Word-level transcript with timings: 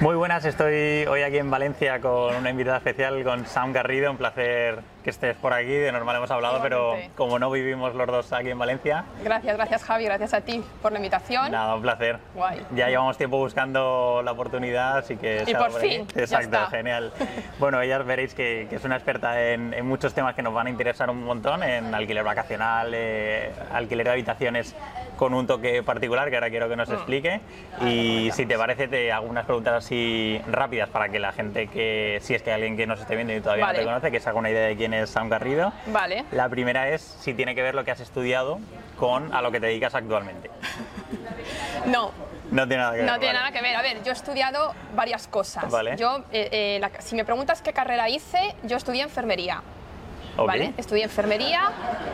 Muy 0.00 0.16
buenas, 0.16 0.46
estoy 0.46 1.04
hoy 1.06 1.20
aquí 1.20 1.36
en 1.36 1.50
Valencia 1.50 2.00
con 2.00 2.34
una 2.34 2.48
invitada 2.48 2.78
especial, 2.78 3.22
con 3.22 3.44
Sam 3.44 3.74
Garrido. 3.74 4.10
Un 4.10 4.16
placer 4.16 4.80
que 5.02 5.10
estés 5.10 5.36
por 5.36 5.52
aquí. 5.52 5.72
De 5.72 5.92
normal 5.92 6.16
hemos 6.16 6.30
hablado, 6.30 6.60
pero 6.62 6.96
como 7.16 7.38
no 7.38 7.50
vivimos 7.50 7.94
los 7.94 8.06
dos 8.06 8.32
aquí 8.32 8.50
en 8.50 8.58
Valencia. 8.58 9.04
Gracias, 9.22 9.56
gracias 9.56 9.84
Javi, 9.84 10.04
gracias 10.04 10.34
a 10.34 10.40
ti 10.40 10.62
por 10.82 10.92
la 10.92 10.98
invitación. 10.98 11.50
Nada, 11.50 11.74
un 11.74 11.82
placer. 11.82 12.18
Guay. 12.34 12.66
Ya 12.74 12.88
llevamos 12.88 13.16
tiempo 13.16 13.38
buscando 13.38 14.22
la 14.24 14.32
oportunidad, 14.32 14.98
así 14.98 15.16
que. 15.16 15.44
Y 15.46 15.54
por 15.54 15.72
fin. 15.72 16.06
Exacto, 16.14 16.58
genial. 16.70 17.12
Bueno, 17.58 17.80
ella 17.80 17.98
veréis 17.98 18.34
que, 18.34 18.68
es 18.70 18.84
una 18.84 18.96
experta 18.96 19.50
en, 19.50 19.86
muchos 19.86 20.14
temas 20.14 20.34
que 20.34 20.42
nos 20.42 20.54
van 20.54 20.66
a 20.66 20.70
interesar 20.70 21.10
un 21.10 21.24
montón: 21.24 21.62
en 21.62 21.94
alquiler 21.94 22.24
vacacional, 22.24 22.92
eh, 22.94 23.52
alquiler 23.72 24.06
de 24.06 24.12
habitaciones 24.12 24.74
con 25.20 25.34
un 25.34 25.46
toque 25.46 25.82
particular 25.82 26.30
que 26.30 26.36
ahora 26.36 26.48
quiero 26.48 26.66
que 26.66 26.76
nos 26.76 26.88
mm. 26.88 26.94
explique. 26.94 27.40
Y 27.82 28.30
si 28.32 28.46
te 28.46 28.56
parece, 28.56 28.88
te 28.88 29.12
hago 29.12 29.26
unas 29.26 29.44
preguntas 29.44 29.84
así 29.84 30.40
rápidas 30.50 30.88
para 30.88 31.10
que 31.10 31.18
la 31.18 31.32
gente 31.32 31.66
que, 31.66 32.18
si 32.22 32.34
es 32.34 32.42
que 32.42 32.50
hay 32.50 32.54
alguien 32.54 32.76
que 32.76 32.86
nos 32.86 33.00
esté 33.00 33.16
viendo 33.16 33.34
y 33.34 33.40
todavía 33.42 33.66
no 33.66 33.74
te 33.74 33.84
conoce, 33.84 34.10
que 34.10 34.18
se 34.18 34.30
haga 34.30 34.38
una 34.38 34.48
idea 34.48 34.66
de 34.66 34.76
quién 34.76 34.89
es 34.94 35.10
Sam 35.10 35.28
Garrido. 35.28 35.72
Vale. 35.86 36.24
La 36.32 36.48
primera 36.48 36.88
es 36.88 37.02
si 37.02 37.34
tiene 37.34 37.54
que 37.54 37.62
ver 37.62 37.74
lo 37.74 37.84
que 37.84 37.90
has 37.90 38.00
estudiado 38.00 38.58
con 38.96 39.34
a 39.34 39.42
lo 39.42 39.50
que 39.50 39.60
te 39.60 39.66
dedicas 39.66 39.94
actualmente. 39.94 40.50
no. 41.86 42.12
No 42.50 42.66
tiene 42.66 42.82
nada 42.82 42.92
que 42.92 42.98
ver. 42.98 43.10
No 43.10 43.18
tiene 43.18 43.34
nada 43.34 43.52
que 43.52 43.62
ver. 43.62 43.76
A 43.76 43.82
ver, 43.82 44.02
yo 44.02 44.10
he 44.10 44.14
estudiado 44.14 44.74
varias 44.96 45.28
cosas. 45.28 45.70
Vale. 45.70 45.96
Yo, 45.96 46.24
eh, 46.32 46.80
eh, 46.82 46.90
si 46.98 47.14
me 47.14 47.24
preguntas 47.24 47.62
qué 47.62 47.72
carrera 47.72 48.08
hice, 48.08 48.56
yo 48.64 48.76
estudié 48.76 49.02
enfermería. 49.02 49.62
¿vale? 50.36 50.74
Estudié 50.76 51.04
enfermería 51.04 51.70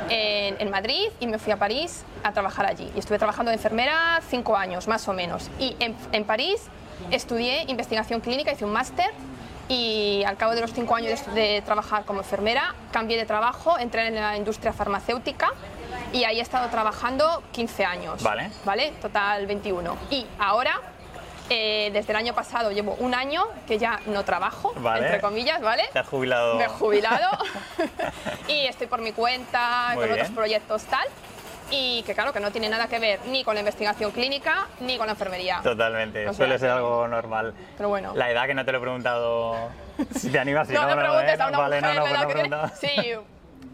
en, 0.09 0.71
Madrid 0.71 1.09
y 1.21 1.27
me 1.27 1.39
fui 1.39 1.53
a 1.53 1.57
París 1.57 2.05
a 2.23 2.33
trabajar 2.33 2.67
allí. 2.67 2.91
Y 2.95 2.99
estuve 2.99 3.19
trabajando 3.19 3.51
de 3.51 3.57
enfermera 3.57 4.21
cinco 4.29 4.57
años, 4.57 4.89
más 4.89 5.07
o 5.09 5.13
menos. 5.13 5.51
Y 5.59 5.77
en, 5.81 6.25
París 6.25 6.63
estudié 7.11 7.65
investigación 7.69 8.21
clínica, 8.21 8.53
hice 8.53 8.65
un 8.65 8.73
máster 8.73 9.11
y 9.69 10.23
al 10.25 10.37
cabo 10.37 10.55
de 10.55 10.61
los 10.61 10.73
cinco 10.73 10.95
años 10.95 11.21
de, 11.35 11.63
trabajar 11.65 12.05
como 12.05 12.21
enfermera 12.21 12.75
cambié 12.93 13.17
de 13.17 13.27
trabajo, 13.27 13.79
entré 13.79 14.07
en 14.09 14.15
la 14.15 14.37
industria 14.37 14.73
farmacéutica 14.73 15.53
y 16.13 16.25
ahí 16.25 16.39
he 16.39 16.43
estado 16.43 16.69
trabajando 16.69 17.43
15 17.53 17.85
años. 17.85 18.23
Vale. 18.23 18.51
¿Vale? 18.65 18.93
Total 19.03 19.47
21. 19.47 19.97
Y 20.11 20.27
ahora 20.39 20.81
eh, 21.49 21.91
desde 21.93 22.13
el 22.13 22.17
año 22.17 22.35
pasado 22.35 22.73
llevo 22.73 22.97
un 22.99 23.15
año 23.15 23.45
que 23.67 23.79
ya 23.79 24.01
no 24.07 24.25
trabajo, 24.25 24.73
entre 24.77 25.21
comillas, 25.21 25.61
¿vale? 25.61 25.85
¿Te 25.93 26.01
has 26.01 26.09
jubilado? 26.09 26.57
Me 26.57 26.65
he 26.65 26.69
jubilado 26.69 27.39
y 28.49 28.67
estoy 28.67 28.87
por 28.87 29.01
mi 29.01 29.13
cuenta, 29.13 29.93
con 29.95 30.11
otros 30.11 30.31
proyectos 30.31 30.85
tal. 30.85 31.07
Y 31.71 32.03
que 32.05 32.15
claro, 32.15 32.33
que 32.33 32.41
no 32.41 32.51
tiene 32.51 32.69
nada 32.69 32.87
que 32.87 32.99
ver 32.99 33.21
ni 33.27 33.43
con 33.45 33.55
la 33.55 33.61
investigación 33.61 34.13
clínica 34.13 34.69
ni 34.81 34.97
con 34.97 35.07
la 35.07 35.13
enfermería. 35.13 35.61
Totalmente, 35.63 36.33
suele 36.33 36.59
ser 36.59 36.71
algo 36.71 37.09
normal. 37.09 37.55
Pero 37.77 37.89
bueno. 37.89 38.13
La 38.15 38.31
edad 38.31 38.47
que 38.47 38.55
no 38.55 38.65
te 38.65 38.73
lo 38.73 38.79
he 38.79 38.81
preguntado, 38.81 39.71
si 40.17 40.31
te 40.31 40.39
animas, 40.39 40.69
si 40.69 40.75
no, 40.75 40.83
no, 40.83 40.95
no, 40.95 41.01
preguntes 41.01 41.41
a 41.41 41.49
una 41.49 41.59
vale, 41.59 41.81
mujer 41.81 41.95
no, 41.97 42.01
no, 42.01 42.07
la 42.07 42.19
edad 42.19 42.29
que 42.29 42.35
tiene. 42.35 42.59
Sí, 42.81 43.15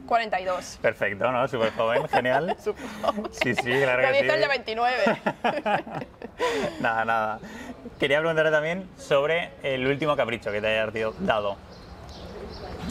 42. 0.07 0.79
Perfecto, 0.83 1.33
¿no? 1.33 1.49
Súper 1.49 1.73
joven, 1.73 2.09
genial. 2.09 2.57
Sí, 3.33 3.55
sí, 3.55 3.63
claro 3.63 4.03
que 4.03 4.21
sí. 4.21 4.29
el 4.29 4.41
de 4.41 4.49
29. 4.49 4.97
nada, 6.81 7.05
nada. 7.05 7.39
Quería 7.99 8.19
preguntarte 8.19 8.51
también 8.51 8.89
sobre 8.99 9.51
el 9.63 9.87
último 9.87 10.17
capricho 10.17 10.53
que 10.53 10.61
te 10.61 10.67
hayas 10.67 10.93
dado. 11.21 11.57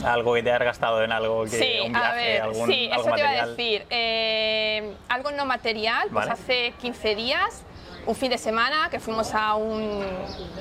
Algo 0.03 0.33
que 0.33 0.43
te 0.43 0.49
hayas 0.49 0.63
gastado 0.63 1.03
en 1.03 1.11
algo 1.11 1.43
que 1.43 1.49
sí, 1.49 1.79
un 1.85 1.91
viaje, 1.91 2.07
a 2.07 2.15
ver, 2.15 2.41
algún, 2.41 2.67
sí, 2.67 2.89
algo 2.91 3.01
eso 3.01 3.09
material. 3.11 3.31
te 3.31 3.35
iba 3.35 3.43
a 3.43 3.47
decir. 3.47 3.85
Eh, 3.89 4.90
algo 5.21 5.37
no 5.37 5.45
material, 5.45 6.09
pues 6.11 6.27
hace 6.27 6.73
15 6.81 7.15
días 7.15 7.61
un 8.07 8.15
fin 8.15 8.31
de 8.31 8.39
semana 8.39 8.89
que 8.89 8.99
fuimos 8.99 9.35
a 9.35 9.53
un 9.53 10.03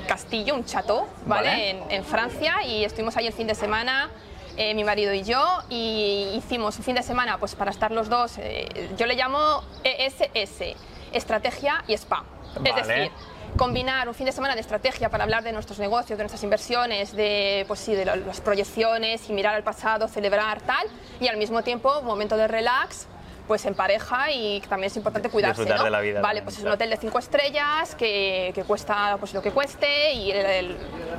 castillo, 0.06 0.54
un 0.54 0.66
chateau, 0.66 1.06
¿vale? 1.24 1.70
En, 1.70 1.90
en, 1.90 2.04
Francia 2.04 2.62
y 2.62 2.84
estuvimos 2.84 3.16
ahí 3.16 3.26
el 3.26 3.32
fin 3.32 3.46
de 3.46 3.54
semana 3.54 4.10
eh, 4.58 4.74
mi 4.74 4.84
marido 4.84 5.14
y 5.14 5.22
yo, 5.22 5.42
y 5.70 6.34
hicimos 6.36 6.76
un 6.76 6.84
fin 6.84 6.94
de 6.94 7.02
semana 7.02 7.38
pues 7.38 7.54
para 7.54 7.70
estar 7.70 7.90
los 7.92 8.10
dos, 8.10 8.36
eh, 8.36 8.90
yo 8.98 9.06
le 9.06 9.14
llamo 9.14 9.62
ESS, 9.82 10.76
estrategia 11.12 11.82
y 11.86 11.94
spa. 11.94 12.24
Es 12.62 12.86
decir, 12.86 13.10
combinar 13.56 14.06
un 14.08 14.14
fin 14.14 14.26
de 14.26 14.32
semana 14.32 14.54
de 14.54 14.60
estrategia 14.60 15.08
para 15.08 15.24
hablar 15.24 15.42
de 15.42 15.52
nuestros 15.52 15.78
negocios, 15.78 16.18
de 16.18 16.24
nuestras 16.24 16.42
inversiones, 16.42 17.16
de, 17.16 17.64
pues 17.68 17.80
sí, 17.80 17.94
de 17.94 18.04
las 18.04 18.40
proyecciones 18.42 19.30
y 19.30 19.32
mirar 19.32 19.54
al 19.54 19.62
pasado, 19.62 20.08
celebrar 20.08 20.60
tal, 20.60 20.86
y 21.20 21.28
al 21.28 21.38
mismo 21.38 21.62
tiempo 21.62 22.00
un 22.00 22.06
momento 22.06 22.36
de 22.36 22.46
relax 22.46 23.06
pues 23.50 23.66
en 23.66 23.74
pareja 23.74 24.30
y 24.30 24.60
también 24.60 24.92
es 24.92 24.96
importante 24.96 25.28
cuidarse, 25.28 25.64
¿no? 25.64 25.82
de 25.82 25.90
la 25.90 26.00
vida. 26.00 26.20
Vale, 26.20 26.42
pues 26.42 26.58
es 26.58 26.62
un 26.62 26.70
hotel 26.70 26.88
de 26.88 26.96
cinco 26.96 27.18
estrellas 27.18 27.96
que, 27.96 28.52
que 28.54 28.62
cuesta 28.62 29.16
pues 29.18 29.34
lo 29.34 29.42
que 29.42 29.50
cueste 29.50 30.12
y 30.12 30.30
el, 30.30 30.76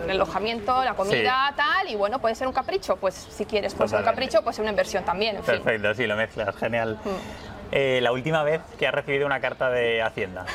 alojamiento, 0.09 0.81
la 0.81 0.93
comida, 0.93 1.53
tal, 1.57 1.89
y 1.89 1.95
bueno, 1.95 2.19
puede 2.19 2.35
ser 2.35 2.47
un 2.47 2.53
capricho, 2.53 2.95
pues 2.95 3.15
si 3.15 3.43
quieres, 3.43 3.73
pues 3.73 3.91
un 3.91 4.03
capricho, 4.03 4.41
pues 4.43 4.59
una 4.59 4.69
inversión 4.69 5.03
también, 5.03 5.35
en 5.35 5.41
Perfecto, 5.41 5.93
sí, 5.93 6.07
lo 6.07 6.15
mezclas, 6.15 6.55
genial. 6.55 6.97
Mm. 7.03 7.50
Eh, 7.71 7.99
la 8.01 8.11
última 8.11 8.43
vez 8.43 8.61
que 8.77 8.85
has 8.85 8.93
recibido 8.93 9.25
una 9.25 9.39
carta 9.39 9.69
de 9.69 10.01
Hacienda. 10.01 10.45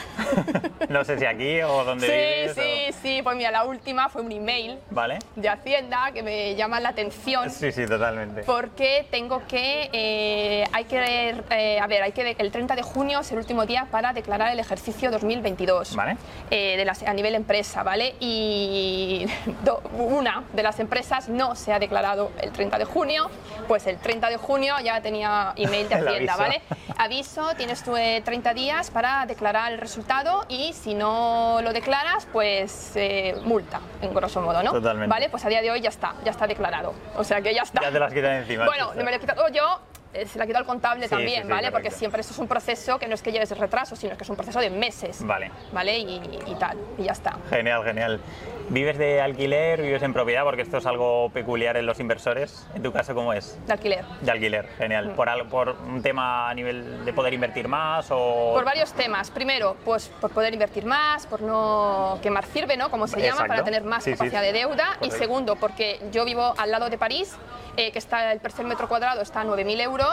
no 0.90 1.02
sé 1.04 1.18
si 1.18 1.24
aquí 1.24 1.62
o 1.62 1.82
donde 1.84 2.06
sí, 2.06 2.12
vives. 2.12 2.54
Sí, 2.54 2.92
sí, 2.92 2.98
sí. 3.02 3.22
Pues 3.22 3.36
mira, 3.36 3.50
la 3.50 3.64
última 3.64 4.10
fue 4.10 4.20
un 4.20 4.30
email 4.30 4.78
¿Vale? 4.90 5.18
de 5.34 5.48
Hacienda 5.48 6.10
que 6.12 6.22
me 6.22 6.54
llama 6.56 6.78
la 6.78 6.90
atención. 6.90 7.50
Sí, 7.50 7.72
sí, 7.72 7.86
totalmente. 7.86 8.42
Porque 8.42 9.06
tengo 9.10 9.46
que, 9.46 9.88
eh, 9.92 10.64
hay 10.72 10.84
que, 10.84 11.42
eh, 11.50 11.80
a 11.80 11.86
ver, 11.86 12.02
hay 12.02 12.12
que, 12.12 12.36
el 12.38 12.52
30 12.52 12.76
de 12.76 12.82
junio 12.82 13.20
es 13.20 13.32
el 13.32 13.38
último 13.38 13.64
día 13.64 13.86
para 13.90 14.12
declarar 14.12 14.52
el 14.52 14.58
ejercicio 14.58 15.10
2022. 15.10 15.96
¿Vale? 15.96 16.16
de 16.50 16.86
a 17.06 17.12
nivel 17.12 17.34
empresa, 17.34 17.82
¿vale? 17.82 18.14
Y 18.20 19.26
una 19.98 20.44
de 20.52 20.62
las 20.62 20.78
empresas 20.80 21.28
no 21.28 21.54
se 21.54 21.72
ha 21.72 21.78
declarado 21.78 22.30
el 22.40 22.52
30 22.52 22.78
de 22.78 22.84
junio, 22.84 23.30
pues 23.66 23.86
el 23.86 23.98
30 23.98 24.28
de 24.30 24.36
junio 24.36 24.74
ya 24.82 25.00
tenía 25.00 25.52
email 25.56 25.88
de 25.88 25.94
Hacienda, 26.06 26.36
¿vale? 26.36 26.62
Aviso, 27.06 27.54
tienes 27.56 27.82
tú 27.82 27.94
30 27.94 28.50
eh, 28.50 28.54
días 28.54 28.90
para 28.90 29.26
declarar 29.26 29.72
el 29.72 29.78
resultado 29.78 30.44
y 30.48 30.72
si 30.72 30.94
no 30.94 31.60
lo 31.62 31.72
declaras, 31.72 32.26
pues 32.32 32.92
eh, 32.96 33.34
multa, 33.44 33.80
en 34.02 34.12
grosso 34.12 34.40
modo, 34.40 34.62
¿no? 34.62 34.72
Totalmente. 34.72 35.08
Vale, 35.08 35.28
pues 35.30 35.44
a 35.44 35.48
día 35.48 35.62
de 35.62 35.70
hoy 35.70 35.80
ya 35.80 35.88
está, 35.88 36.14
ya 36.24 36.32
está 36.32 36.46
declarado. 36.46 36.94
O 37.16 37.24
sea 37.24 37.40
que 37.40 37.54
ya 37.54 37.62
está. 37.62 37.80
Ya 37.80 37.92
te 37.92 37.98
las 37.98 38.12
quitan 38.12 38.32
encima. 38.32 38.66
Bueno, 38.66 38.92
me 38.96 39.04
lo 39.04 39.10
he 39.10 39.20
quitado 39.20 39.48
yo, 39.48 39.80
se 40.26 40.38
la 40.38 40.46
quitado 40.46 40.62
al 40.62 40.66
contable 40.66 41.08
también, 41.08 41.48
¿vale? 41.48 41.70
Porque 41.70 41.90
siempre 41.90 42.20
esto 42.20 42.32
es 42.32 42.38
un 42.38 42.48
proceso 42.48 42.98
que 42.98 43.06
no 43.06 43.14
es 43.14 43.22
que 43.22 43.32
lleves 43.32 43.50
retraso, 43.56 43.96
sino 43.96 44.16
que 44.16 44.24
es 44.24 44.30
un 44.30 44.36
proceso 44.36 44.60
de 44.60 44.70
meses. 44.70 45.24
Vale. 45.24 45.50
¿Vale? 45.72 45.98
Y, 45.98 46.20
y, 46.46 46.54
tal, 46.54 46.78
y 46.98 47.04
ya 47.04 47.12
está. 47.12 47.36
Genial, 47.50 47.84
genial. 47.84 48.20
¿Vives 48.68 48.98
de 48.98 49.20
alquiler, 49.20 49.80
vives 49.80 50.02
en 50.02 50.12
propiedad? 50.12 50.42
Porque 50.42 50.62
esto 50.62 50.78
es 50.78 50.86
algo 50.86 51.30
peculiar 51.30 51.76
en 51.76 51.86
los 51.86 52.00
inversores. 52.00 52.66
¿En 52.74 52.82
tu 52.82 52.92
caso 52.92 53.14
cómo 53.14 53.32
es? 53.32 53.58
De 53.66 53.72
alquiler. 53.72 54.04
De 54.20 54.30
alquiler, 54.30 54.68
genial. 54.76 55.08
Mm. 55.08 55.14
¿Por, 55.14 55.48
¿Por 55.48 55.68
un 55.70 56.02
tema 56.02 56.50
a 56.50 56.54
nivel 56.54 57.04
de 57.04 57.12
poder 57.12 57.32
invertir 57.34 57.68
más 57.68 58.08
o...? 58.10 58.52
Por 58.54 58.64
varios 58.64 58.92
temas. 58.92 59.30
Primero, 59.30 59.76
pues 59.84 60.08
por 60.20 60.30
poder 60.32 60.52
invertir 60.52 60.84
más, 60.84 61.26
por 61.26 61.42
no 61.42 62.18
quemar 62.22 62.44
sirve, 62.46 62.76
¿no? 62.76 62.90
Como 62.90 63.06
se 63.06 63.20
llama, 63.20 63.46
para 63.46 63.62
tener 63.62 63.84
más 63.84 64.04
capacidad 64.04 64.42
de 64.42 64.52
deuda. 64.52 64.98
Y 65.00 65.10
segundo, 65.10 65.56
porque 65.56 66.00
yo 66.10 66.24
vivo 66.24 66.54
al 66.58 66.70
lado 66.70 66.90
de 66.90 66.98
París, 66.98 67.36
eh, 67.76 67.92
que 67.92 67.98
está 67.98 68.32
el 68.32 68.40
tercer 68.40 68.64
metro 68.64 68.88
cuadrado 68.88 69.20
está 69.20 69.42
a 69.42 69.44
9.000 69.44 69.80
euros 69.82 70.05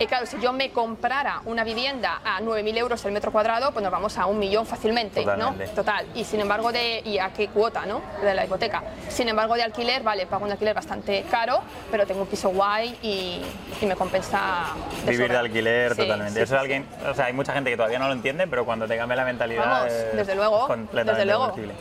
y 0.00 0.06
claro, 0.06 0.26
si 0.26 0.38
yo 0.40 0.52
me 0.52 0.70
comprara 0.70 1.42
una 1.44 1.64
vivienda 1.64 2.20
a 2.24 2.40
9.000 2.40 2.78
euros 2.78 3.04
el 3.04 3.12
metro 3.12 3.32
cuadrado, 3.32 3.72
pues 3.72 3.82
nos 3.82 3.90
vamos 3.90 4.16
a 4.16 4.26
un 4.26 4.38
millón 4.38 4.64
fácilmente, 4.64 5.24
¿no? 5.24 5.54
Total. 5.74 6.06
Y 6.14 6.24
sin 6.24 6.40
embargo, 6.40 6.70
de, 6.70 7.02
¿y 7.04 7.18
a 7.18 7.30
qué 7.30 7.48
cuota, 7.48 7.84
no? 7.84 8.00
De 8.22 8.32
la 8.32 8.44
hipoteca. 8.44 8.82
Sin 9.08 9.28
embargo, 9.28 9.56
de 9.56 9.64
alquiler, 9.64 10.02
vale, 10.04 10.26
pago 10.26 10.44
un 10.44 10.52
alquiler 10.52 10.74
bastante 10.74 11.24
caro, 11.28 11.60
pero 11.90 12.06
tengo 12.06 12.22
un 12.22 12.28
piso 12.28 12.50
guay 12.50 12.96
y, 13.02 13.42
me 13.84 13.96
compensa. 13.96 14.66
Vivir 15.04 15.30
de 15.30 15.36
alquiler, 15.36 15.96
totalmente. 15.96 16.42
Eso 16.42 16.54
es 16.54 16.60
alguien, 16.60 16.86
o 17.08 17.14
sea, 17.14 17.26
hay 17.26 17.32
mucha 17.32 17.52
gente 17.52 17.70
que 17.70 17.76
todavía 17.76 17.98
no 17.98 18.06
lo 18.06 18.12
entiende, 18.12 18.46
pero 18.46 18.64
cuando 18.64 18.86
te 18.86 18.96
cambia 18.96 19.16
la 19.16 19.24
mentalidad. 19.24 19.64
Vamos, 19.64 19.92
desde 20.12 20.34
luego. 20.36 20.66
completamente 20.68 21.12
desde 21.12 21.26
luego. 21.26 21.48
posible. 21.48 21.74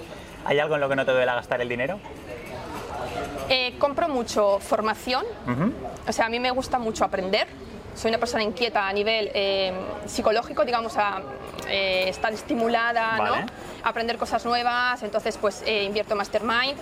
¿Hay 0.46 0.60
algo 0.60 0.76
en 0.76 0.82
lo 0.82 0.90
que 0.90 0.96
no 0.96 1.06
te 1.06 1.12
duele 1.12 1.26
gastar 1.28 1.62
el 1.62 1.70
dinero? 1.70 2.00
Eh, 3.50 3.76
compro 3.80 4.10
mucho 4.10 4.60
formación, 4.60 5.26
o 6.08 6.12
sea, 6.12 6.26
a 6.26 6.30
mí 6.30 6.40
me 6.40 6.52
gusta 6.52 6.80
mucho 6.80 7.06
aprender 7.06 7.48
soy 7.98 8.10
una 8.10 8.20
persona 8.20 8.44
inquieta 8.44 8.88
a 8.88 8.94
nivel 8.94 9.32
eh, 9.34 9.74
psicológico, 10.06 10.64
digamos, 10.64 10.96
a 10.98 11.22
eh, 11.68 12.06
estar 12.08 12.32
estimulada, 12.32 13.18
¿no? 13.18 13.34
aprender 13.84 14.18
cosas 14.18 14.46
nuevas, 14.46 15.02
entonces 15.02 15.38
pues 15.38 15.64
eh, 15.66 15.84
invierto 15.84 16.16
Mastermind. 16.16 16.78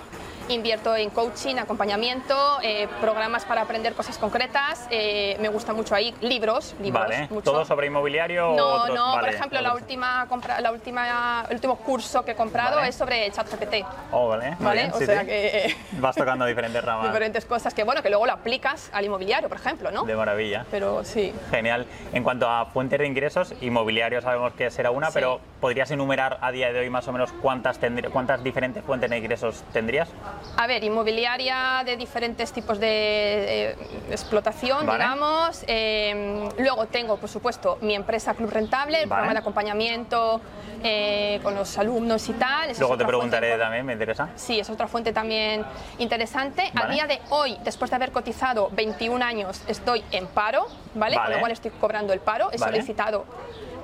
Invierto 0.50 0.96
en 0.96 1.10
coaching, 1.10 1.56
acompañamiento, 1.58 2.60
eh, 2.62 2.88
programas 3.02 3.46
para 3.46 3.62
aprender 3.62 3.94
cosas 3.94 4.18
concretas. 4.18 4.88
Eh, 4.90 5.38
me 5.40 5.50
gusta 5.50 5.74
mucho 5.74 5.96
ahí 5.96 6.14
libros, 6.22 6.76
libros. 6.82 7.08
Vale. 7.08 7.30
¿Todo 7.44 7.66
sobre 7.66 7.88
inmobiliario? 7.88 8.54
No, 8.56 8.88
no. 8.88 9.20
por 9.20 9.30
ejemplo, 9.30 9.62
la 9.62 9.74
última, 9.74 10.26
compra, 10.28 10.62
la 10.62 10.72
última, 10.72 11.46
el 11.50 11.56
último 11.56 11.78
curso 11.78 12.24
que 12.24 12.32
he 12.32 12.36
comprado 12.36 12.80
es 12.82 12.96
sobre 12.96 13.30
ChatGPT. 13.32 13.86
Oh, 14.12 14.28
vale. 14.28 14.56
¿Vale? 14.60 14.92
o 14.94 15.00
sea 15.00 15.26
que 15.26 15.76
vas 15.94 16.16
tocando 16.16 16.46
diferentes 16.46 16.84
ramas. 16.84 17.08
diferentes 17.08 17.46
cosas 17.46 17.74
que 17.74 17.84
bueno 17.84 18.02
que 18.02 18.10
luego 18.10 18.26
lo 18.26 18.34
aplicas 18.34 18.90
al 18.94 19.06
inmobiliario, 19.06 19.50
por 19.50 19.58
ejemplo, 19.58 19.92
¿no? 19.92 20.04
De 20.04 20.16
maravilla. 20.16 20.66
Pero 20.72 21.04
sí. 21.04 21.34
Genial. 21.52 21.86
En 22.14 22.24
cuanto 22.24 22.50
a 22.50 22.66
fuentes 22.68 23.00
de 23.00 23.08
ingresos, 23.08 23.54
inmobiliario 23.62 24.22
sabemos 24.22 24.54
que 24.54 24.70
será 24.72 24.92
una, 24.92 25.12
pero 25.12 25.40
¿podrías 25.60 25.92
enumerar 25.92 26.38
a 26.42 26.52
día 26.52 26.72
de 26.72 26.80
hoy 26.80 26.90
más 26.90 27.08
o 27.08 27.12
menos 27.12 27.32
cuántas 27.42 27.80
cuántas 28.12 28.44
diferentes 28.44 28.84
fuentes 28.84 29.10
de 29.10 29.18
ingresos 29.18 29.64
tendrías? 29.74 30.10
A 30.58 30.68
ver, 30.68 30.84
inmobiliaria 30.84 31.84
de 31.86 31.98
diferentes 31.98 32.52
tipos 32.52 32.80
de, 32.80 33.76
explotación, 34.10 34.86
digamos. 34.86 35.64
Em, 35.68 36.50
luego 36.58 36.86
tengo, 36.88 37.18
por 37.18 37.30
supuesto, 37.30 37.78
mi 37.82 37.96
empresa 37.96 38.34
Club 38.34 38.52
Rentable, 38.52 39.02
el 39.02 39.08
programa 39.08 39.34
de 39.34 39.40
acompañamiento 39.40 40.42
eh, 40.84 41.40
con 41.44 41.56
los 41.56 41.78
alumnos 41.78 42.28
y 42.30 42.34
tal. 42.34 42.72
luego 42.78 42.98
te 42.98 43.06
preguntaré 43.06 43.58
también, 43.58 43.86
me 43.86 43.94
interesa. 43.94 44.30
Sí, 44.36 44.60
es 44.60 44.70
otra 44.70 44.88
fuente 44.88 45.12
también 45.12 45.66
interesante. 45.98 46.72
A 46.76 46.88
día 46.88 47.08
de 47.08 47.20
hoy, 47.30 47.58
después 47.64 47.90
de 47.92 47.96
haber 47.96 48.12
cotizado 48.12 48.70
21 48.72 49.24
años, 49.24 49.62
estoy 49.68 50.04
en 50.12 50.28
paro, 50.28 50.68
¿vale? 50.94 51.18
Con 51.18 51.32
lo 51.32 51.40
cual 51.40 51.52
estoy 51.52 51.72
cobrando 51.72 52.14
el 52.14 52.20
paro. 52.20 52.50
He 52.52 52.58
solicitado 52.58 53.26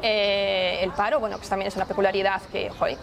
eh, 0.01 0.80
el 0.81 0.92
paro, 0.92 1.19
bueno, 1.19 1.38
pues 1.38 1.50
también 1.50 1.68
es 1.68 1.75
una 1.75 1.86
peculiaridad 1.86 2.42
que, 2.51 2.69
joder, 2.69 2.98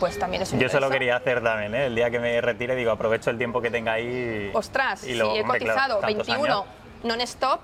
pues 0.00 0.18
también 0.18 0.42
es 0.42 0.52
Yo 0.52 0.68
se 0.68 0.80
lo 0.80 0.90
quería 0.90 1.16
hacer 1.16 1.42
también, 1.42 1.74
¿eh? 1.74 1.86
el 1.86 1.94
día 1.94 2.10
que 2.10 2.18
me 2.18 2.40
retire, 2.40 2.74
digo, 2.74 2.90
aprovecho 2.90 3.30
el 3.30 3.38
tiempo 3.38 3.60
que 3.60 3.70
tenga 3.70 3.92
ahí. 3.92 4.50
Ostras, 4.52 5.04
y 5.04 5.14
si 5.14 5.20
he 5.20 5.44
cotizado 5.44 6.00
21 6.00 6.64
non-stop, 7.04 7.60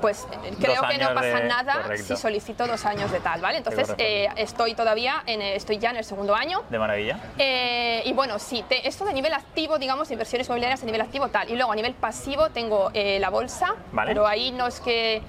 pues 0.00 0.26
eh, 0.32 0.54
creo 0.58 0.82
que 0.88 0.96
no 0.96 1.12
pasa 1.12 1.40
nada 1.40 1.96
si 1.96 2.16
solicito 2.16 2.66
dos 2.66 2.86
años 2.86 3.12
de 3.12 3.20
tal, 3.20 3.40
¿vale? 3.42 3.58
Entonces 3.58 3.92
eh, 3.98 4.28
estoy 4.36 4.74
todavía, 4.74 5.22
en, 5.26 5.42
estoy 5.42 5.78
ya 5.78 5.90
en 5.90 5.96
el 5.96 6.04
segundo 6.04 6.34
año. 6.34 6.62
De 6.70 6.78
maravilla. 6.78 7.18
y 7.36 8.12
bueno, 8.12 8.38
sí, 8.38 8.64
esto 8.70 9.04
de 9.04 9.12
nivel 9.12 9.34
activo, 9.34 9.78
digamos, 9.78 10.10
inversiones 10.10 10.46
inmobiliarias 10.46 10.80
de 10.80 10.86
nivel 10.86 11.02
activo 11.02 11.28
tal. 11.28 11.50
Y 11.50 11.56
luego 11.56 11.72
a 11.72 11.76
nivel 11.76 11.94
pasivo 11.94 12.50
tengo 12.50 12.90
la 12.94 13.30
bolsa, 13.30 13.74
pero 14.06 14.26
ahí 14.26 14.52
no 14.52 14.66
es 14.66 14.80
que 14.80 15.22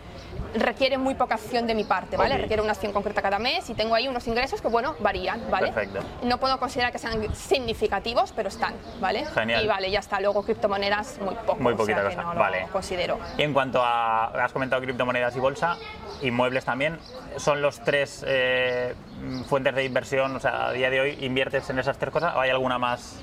requiere 0.54 0.98
muy 0.98 1.16
poca 1.16 1.36
acción 1.36 1.68
de 1.68 1.76
mi 1.76 1.84
parte, 1.84 2.18
¿vale? 2.18 2.38
Requiere 2.38 2.62
una 2.62 2.72
acción 2.72 2.92
concreta 2.92 3.22
cada 3.22 3.40
mes 3.40 3.70
y 3.70 3.74
tengo 3.74 3.96
ahí 3.96 4.08
unos 4.08 4.28
ingresos 4.28 4.62
que, 4.62 4.68
bueno, 4.68 4.96
varían, 5.00 5.50
¿vale? 5.50 5.72
Perfecto. 5.72 6.00
No 6.24 6.38
puedo 6.38 6.60
considerar 6.60 6.92
que 6.92 7.00
sean 7.00 7.34
significativos, 7.36 8.34
pero 8.36 8.50
están, 8.50 8.74
¿vale? 9.00 9.26
Genial. 9.26 9.64
Y 9.64 9.68
vale, 9.68 9.92
ya 9.92 10.00
está. 10.00 10.20
Luego 10.20 10.44
criptomonedas, 10.44 11.20
muy 11.20 11.36
poco. 11.36 11.62
Muy 11.62 11.76
poquita 11.76 12.04
cosa, 12.04 12.22
no 12.22 12.36
vale. 12.36 12.68
considero. 12.72 13.20
Y 13.38 13.44
en 13.44 13.54
cuanto 13.54 13.82
a, 13.82 14.28
has 14.44 14.52
comentado 14.52 14.82
criptomonedas 14.82 15.36
y 15.36 15.40
bolsa, 15.40 15.78
inmuebles 16.22 16.66
también, 16.66 17.00
¿son 17.38 17.62
los 17.62 17.82
tres 17.82 18.24
eh, 18.28 18.96
fuentes 19.48 19.76
de 19.76 19.86
inversión? 19.86 20.36
O 20.36 20.40
sea, 20.40 20.68
a 20.68 20.72
día 20.74 20.90
de 20.90 21.02
hoy, 21.02 21.18
¿inviertes 21.22 21.70
en 21.70 21.80
esas 21.80 21.98
tres 21.98 22.12
cosas 22.12 22.36
o 22.36 22.40
hay 22.40 22.50
alguna 22.50 22.78
más? 22.78 23.22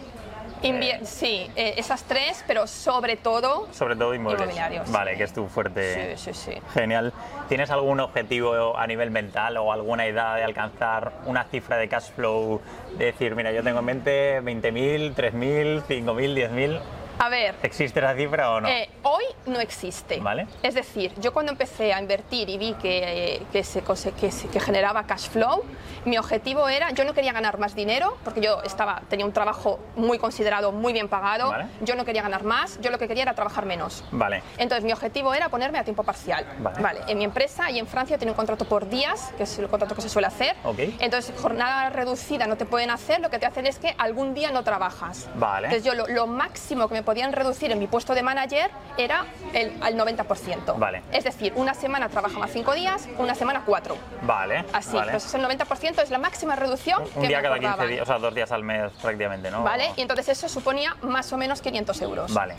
Sí, 1.05 1.50
eh, 1.56 1.75
esas 1.76 2.05
tres, 2.05 2.44
pero 2.46 2.66
sobre 2.66 3.16
todo... 3.16 3.69
Sobre 3.72 3.96
todo 3.96 4.14
inmobiliarios. 4.14 4.90
Vale, 4.90 5.16
que 5.16 5.25
es 5.25 5.32
tu 5.32 5.46
fuerte... 5.49 6.16
Sí, 6.16 6.32
sí, 6.32 6.52
sí. 6.52 6.60
Genial. 6.75 7.12
¿Tienes 7.49 7.70
algún 7.70 8.00
objetivo 8.00 8.76
a 8.76 8.87
nivel 8.87 9.10
mental 9.10 9.56
o 9.56 9.72
alguna 9.72 10.06
idea 10.06 10.34
de 10.34 10.44
alcanzar 10.44 11.12
una 11.26 11.44
cifra 11.44 11.76
de 11.76 11.88
cash 11.88 12.10
flow? 12.14 12.60
De 12.96 13.06
decir, 13.06 13.34
mira, 13.34 13.52
yo 13.52 13.62
tengo 13.62 13.81
en 13.81 13.84
mente 13.84 14.43
20.000, 14.43 15.14
3.000, 15.14 15.82
5.000, 15.84 16.50
10.000... 16.50 16.81
A 17.19 17.29
ver. 17.29 17.56
¿Existe 17.62 18.00
la 18.00 18.15
cifra 18.15 18.53
o 18.53 18.61
no? 18.61 18.69
Eh, 18.69 18.88
hoy 19.03 19.25
no 19.47 19.61
existe. 19.61 20.20
¿Vale? 20.20 20.47
Es 20.62 20.75
decir, 20.75 21.12
yo 21.19 21.32
cuando 21.32 21.53
empecé 21.53 21.93
a 21.93 22.00
invertir 22.00 22.49
y 22.49 22.59
vi 22.59 22.75
que, 22.75 23.43
que, 23.53 23.65
se, 23.65 23.82
que, 23.82 24.31
que, 24.53 24.61
generaba 24.61 25.05
cash 25.05 25.29
flow, 25.29 25.65
mi 26.05 26.17
objetivo 26.17 26.69
era, 26.69 26.91
yo 26.93 27.05
no 27.05 27.15
quería 27.15 27.32
ganar 27.32 27.59
más 27.59 27.75
dinero, 27.75 28.17
porque 28.25 28.41
yo 28.41 28.62
estaba, 28.62 29.03
tenía 29.09 29.26
un 29.26 29.32
trabajo 29.32 29.81
muy 29.97 30.19
considerado, 30.19 30.70
muy 30.70 30.93
bien 30.93 31.09
pagado, 31.09 31.53
yo 31.81 31.97
no 31.97 32.05
quería 32.05 32.23
ganar 32.23 32.44
más, 32.44 32.81
yo 32.81 32.91
lo 32.91 32.99
que 32.99 33.09
quería 33.09 33.25
era 33.25 33.35
trabajar 33.35 33.67
menos. 33.67 34.05
Vale. 34.12 34.43
Entonces 34.56 34.85
mi 34.85 34.93
objetivo 34.93 35.35
era 35.35 35.49
ponerme 35.49 35.79
a 35.79 35.85
tiempo 35.85 36.05
parcial. 36.05 36.47
Vale. 36.61 37.00
En 37.09 37.19
mi 37.19 37.25
empresa 37.25 37.70
y 37.70 37.79
en 37.79 37.87
Francia 37.87 38.17
tenía 38.19 38.32
un 38.32 38.37
contrato 38.37 38.65
por 38.65 38.88
días, 38.88 39.32
que 39.37 39.43
es 39.43 39.59
el 39.59 39.69
contrato 39.69 39.94
que 39.94 40.03
se 40.03 40.09
suele 40.09 40.29
hacer. 40.29 40.55
Okay. 40.62 40.97
Entonces 41.00 41.35
jornada 41.41 41.91
reducida 41.91 42.47
no 42.47 42.56
te 42.56 42.65
pueden 42.65 42.91
hacer, 42.91 43.20
lo 43.20 43.31
que 43.31 43.38
te 43.38 43.47
hacen 43.47 43.67
es 43.67 43.79
que 43.79 43.94
algún 43.99 44.35
día 44.35 44.50
no 44.50 44.62
trabajas. 44.62 45.29
Vale. 45.35 45.67
Entonces 45.67 45.85
yo 45.85 45.94
lo, 45.94 46.06
lo 46.06 46.26
máximo 46.26 46.88
que 46.88 46.94
me 46.94 47.03
podían 47.08 47.32
reducir 47.32 47.72
en 47.72 47.78
mi 47.78 47.87
puesto 47.87 48.14
de 48.14 48.22
manager 48.22 48.70
era 48.99 49.25
el, 49.55 49.72
al 49.81 49.96
90%. 49.96 50.76
Vale. 50.76 51.00
Es 51.10 51.25
decir, 51.25 51.55
una 51.56 51.72
semana 51.72 52.10
trabajaba 52.10 52.49
cinco 52.49 52.75
días, 52.75 53.08
una 53.16 53.34
semana 53.34 53.62
cuatro. 53.64 53.96
Vale. 54.25 54.66
Así, 54.75 54.94
vale. 54.94 55.12
entonces 55.12 55.32
el 55.32 55.43
90% 55.43 56.02
es 56.02 56.10
la 56.10 56.19
máxima 56.19 56.55
reducción 56.55 57.02
un, 57.02 57.22
que 57.22 57.28
día 57.28 57.38
me 57.38 57.44
cada 57.44 57.58
15 57.58 57.87
días, 57.87 58.02
o 58.02 58.05
sea, 58.05 58.19
dos 58.19 58.34
días 58.34 58.52
al 58.52 58.62
mes 58.62 58.93
prácticamente, 59.00 59.50
¿no? 59.50 59.62
Vale, 59.62 59.90
y 59.96 60.02
entonces 60.02 60.28
eso 60.28 60.50
suponía 60.50 60.99
más 61.00 61.32
o 61.32 61.38
menos 61.38 61.62
500 61.62 62.02
euros. 62.02 62.34
Vale. 62.34 62.56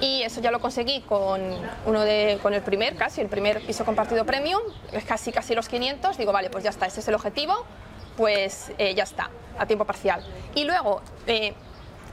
Y 0.00 0.22
eso 0.22 0.40
ya 0.40 0.50
lo 0.50 0.58
conseguí 0.58 1.02
con 1.02 1.40
uno 1.86 2.00
de, 2.00 2.40
con 2.42 2.54
el 2.54 2.62
primer, 2.62 2.96
casi, 2.96 3.20
el 3.20 3.28
primer 3.28 3.64
piso 3.64 3.84
compartido 3.84 4.26
premium, 4.26 4.62
casi 5.06 5.30
casi 5.30 5.54
los 5.54 5.68
500, 5.68 6.18
digo, 6.18 6.32
vale, 6.32 6.50
pues 6.50 6.64
ya 6.64 6.70
está, 6.70 6.86
ese 6.86 6.98
es 6.98 7.06
el 7.06 7.14
objetivo, 7.14 7.64
pues 8.16 8.72
eh, 8.78 8.96
ya 8.96 9.04
está, 9.04 9.30
a 9.60 9.66
tiempo 9.66 9.84
parcial. 9.84 10.24
Y 10.56 10.64
luego, 10.64 11.02
eh, 11.28 11.54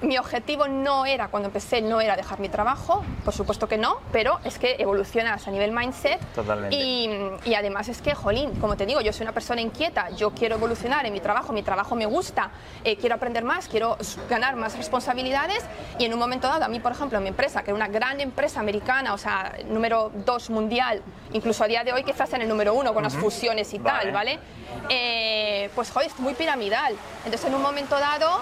mi 0.01 0.18
objetivo 0.18 0.68
no 0.68 1.06
era, 1.06 1.28
cuando 1.28 1.48
empecé, 1.48 1.81
no 1.81 2.00
era 2.00 2.16
dejar 2.16 2.40
mi 2.40 2.50
trabajo, 2.50 3.04
por 3.25 3.34
supuesto 3.34 3.68
que 3.68 3.78
no, 3.78 3.98
pero 4.12 4.40
es 4.44 4.57
que 4.57 4.75
evolucionas 4.80 5.48
a 5.48 5.51
nivel 5.51 5.72
mindset. 5.72 6.19
Totalmente. 6.34 6.75
Y, 6.75 7.10
y, 7.46 7.54
además 7.54 7.90
es 7.90 8.01
que, 8.01 8.16
jolín, 8.16 8.51
como 8.62 8.78
te 8.78 8.86
digo, 8.86 9.01
yo 9.01 9.12
soy 9.12 9.24
una 9.24 9.34
persona 9.34 9.62
inquieta, 9.62 10.10
yo 10.12 10.31
quiero 10.31 10.56
evolucionar 10.56 11.06
en 11.06 11.13
mi 11.13 11.19
trabajo, 11.19 11.51
mi 11.51 11.63
trabajo 11.63 11.96
me 11.96 12.06
gusta, 12.06 12.51
eh, 12.84 12.96
quiero 12.96 13.16
aprender 13.16 13.44
más, 13.44 13.68
quiero 13.68 13.98
ganar 14.30 14.56
más 14.56 14.78
responsabilidades 14.78 15.63
y 15.98 16.06
en 16.06 16.13
un 16.13 16.19
momento 16.19 16.48
dado, 16.48 16.63
a 16.63 16.69
mí, 16.69 16.80
por 16.80 16.94
ejemplo, 16.94 17.19
mi 17.19 17.30
empresa, 17.30 17.63
que 17.63 17.72
es 17.72 17.75
una 17.75 17.88
gran 17.88 18.22
empresa 18.22 18.62
americana, 18.62 19.13
o 19.13 19.18
sea, 19.18 19.57
número 19.68 20.12
dos 20.25 20.50
mundial, 20.50 21.01
incluso 21.34 21.63
a 21.63 21.68
día 21.68 21.84
de 21.84 21.92
hoy 21.92 22.04
quizás 22.04 22.31
en 22.34 22.42
el 22.42 22.48
número 22.48 22.74
uno 22.74 22.94
con 22.94 23.04
las 23.04 23.16
fusiones 23.16 23.74
y 23.74 23.80
vale. 23.80 24.00
tal, 24.00 24.12
¿vale? 24.12 24.40
Eh, 24.88 25.69
pues, 25.75 25.92
joder, 25.92 26.07
es 26.07 26.19
muy 26.19 26.34
piramidal. 26.34 26.96
Entonces, 27.25 27.46
en 27.46 27.56
un 27.56 27.62
momento 27.62 28.00
dado, 28.00 28.42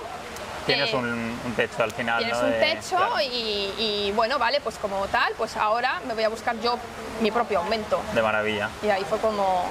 Tienes 0.67 0.93
un, 0.93 1.39
un, 1.45 1.53
techo 1.55 1.83
al 1.83 1.91
final. 1.91 2.19
Tienes 2.19 2.39
¿no? 2.39 2.47
un 2.47 2.59
techo 2.59 2.97
claro. 2.97 3.21
y, 3.21 3.73
y, 3.77 4.11
bueno, 4.15 4.37
vale, 4.37 4.59
pues 4.61 4.77
como 4.77 5.07
tal, 5.07 5.33
pues 5.37 5.57
ahora 5.57 6.01
me 6.07 6.13
voy 6.13 6.23
a 6.23 6.29
buscar 6.29 6.59
yo 6.59 6.77
mi 7.21 7.31
propio 7.31 7.59
aumento. 7.59 8.01
De 8.13 8.21
maravilla. 8.21 8.69
Y 8.83 8.89
ahí 8.89 9.03
fue 9.03 9.17
como, 9.19 9.65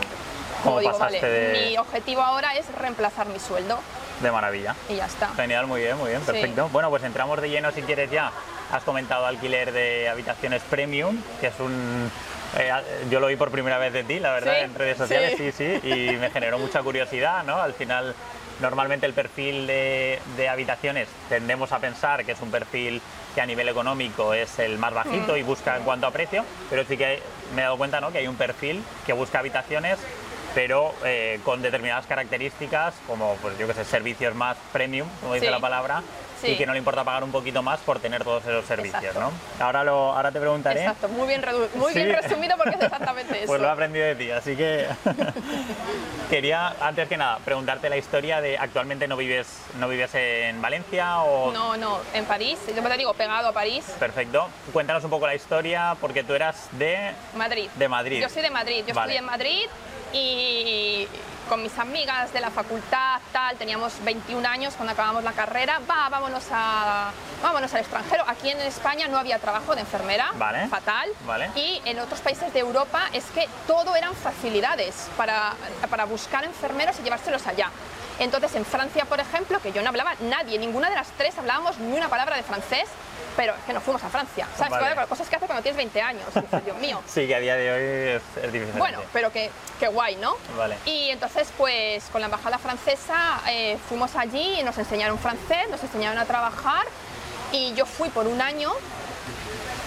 como 0.64 0.80
digo, 0.80 0.98
vale, 0.98 1.20
de... 1.20 1.68
mi 1.68 1.78
objetivo 1.78 2.22
ahora 2.22 2.54
es 2.56 2.66
reemplazar 2.74 3.26
mi 3.28 3.38
sueldo. 3.38 3.78
De 4.20 4.30
maravilla. 4.32 4.74
Y 4.88 4.96
ya 4.96 5.06
está. 5.06 5.28
Genial, 5.36 5.66
muy 5.66 5.82
bien, 5.82 5.98
muy 5.98 6.08
bien, 6.10 6.22
perfecto. 6.22 6.64
Sí. 6.64 6.70
Bueno, 6.72 6.88
pues 6.88 7.02
entramos 7.04 7.40
de 7.40 7.50
lleno 7.50 7.70
si 7.70 7.82
quieres 7.82 8.10
ya. 8.10 8.32
Has 8.72 8.82
comentado 8.82 9.26
alquiler 9.26 9.72
de 9.72 10.08
habitaciones 10.08 10.62
premium, 10.62 11.20
que 11.40 11.48
es 11.48 11.60
un... 11.60 12.10
Eh, 12.58 12.72
yo 13.10 13.20
lo 13.20 13.26
vi 13.26 13.36
por 13.36 13.50
primera 13.50 13.76
vez 13.76 13.92
de 13.92 14.04
ti, 14.04 14.18
la 14.18 14.32
verdad, 14.32 14.54
¿Sí? 14.54 14.64
en 14.64 14.74
redes 14.74 14.96
sociales, 14.96 15.34
Sí. 15.36 15.52
sí, 15.52 15.80
sí, 15.82 15.88
y 15.88 16.16
me 16.16 16.30
generó 16.30 16.58
mucha 16.58 16.82
curiosidad, 16.82 17.44
¿no? 17.44 17.60
Al 17.60 17.74
final 17.74 18.14
Normalmente 18.60 19.06
el 19.06 19.12
perfil 19.12 19.66
de, 19.66 20.18
de, 20.36 20.48
habitaciones 20.48 21.08
tendemos 21.28 21.72
a 21.72 21.78
pensar 21.78 22.24
que 22.24 22.32
es 22.32 22.40
un 22.40 22.50
perfil 22.50 23.02
que 23.34 23.40
a 23.42 23.46
nivel 23.46 23.68
económico 23.68 24.32
es 24.32 24.58
el 24.58 24.78
más 24.78 24.94
bajito 24.94 25.34
Mm. 25.34 25.36
y 25.36 25.42
busca 25.42 25.76
en 25.76 25.82
cuanto 25.82 26.06
a 26.06 26.10
precio, 26.10 26.44
pero 26.70 26.84
sí 26.84 26.96
que 26.96 27.20
me 27.54 27.62
he 27.62 27.64
dado 27.64 27.76
cuenta 27.76 28.00
¿no? 28.00 28.10
que 28.12 28.18
hay 28.18 28.28
un 28.28 28.36
perfil 28.36 28.82
que 29.04 29.12
busca 29.12 29.40
habitaciones 29.40 29.98
pero 30.54 30.94
eh, 31.04 31.38
con 31.44 31.60
determinadas 31.60 32.06
características 32.06 32.94
como 33.06 33.36
pues 33.42 33.58
yo 33.58 33.66
que 33.66 33.74
sé 33.74 33.84
servicios 33.84 34.34
más 34.34 34.56
premium 34.72 35.06
como 35.20 35.34
dice 35.34 35.50
la 35.50 35.60
palabra 35.60 36.02
Sí. 36.40 36.48
y 36.48 36.56
que 36.56 36.66
no 36.66 36.72
le 36.72 36.78
importa 36.78 37.02
pagar 37.04 37.24
un 37.24 37.32
poquito 37.32 37.62
más 37.62 37.80
por 37.80 37.98
tener 37.98 38.22
todos 38.24 38.42
esos 38.44 38.64
servicios 38.66 39.02
Exacto. 39.02 39.20
¿no? 39.58 39.64
ahora 39.64 39.84
lo 39.84 40.12
ahora 40.12 40.30
te 40.32 40.40
preguntaré 40.40 40.80
Exacto, 40.80 41.08
muy 41.08 41.26
bien, 41.28 41.42
muy 41.74 41.92
Sí. 41.92 42.02
bien 42.04 42.14
resumido 42.22 42.56
porque 42.56 42.74
es 42.76 42.82
exactamente 42.82 43.36
eso. 43.38 43.46
pues 43.46 43.60
lo 43.60 43.68
he 43.68 43.70
aprendido 43.70 44.04
de 44.06 44.14
ti, 44.16 44.30
así 44.30 44.56
que 44.56 44.86
quería, 46.30 46.74
antes 46.80 47.08
que 47.08 47.16
nada, 47.16 47.38
preguntarte 47.44 47.88
la 47.88 47.96
historia 47.96 48.40
de 48.40 48.58
actualmente 48.58 49.06
no 49.08 49.16
vives, 49.16 49.46
no 49.78 49.88
vives 49.88 50.14
en 50.14 50.60
Valencia 50.60 51.20
o... 51.22 51.52
No, 51.52 51.76
no, 51.76 52.00
en 52.14 52.24
París, 52.24 52.58
yo 52.74 52.82
te 52.82 52.96
digo, 52.96 53.14
pegado 53.14 53.48
a 53.48 53.52
París, 53.52 53.84
Perfecto. 53.98 54.48
Cuéntanos 54.72 55.04
un 55.04 55.10
poco 55.10 55.26
la 55.26 55.34
historia, 55.34 55.96
porque 56.00 56.24
tú 56.24 56.34
eras 56.34 56.68
de... 56.72 57.12
Madrid. 57.36 57.68
De 57.76 57.88
Madrid. 57.88 58.20
Yo 58.22 58.28
soy 58.28 58.42
de 58.42 58.50
Madrid, 58.50 58.84
yo 58.86 58.94
Vale. 58.94 59.12
estudié 59.12 59.18
en 59.18 59.24
Madrid 59.24 59.66
y 60.16 61.08
con 61.48 61.62
mis 61.62 61.78
amigas 61.78 62.32
de 62.32 62.40
la 62.40 62.50
facultad, 62.50 63.20
tal, 63.32 63.56
teníamos 63.56 63.92
21 64.02 64.46
años 64.48 64.74
cuando 64.74 64.92
acabamos 64.92 65.22
la 65.22 65.32
carrera, 65.32 65.80
va, 65.88 66.08
vámonos, 66.08 66.44
a, 66.50 67.10
vámonos 67.42 67.72
al 67.74 67.80
extranjero. 67.80 68.24
Aquí 68.26 68.50
en 68.50 68.60
España 68.60 69.06
no 69.08 69.16
había 69.16 69.38
trabajo 69.38 69.74
de 69.74 69.82
enfermera, 69.82 70.32
Vale. 70.34 70.66
fatal. 70.68 71.10
Vale. 71.24 71.50
Y 71.54 71.80
en 71.84 72.00
otros 72.00 72.20
países 72.20 72.52
de 72.52 72.58
Europa 72.60 73.02
es 73.12 73.24
que 73.26 73.48
todo 73.66 73.94
eran 73.94 74.14
facilidades 74.14 75.08
para, 75.16 75.52
para 75.88 76.04
buscar 76.04 76.44
enfermeros 76.44 76.98
y 76.98 77.02
llevárselos 77.04 77.46
allá. 77.46 77.70
Entonces 78.18 78.54
en 78.54 78.64
Francia, 78.64 79.04
por 79.04 79.20
ejemplo, 79.20 79.60
que 79.60 79.72
yo 79.72 79.82
no 79.82 79.88
hablaba 79.88 80.14
nadie, 80.20 80.58
ninguna 80.58 80.88
de 80.88 80.96
las 80.96 81.08
tres 81.18 81.36
hablábamos 81.38 81.78
ni 81.78 81.96
una 81.96 82.08
palabra 82.08 82.36
de 82.36 82.42
francés, 82.42 82.88
pero 83.36 83.54
es 83.54 83.62
que 83.64 83.72
no 83.72 83.80
fuimos 83.80 84.02
a 84.02 84.08
Francia. 84.08 84.48
¿Sabes? 84.56 84.70
Vale. 84.70 85.06
cosas 85.06 85.28
que 85.28 85.36
haces 85.36 85.46
cuando 85.46 85.62
tienes 85.62 85.76
20 85.76 86.00
años. 86.00 86.24
Dios 86.64 86.78
mío. 86.78 87.02
Sí, 87.06 87.26
que 87.26 87.34
a 87.34 87.40
día 87.40 87.56
de 87.56 87.72
hoy 87.72 88.20
es, 88.42 88.52
difícil. 88.52 88.78
Bueno, 88.78 89.00
pero 89.12 89.30
que, 89.30 89.50
guay, 89.92 90.16
¿no? 90.16 90.36
Vale. 90.56 90.76
Y 90.84 91.10
entonces, 91.10 91.48
pues 91.56 92.04
con 92.10 92.20
la 92.20 92.26
embajada 92.26 92.58
francesa 92.58 93.40
eh, 93.48 93.78
fuimos 93.88 94.16
allí 94.16 94.60
y 94.60 94.62
nos 94.62 94.76
enseñaron 94.78 95.18
francés, 95.18 95.68
nos 95.70 95.82
enseñaron 95.82 96.18
a 96.18 96.24
trabajar 96.24 96.86
y 97.52 97.74
yo 97.74 97.86
fui 97.86 98.08
por 98.08 98.26
un 98.26 98.40
año 98.40 98.72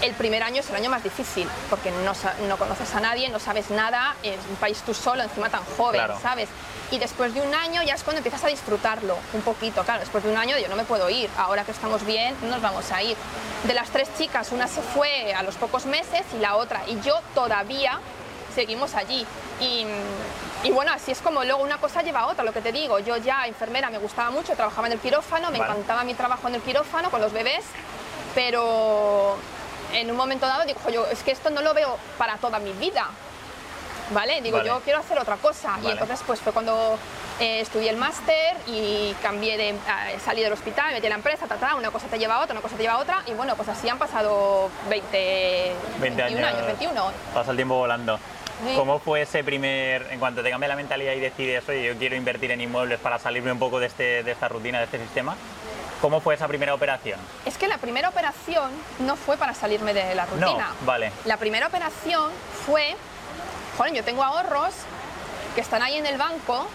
el 0.01 0.13
primer 0.13 0.43
año 0.43 0.61
es 0.61 0.69
el 0.69 0.75
año 0.75 0.89
más 0.89 1.03
difícil, 1.03 1.47
porque 1.69 1.91
no, 1.91 2.13
no, 2.47 2.57
conoces 2.57 2.93
a 2.95 2.99
nadie, 2.99 3.29
no 3.29 3.39
sabes 3.39 3.69
nada, 3.69 4.15
es 4.23 4.37
un 4.49 4.55
país 4.55 4.81
tú 4.85 4.93
solo, 4.93 5.23
encima 5.23 5.49
tan 5.49 5.63
joven, 5.77 6.01
¿sabes? 6.21 6.49
Y 6.91 6.97
después 6.97 7.33
de 7.33 7.41
un 7.41 7.53
año 7.53 7.83
ya 7.83 7.93
es 7.93 8.03
cuando 8.03 8.19
empiezas 8.19 8.43
a 8.43 8.47
disfrutarlo 8.47 9.17
un 9.33 9.41
poquito, 9.41 9.83
claro, 9.83 9.99
después 9.99 10.23
de 10.23 10.31
un 10.31 10.37
año 10.37 10.57
yo 10.57 10.67
no 10.69 10.75
me 10.75 10.85
puedo 10.85 11.09
ir, 11.09 11.29
ahora 11.37 11.63
que 11.63 11.71
estamos 11.71 12.05
bien, 12.05 12.35
nos 12.49 12.61
vamos 12.61 12.91
a 12.91 13.03
ir. 13.03 13.17
De 13.65 13.73
las 13.73 13.89
tres 13.89 14.09
chicas, 14.17 14.51
una 14.51 14.67
se 14.67 14.81
fue 14.81 15.33
a 15.33 15.43
los 15.43 15.55
pocos 15.55 15.85
meses 15.85 16.23
y 16.35 16.39
la 16.39 16.55
otra, 16.55 16.81
y 16.87 16.99
yo 17.01 17.19
todavía 17.35 17.99
seguimos 18.55 18.95
allí. 18.95 19.25
Y, 19.59 19.85
y, 20.63 20.71
bueno, 20.71 20.91
así 20.93 21.11
es 21.11 21.19
como 21.19 21.43
luego 21.43 21.61
una 21.61 21.77
cosa 21.77 22.01
lleva 22.01 22.21
a 22.21 22.27
otra, 22.27 22.43
lo 22.43 22.53
que 22.53 22.61
te 22.61 22.71
digo. 22.71 22.99
Yo 22.99 23.17
ya 23.17 23.45
enfermera 23.45 23.89
me 23.89 23.97
gustaba 23.97 24.31
mucho, 24.31 24.55
trabajaba 24.55 24.87
en 24.87 24.93
el 24.93 24.99
quirófano, 24.99 25.51
me 25.51 25.57
encantaba 25.57 26.03
mi 26.03 26.13
trabajo 26.13 26.47
en 26.47 26.55
el 26.55 26.61
quirófano 26.61 27.11
con 27.11 27.21
los 27.21 27.33
bebés, 27.33 27.65
pero 28.33 29.37
en 29.93 30.11
un 30.11 30.17
momento 30.17 30.45
dado 30.45 30.65
digo, 30.65 30.79
yo, 30.91 31.05
es 31.07 31.23
que 31.23 31.31
esto 31.31 31.49
no 31.49 31.61
lo 31.61 31.73
veo 31.73 31.97
para 32.17 32.37
toda 32.37 32.59
mi 32.59 32.71
vida. 32.73 33.07
¿Vale? 34.11 34.41
Digo, 34.41 34.63
yo 34.63 34.79
quiero 34.79 34.99
hacer 34.99 35.19
otra 35.19 35.35
cosa. 35.37 35.77
Y 35.83 35.91
entonces 35.91 36.19
pues 36.25 36.39
fue 36.39 36.51
cuando 36.51 36.97
eh, 37.39 37.59
estudié 37.61 37.91
el 37.91 37.97
máster 37.97 38.57
y 38.65 39.13
cambié 39.21 39.55
de, 39.55 39.69
eh, 39.69 39.75
salí 40.23 40.41
del 40.41 40.51
hospital, 40.51 40.93
metí 40.93 41.05
en 41.05 41.11
la 41.11 41.15
empresa, 41.17 41.45
una 41.77 41.91
cosa 41.91 42.07
te 42.07 42.17
lleva 42.17 42.35
a 42.35 42.39
otra, 42.39 42.53
una 42.53 42.61
cosa 42.61 42.75
te 42.75 42.81
lleva 42.81 42.95
a 42.95 42.99
otra 42.99 43.21
y 43.27 43.33
bueno, 43.33 43.55
pues 43.55 43.69
así 43.69 43.87
han 43.87 43.99
pasado 43.99 44.71
20, 44.89 45.73
20 45.99 46.23
años, 46.23 46.65
21. 46.65 47.11
Pasa 47.33 47.51
el 47.51 47.57
tiempo 47.57 47.75
volando. 47.75 48.19
¿Cómo 48.75 48.99
fue 48.99 49.21
ese 49.21 49.41
primer, 49.43 50.07
en 50.11 50.19
cuanto 50.19 50.43
te 50.43 50.49
cambia 50.49 50.67
la 50.67 50.75
mentalidad 50.75 51.13
y 51.13 51.19
decides, 51.19 51.67
oye, 51.69 51.85
yo 51.85 51.97
quiero 51.97 52.15
invertir 52.15 52.51
en 52.51 52.59
inmuebles 52.59 52.99
para 52.99 53.17
salirme 53.17 53.53
un 53.53 53.59
poco 53.59 53.79
de, 53.79 53.87
este, 53.87 54.23
de 54.23 54.31
esta 54.31 54.49
rutina, 54.49 54.79
de 54.79 54.85
este 54.85 54.97
sistema? 54.99 55.35
¿Cómo 56.01 56.21
fue 56.21 56.35
esa 56.35 56.47
primera 56.47 56.73
operación? 56.73 57.19
Es 57.45 57.57
que 57.57 57.67
la 57.67 57.77
primera 57.77 58.09
operación 58.09 58.71
no 58.99 59.15
fue 59.17 59.35
para 59.37 59.53
salirme 59.53 59.93
de 59.93 60.15
la 60.15 60.25
rutina. 60.25 60.69
No, 60.69 60.85
vale. 60.85 61.11
La 61.25 61.37
primera 61.37 61.67
operación 61.67 62.31
fue, 62.65 62.95
joder, 63.77 63.93
yo 63.93 64.03
tengo 64.03 64.23
ahorros 64.23 64.73
que 65.55 65.61
están 65.61 65.81
ahí 65.81 65.97
en 65.97 66.05
el 66.05 66.17
banco, 66.17 66.67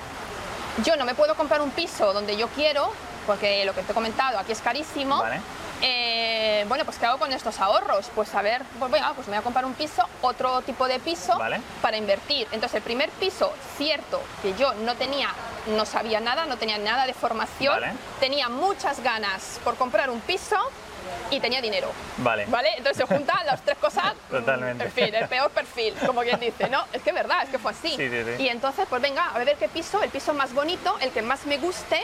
yo 0.85 0.97
no 0.97 1.05
me 1.05 1.15
puedo 1.15 1.35
comprar 1.37 1.63
un 1.63 1.71
piso 1.71 2.13
donde 2.13 2.37
yo 2.37 2.49
quiero, 2.49 2.93
porque 3.27 3.65
lo 3.65 3.75
que 3.75 3.83
te 3.83 3.93
he 3.93 3.95
comentado 3.95 4.39
aquí 4.39 4.53
es 4.53 4.61
carísimo. 4.61 5.19
Vale. 5.19 5.41
Eh, 5.81 6.65
bueno, 6.69 6.85
pues 6.85 6.99
¿qué 6.99 7.07
hago 7.07 7.19
con 7.19 7.33
estos 7.33 7.61
ahorros? 7.61 8.11
Pues 8.15 8.35
a 8.35 8.43
ver, 8.43 8.63
pues, 8.79 8.91
pues 8.91 9.29
me 9.29 9.37
voy 9.37 9.41
a 9.41 9.43
comprar 9.43 9.65
un 9.65 9.75
piso, 9.75 10.03
otro 10.23 10.63
tipo 10.63 10.87
de 10.87 10.99
piso 10.99 11.39
para 11.83 11.97
invertir. 11.97 12.47
Entonces 12.53 12.77
el 12.77 12.83
primer 12.83 13.11
piso, 13.11 13.53
cierto 13.77 14.23
que 14.43 14.55
yo 14.55 14.73
no 14.75 14.95
tenía, 14.95 15.29
no 15.67 15.85
sabía 15.87 16.21
nada, 16.21 16.47
no 16.47 16.57
tenía 16.57 16.79
nada 16.79 17.07
de 17.07 17.15
formación, 17.15 17.81
tenía 18.21 18.49
muchas 18.49 19.03
ganas 19.03 19.61
por 19.65 19.77
comprar 19.77 20.11
un 20.11 20.21
piso 20.21 20.57
y 21.31 21.41
tenía 21.41 21.61
dinero. 21.61 21.91
Vale. 22.19 22.47
¿Vale? 22.47 22.71
Entonces 22.77 23.07
se 23.07 23.15
juntan 23.15 23.45
las 23.47 23.63
tres 23.63 23.79
cosas. 23.79 24.15
Totalmente. 24.31 24.85
En 24.85 24.93
fin, 24.93 25.15
el 25.15 25.29
peor 25.29 25.51
perfil, 25.51 25.95
como 26.07 26.23
quien 26.23 26.41
dice, 26.41 26.69
¿no? 26.69 26.85
Es 26.93 27.03
que 27.03 27.11
es 27.11 27.17
verdad, 27.17 27.43
es 27.45 27.51
que 27.51 27.59
fue 27.59 27.73
así. 27.73 27.91
Sí, 27.91 28.09
sí, 28.09 28.25
sí. 28.25 28.43
Y 28.43 28.49
entonces, 28.49 28.87
pues 28.89 29.03
venga, 29.03 29.31
a 29.31 29.39
ver 29.39 29.57
qué 29.59 29.69
piso, 29.69 30.03
el 30.03 30.11
piso 30.11 30.35
más 30.35 30.53
bonito, 30.53 30.97
el 31.01 31.11
que 31.11 31.23
más 31.23 31.47
me 31.47 31.59
guste 31.59 32.01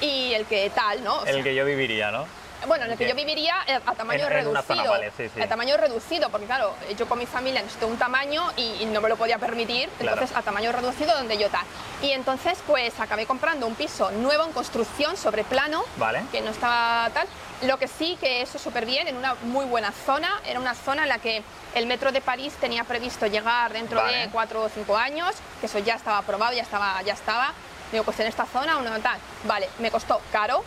y 0.00 0.32
el 0.34 0.46
que 0.46 0.70
tal, 0.70 1.02
¿no? 1.02 1.24
el 1.24 1.42
que 1.42 1.54
yo 1.54 1.64
viviría, 1.64 2.10
¿no? 2.10 2.26
Bueno, 2.66 2.84
en 2.84 2.92
el 2.92 2.98
que 2.98 3.08
yo 3.08 3.14
viviría 3.14 3.54
eh, 3.66 3.78
a 3.84 3.94
tamaño 3.94 4.28
reducido. 4.28 4.94
A 5.40 5.46
tamaño 5.46 5.76
reducido, 5.76 6.30
porque 6.30 6.46
claro, 6.46 6.74
yo 6.98 7.08
con 7.08 7.18
mi 7.18 7.26
familia 7.26 7.62
necesito 7.62 7.86
un 7.86 7.96
tamaño 7.96 8.42
y, 8.56 8.86
no 8.86 9.00
me 9.00 9.08
lo 9.08 9.16
podía 9.16 9.38
permitir, 9.38 9.88
entonces 10.00 10.34
a 10.34 10.42
tamaño 10.42 10.72
reducido 10.72 11.14
donde 11.16 11.38
yo 11.38 11.48
tal. 11.50 11.64
Y 12.02 12.12
entonces 12.12 12.58
pues 12.66 12.98
acabé 13.00 13.26
comprando 13.26 13.66
un 13.66 13.74
piso 13.74 14.10
nuevo 14.10 14.44
en 14.44 14.52
construcción 14.52 15.16
sobre 15.16 15.44
plano, 15.44 15.84
vale. 15.96 16.22
que 16.32 16.40
no 16.40 16.50
estaba 16.50 17.10
tal. 17.12 17.26
Lo 17.62 17.76
que 17.78 17.88
sí 17.88 18.16
que 18.20 18.42
eso 18.42 18.58
súper 18.58 18.86
bien, 18.86 19.08
en 19.08 19.16
una 19.16 19.34
muy 19.42 19.66
buena 19.66 19.92
zona, 19.92 20.40
era 20.46 20.60
una 20.60 20.74
zona 20.74 21.02
en 21.02 21.08
la 21.08 21.18
que 21.18 21.42
el 21.74 21.86
metro 21.86 22.12
de 22.12 22.20
París 22.20 22.54
tenía 22.60 22.84
previsto 22.84 23.26
llegar 23.26 23.72
dentro 23.72 24.04
de 24.04 24.28
cuatro 24.32 24.62
o 24.62 24.68
cinco 24.68 24.96
años, 24.96 25.34
que 25.60 25.66
eso 25.66 25.78
ya 25.78 25.94
estaba 25.94 26.18
aprobado, 26.18 26.54
ya 26.54 26.62
estaba, 26.62 27.02
ya 27.02 27.14
estaba. 27.14 27.52
Digo, 27.90 28.04
pues 28.04 28.20
en 28.20 28.26
esta 28.26 28.46
zona, 28.46 28.76
una 28.76 28.98
tal. 29.00 29.18
Vale, 29.44 29.68
me 29.78 29.90
costó 29.90 30.20
caro, 30.30 30.62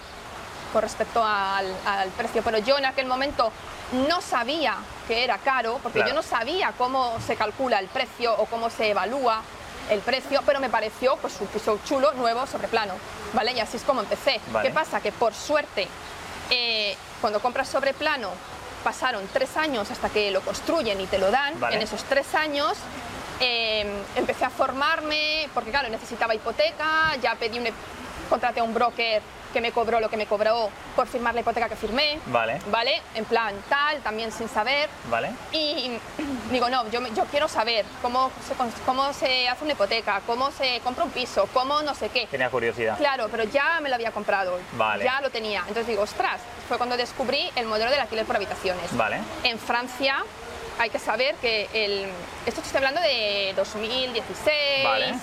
con 0.72 0.82
respecto 0.82 1.24
al, 1.24 1.66
precio, 2.18 2.42
pero 2.44 2.58
yo 2.60 2.78
en 2.78 2.86
aquel 2.86 3.06
momento 3.06 3.51
no 4.08 4.22
sabía 4.22 4.78
que 5.08 5.24
era 5.24 5.38
caro, 5.38 5.80
porque 5.84 6.00
yo 6.00 6.13
no 6.13 6.24
sabía 6.24 6.74
cómo 6.78 7.18
se 7.25 7.36
calcula 7.36 7.80
el 7.80 7.88
precio 7.88 8.34
o 8.38 8.46
cómo 8.46 8.70
se 8.70 8.90
evalúa 8.90 9.42
el 9.90 10.00
precio, 10.00 10.42
pero 10.46 10.60
me 10.60 10.70
pareció 10.70 11.18
pues 11.18 11.40
un 11.42 11.48
piso 11.48 11.80
chulo, 11.86 12.13
nuevo, 12.13 12.46
sobre 12.48 12.68
plano, 12.68 12.94
¿vale? 13.34 13.51
Y 13.51 13.60
así 13.60 13.78
es 13.78 13.84
como 13.84 14.01
empecé. 14.01 14.40
¿Qué 14.62 14.70
pasa? 14.70 15.01
Que 15.01 15.12
por 15.12 15.34
suerte, 15.34 15.88
eh, 16.50 16.96
cuando 17.20 17.42
compras 17.42 17.68
sobre 17.68 17.94
plano, 17.94 18.30
pasaron 18.84 19.28
tres 19.34 19.58
años 19.58 19.92
hasta 19.92 20.10
que 20.10 20.32
lo 20.32 20.42
construyen 20.42 21.01
y 21.01 21.08
te 21.08 21.18
lo 21.18 21.30
dan. 21.32 21.56
En 21.72 21.82
esos 21.82 22.04
tres 22.06 22.34
años 22.36 22.78
eh, 23.40 23.86
empecé 24.16 24.46
a 24.46 24.50
formarme, 24.50 25.50
porque 25.54 25.72
claro, 25.72 25.90
necesitaba 25.90 26.34
hipoteca, 26.34 27.16
ya 27.22 27.36
pedí 27.36 27.60
un, 27.60 27.68
contraté 28.30 28.62
a 28.62 28.63
un 28.63 28.74
broker 28.74 29.22
que 29.51 29.62
me 29.62 29.72
cobró 29.72 30.00
lo 30.00 30.10
que 30.10 30.17
me 30.17 30.25
cobró 30.25 30.70
por 30.96 31.08
firmar 31.08 31.34
la 31.34 31.41
hipoteca 31.41 31.70
que 31.70 31.75
firmé. 31.75 32.20
Vale. 32.27 32.60
¿Vale? 32.70 33.01
En 33.15 33.25
plan 33.25 33.55
tal, 33.70 34.00
también 34.01 34.31
sin 34.31 34.50
saber. 34.50 34.89
Vale. 35.10 35.31
Y 35.51 35.98
digo, 36.51 36.70
no, 36.70 36.89
yo, 36.89 37.05
yo 37.13 37.25
quiero 37.25 37.48
saber 37.48 37.86
cómo 38.01 38.31
se, 38.48 38.53
cómo 38.86 39.13
se 39.13 39.48
hace 39.48 39.63
una 39.63 39.74
hipoteca, 39.74 40.22
cómo 40.25 40.51
se 40.51 40.79
compra 40.81 41.03
un 41.03 41.12
piso, 41.12 41.48
cómo 41.53 41.81
no 41.81 41.93
sé 41.96 42.10
qué. 42.10 42.27
Tenía 42.27 42.50
curiosidad. 42.50 42.98
Claro, 42.98 43.27
pero 43.29 43.43
ya 43.43 43.79
me 43.81 43.89
lo 43.89 43.96
había 43.96 44.12
comprado. 44.12 44.60
Vale. 44.74 45.03
Ya 45.03 45.22
lo 45.22 45.29
tenía. 45.29 45.60
Entonces 45.62 45.88
digo, 45.88 46.03
ostras, 46.03 46.41
fue 46.67 46.77
cuando 46.77 46.98
descubrí 46.98 47.51
el 47.55 47.65
modelo 47.65 47.91
del 47.91 48.00
alquiler 48.00 48.25
por 48.25 48.36
habitaciones. 48.36 48.96
Vale. 48.96 49.20
En 49.43 49.60
Francia 49.60 50.24
hay 50.79 50.89
que 50.89 51.00
saber 51.00 51.36
que 51.36 51.70
el... 51.74 52.08
Esto 52.46 52.62
estoy 52.62 52.77
hablando 52.77 53.01
de 53.01 53.53
2016. 53.55 54.84
Vale 54.84 55.15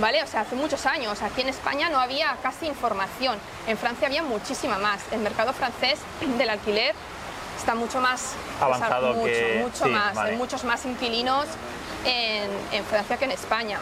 ¿vale? 0.00 0.22
O 0.22 0.26
sea, 0.26 0.42
hace 0.42 0.56
muchos 0.56 0.86
años. 0.86 1.22
Aquí 1.22 1.40
en 1.40 1.48
España 1.48 1.88
no 1.88 1.98
había 1.98 2.36
casi 2.42 2.66
información. 2.66 3.38
En 3.66 3.76
Francia 3.76 4.06
había 4.06 4.22
muchísima 4.22 4.78
más. 4.78 5.00
El 5.12 5.20
mercado 5.20 5.52
francés 5.52 5.98
del 6.38 6.50
alquiler 6.50 6.94
está 7.58 7.74
mucho 7.74 8.00
más 8.00 8.34
avanzado 8.60 9.14
mucho, 9.14 9.24
que... 9.24 9.58
mucho 9.62 9.86
más. 9.88 10.16
Hay 10.16 10.36
muchos 10.36 10.64
más 10.64 10.84
inquilinos 10.84 11.46
en, 12.04 12.50
en 12.72 12.84
Francia 12.84 13.16
que 13.16 13.24
en 13.24 13.32
España. 13.32 13.78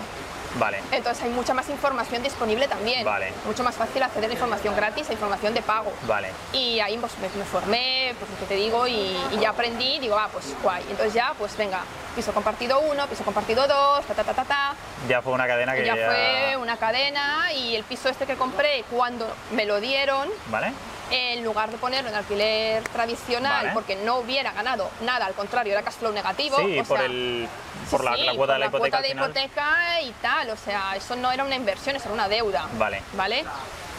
Vale. 0.56 0.78
Entonces 0.92 1.24
hay 1.24 1.30
mucha 1.30 1.54
más 1.54 1.68
información 1.68 2.22
disponible 2.22 2.68
también. 2.68 3.04
Vale. 3.04 3.32
Mucho 3.46 3.62
más 3.62 3.74
fácil 3.74 4.02
acceder 4.02 4.30
a 4.30 4.32
información 4.32 4.76
gratis 4.76 5.08
a 5.08 5.12
información 5.12 5.54
de 5.54 5.62
pago. 5.62 5.92
Vale. 6.06 6.28
Y 6.52 6.80
ahí 6.80 6.96
pues, 6.98 7.12
me, 7.18 7.44
formé, 7.44 8.14
pues 8.18 8.30
lo 8.30 8.38
que 8.38 8.46
te 8.46 8.54
digo, 8.54 8.86
y, 8.86 9.16
ya 9.40 9.50
aprendí, 9.50 9.98
digo, 9.98 10.16
ah, 10.16 10.28
pues 10.32 10.54
guay. 10.62 10.82
Entonces 10.90 11.14
ya, 11.14 11.34
pues 11.38 11.56
venga, 11.56 11.80
piso 12.14 12.32
compartido 12.32 12.80
uno, 12.80 13.06
piso 13.06 13.24
compartido 13.24 13.66
dos, 13.66 14.04
ta 14.06 14.14
ta 14.14 14.24
ta 14.24 14.34
ta 14.34 14.44
ta. 14.44 14.74
Ya 15.08 15.22
fue 15.22 15.32
una 15.32 15.46
cadena 15.46 15.74
que 15.74 15.84
ya... 15.84 15.96
ya... 15.96 16.06
fue 16.06 16.56
una 16.56 16.76
cadena 16.76 17.52
y 17.52 17.76
el 17.76 17.84
piso 17.84 18.08
este 18.08 18.26
que 18.26 18.36
compré 18.36 18.84
cuando 18.90 19.26
me 19.52 19.64
lo 19.64 19.80
dieron... 19.80 20.28
Vale 20.48 20.72
en 21.10 21.44
lugar 21.44 21.70
de 21.70 21.76
ponerlo 21.76 22.08
en 22.08 22.16
alquiler 22.16 22.82
tradicional 22.84 23.70
porque 23.72 23.96
no 23.96 24.18
hubiera 24.18 24.52
ganado 24.52 24.90
nada, 25.02 25.26
al 25.26 25.34
contrario, 25.34 25.72
era 25.72 25.82
cash 25.82 25.94
flow 25.94 26.12
negativo. 26.12 26.56
Sí, 26.58 26.82
por, 26.86 27.00
el, 27.00 27.48
por 27.90 28.04
la, 28.04 28.16
cuota 28.34 28.54
de 28.54 28.58
la, 28.58 28.66
hipoteca. 28.66 29.00
de 29.00 29.08
hipoteca 29.10 30.00
y 30.02 30.10
tal, 30.22 30.50
o 30.50 30.56
sea, 30.56 30.96
eso 30.96 31.16
no 31.16 31.30
era 31.30 31.44
una 31.44 31.56
inversión, 31.56 31.96
eso 31.96 32.06
era 32.06 32.14
una 32.14 32.28
deuda. 32.28 32.66
Vale. 32.78 33.02
¿Vale? 33.14 33.44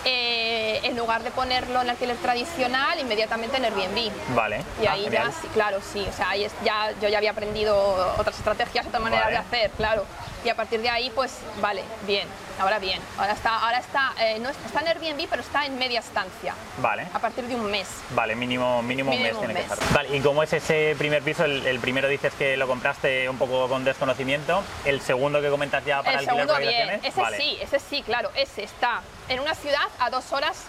Eh, 0.08 0.82
en 0.84 0.96
lugar 0.96 1.24
de 1.24 1.32
ponerlo 1.32 1.82
en 1.82 1.89
alquiler 1.89 2.15
tradicional, 2.18 3.00
inmediatamente 3.00 3.58
en 3.58 3.65
Airbnb. 3.65 4.12
Vale. 4.36 4.62
Y 4.80 4.86
ahí 4.86 5.06
ah, 5.08 5.12
ya, 5.12 5.32
sí, 5.32 5.48
claro, 5.51 5.80
sí, 5.82 6.06
o 6.08 6.13
sea, 6.13 6.30
ahí 6.30 6.48
ya, 6.63 6.92
yo 7.01 7.10
ya 7.10 7.18
había 7.18 7.32
aprendido 7.32 8.13
otras 8.18 8.38
estrategias, 8.38 8.86
otra 8.86 9.00
manera 9.00 9.30
de 9.30 9.38
hacer, 9.38 9.72
claro. 9.72 10.06
Y 10.46 10.50
a 10.50 10.56
partir 10.56 10.80
de 10.80 10.90
ahí, 10.90 11.12
pues, 11.16 11.40
vale, 11.60 11.82
bien, 12.06 12.28
ahora 12.60 12.78
bien. 12.78 13.02
Ahora 13.18 13.34
está, 13.34 13.58
ahora 13.58 13.80
está, 13.80 14.14
eh, 14.20 14.38
no 14.40 14.50
está 14.50 14.82
en 14.82 14.88
Airbnb, 14.90 15.28
pero 15.28 15.42
está 15.42 15.66
en 15.66 15.75
media 15.80 16.02
estancia. 16.02 16.54
Vale. 16.78 17.08
A 17.14 17.18
partir 17.18 17.46
de 17.46 17.56
un 17.56 17.66
mes. 17.72 17.88
Vale, 18.12 18.36
mínimo, 18.36 18.84
mínimo, 18.84 19.12
un 19.12 19.24
mes 19.24 19.36
tiene 19.40 19.56
que 19.56 19.62
estar. 19.62 19.80
Vale, 19.92 20.16
¿y 20.16 20.22
cómo 20.22 20.44
es 20.44 20.54
ese 20.54 20.96
primer 21.00 21.24
piso? 21.24 21.46
El, 21.46 21.80
primero 21.80 22.08
dices 22.08 22.32
que 22.36 22.58
lo 22.58 22.68
compraste 22.68 23.28
un 23.28 23.40
poco 23.40 23.68
con 23.68 23.84
desconocimiento. 23.84 24.64
El 24.86 25.02
segundo 25.02 25.42
que 25.42 25.50
comentas 25.50 25.84
ya 25.84 26.04
para 26.04 26.20
el 26.20 26.25
segundo 26.25 26.56
bien. 26.58 27.00
Ese 27.02 27.22
sí, 27.38 27.58
ese 27.60 27.80
sí, 27.80 28.04
claro, 28.04 28.30
ese 28.36 28.66
está 28.66 29.02
en 29.30 29.40
una 29.40 29.56
ciudad 29.56 29.88
a 29.98 30.12
dos 30.12 30.32
horas 30.32 30.66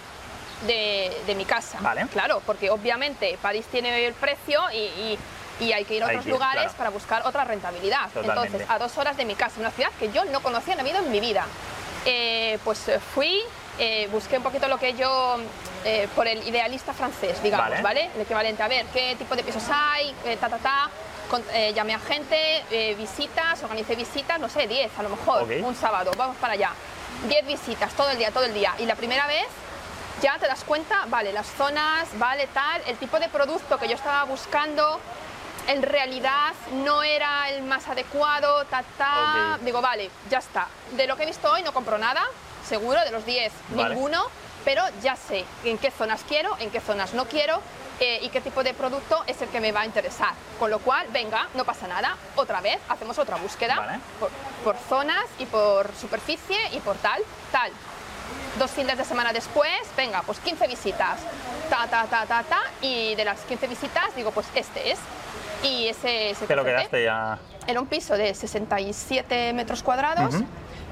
de, 0.67 1.35
mi 1.37 1.45
casa. 1.45 1.79
Vale. 1.83 2.07
Claro, 2.15 2.41
porque 2.47 2.71
obviamente 2.71 3.39
París 3.43 3.67
tiene 3.71 4.07
el 4.07 4.15
precio 4.15 4.59
y, 4.73 5.19
hay 5.73 5.85
que 5.85 5.95
ir 5.95 6.03
a 6.03 6.07
otros 6.07 6.27
lugares 6.27 6.73
para 6.73 6.91
buscar 6.91 7.23
otra 7.27 7.45
rentabilidad. 7.45 8.09
Entonces, 8.15 8.63
a 8.69 8.79
dos 8.79 8.97
horas 8.99 9.17
de 9.17 9.25
mi 9.25 9.35
casa, 9.35 9.61
una 9.61 9.71
ciudad 9.71 9.91
que 9.99 10.11
yo 10.11 10.25
no 10.27 10.41
conocía 10.41 10.75
en 10.75 10.85
vida 10.85 10.99
en 10.99 11.11
mi 11.11 11.21
vida. 11.21 11.47
Eh, 12.05 12.59
pues 12.65 12.89
eh, 12.89 13.01
fui, 13.01 13.43
eh, 13.79 14.09
busqué 14.11 14.39
un 14.39 14.43
poquito 14.43 14.69
lo 14.69 14.79
que 14.79 14.95
yo, 14.95 15.39
eh, 15.85 16.09
por 16.15 16.27
el 16.27 16.47
idealista 16.47 16.93
francés, 16.95 17.43
digamos, 17.43 17.83
¿vale? 17.83 18.11
El 18.15 18.23
equivalente, 18.23 18.63
a 18.63 18.69
ver, 18.69 18.87
qué 18.87 19.17
tipo 19.17 19.37
de 19.37 19.43
pisos 19.43 19.65
hay, 19.71 20.15
eh, 20.25 20.37
ta, 20.41 20.49
ta, 20.49 20.59
ta. 20.59 20.91
llamé 21.75 21.95
a 21.95 21.99
gente, 21.99 22.95
visitas, 22.97 23.63
organicé 23.63 23.97
visitas, 23.97 24.39
no 24.39 24.49
sé, 24.49 24.67
10 24.67 24.99
a 24.99 25.03
lo 25.03 25.09
mejor, 25.11 25.43
un 25.43 25.75
sábado, 25.75 26.13
vamos 26.17 26.37
para 26.37 26.55
allá. 26.55 26.71
10 27.29 27.47
visitas, 27.47 27.93
todo 27.95 28.11
el 28.11 28.19
día, 28.19 28.31
todo 28.31 28.45
el 28.45 28.55
día. 28.55 28.73
Y 28.79 28.87
la 28.87 28.95
primera 28.95 29.27
vez 29.27 29.47
ya 30.23 30.39
te 30.39 30.47
das 30.47 30.65
cuenta, 30.65 31.05
vale, 31.09 31.33
las 31.33 31.47
zonas, 31.47 32.09
vale, 32.19 32.47
tal, 32.55 32.81
el 32.87 32.97
tipo 32.97 33.19
de 33.19 33.29
producto 33.29 33.79
que 33.79 33.89
yo 33.89 33.95
estaba 33.95 34.25
buscando 34.25 35.01
en 35.69 35.83
realidad 35.83 36.55
no 36.85 37.03
era 37.03 37.49
el 37.51 37.63
más 37.63 37.89
adecuado, 37.89 38.65
ta, 38.67 38.85
ta. 38.97 39.59
Digo, 39.63 39.81
vale, 39.81 40.11
ya 40.31 40.39
está. 40.39 40.69
De 40.97 41.07
lo 41.07 41.17
que 41.17 41.25
he 41.25 41.27
visto 41.27 41.51
hoy 41.51 41.63
no 41.63 41.73
compro 41.73 41.99
nada, 41.99 42.25
seguro, 42.67 43.01
de 43.05 43.11
los 43.11 43.25
10, 43.25 43.53
ninguno, 43.71 44.27
pero 44.65 44.83
ya 45.03 45.17
sé 45.17 45.45
en 45.65 45.79
qué 45.79 45.91
zonas 45.91 46.25
quiero, 46.27 46.57
en 46.59 46.71
qué 46.71 46.81
zonas 46.81 47.15
no 47.15 47.27
quiero 47.27 47.61
eh, 48.01 48.19
y 48.23 48.29
qué 48.29 48.41
tipo 48.41 48.63
de 48.63 48.75
producto 48.75 49.23
es 49.27 49.41
el 49.41 49.49
que 49.49 49.61
me 49.61 49.73
va 49.73 49.81
a 49.81 49.87
interesar. 49.87 50.35
Con 50.59 50.71
lo 50.71 50.79
cual, 50.81 51.07
venga, 51.13 51.49
no 51.55 51.65
pasa 51.65 51.89
nada, 51.89 52.17
otra 52.37 52.61
vez 52.61 52.79
hacemos 52.89 53.19
otra 53.19 53.37
búsqueda 53.37 54.01
por, 54.65 54.77
zonas 54.89 55.25
y 55.39 55.47
por 55.47 55.91
superficie 55.95 56.59
y 56.73 56.81
por 56.81 56.97
tal, 56.97 57.23
tal. 57.53 57.71
Dos 58.59 58.71
fines 58.71 58.97
de 58.99 59.05
semana 59.05 59.33
después, 59.33 59.71
venga, 59.97 60.23
pues 60.23 60.39
15 60.41 60.67
visitas, 60.67 61.21
ta, 61.69 61.87
ta, 61.87 62.07
ta, 62.07 62.27
ta, 62.27 62.43
ta, 62.43 62.63
y 62.81 63.15
de 63.15 63.25
las 63.25 63.41
15 63.41 63.67
visitas 63.67 64.15
digo, 64.17 64.31
pues 64.31 64.47
este 64.55 64.91
es. 64.91 64.99
Y 65.67 65.89
ese... 65.89 66.31
ese 66.31 66.47
Te 66.47 66.57
lo 66.57 66.65
quedaste 66.65 67.03
ya... 67.03 67.39
Era 67.67 67.81
un 67.81 67.87
piso 67.87 68.17
de 68.17 68.33
67 68.33 69.53
metros 69.53 69.83
cuadrados, 69.83 70.35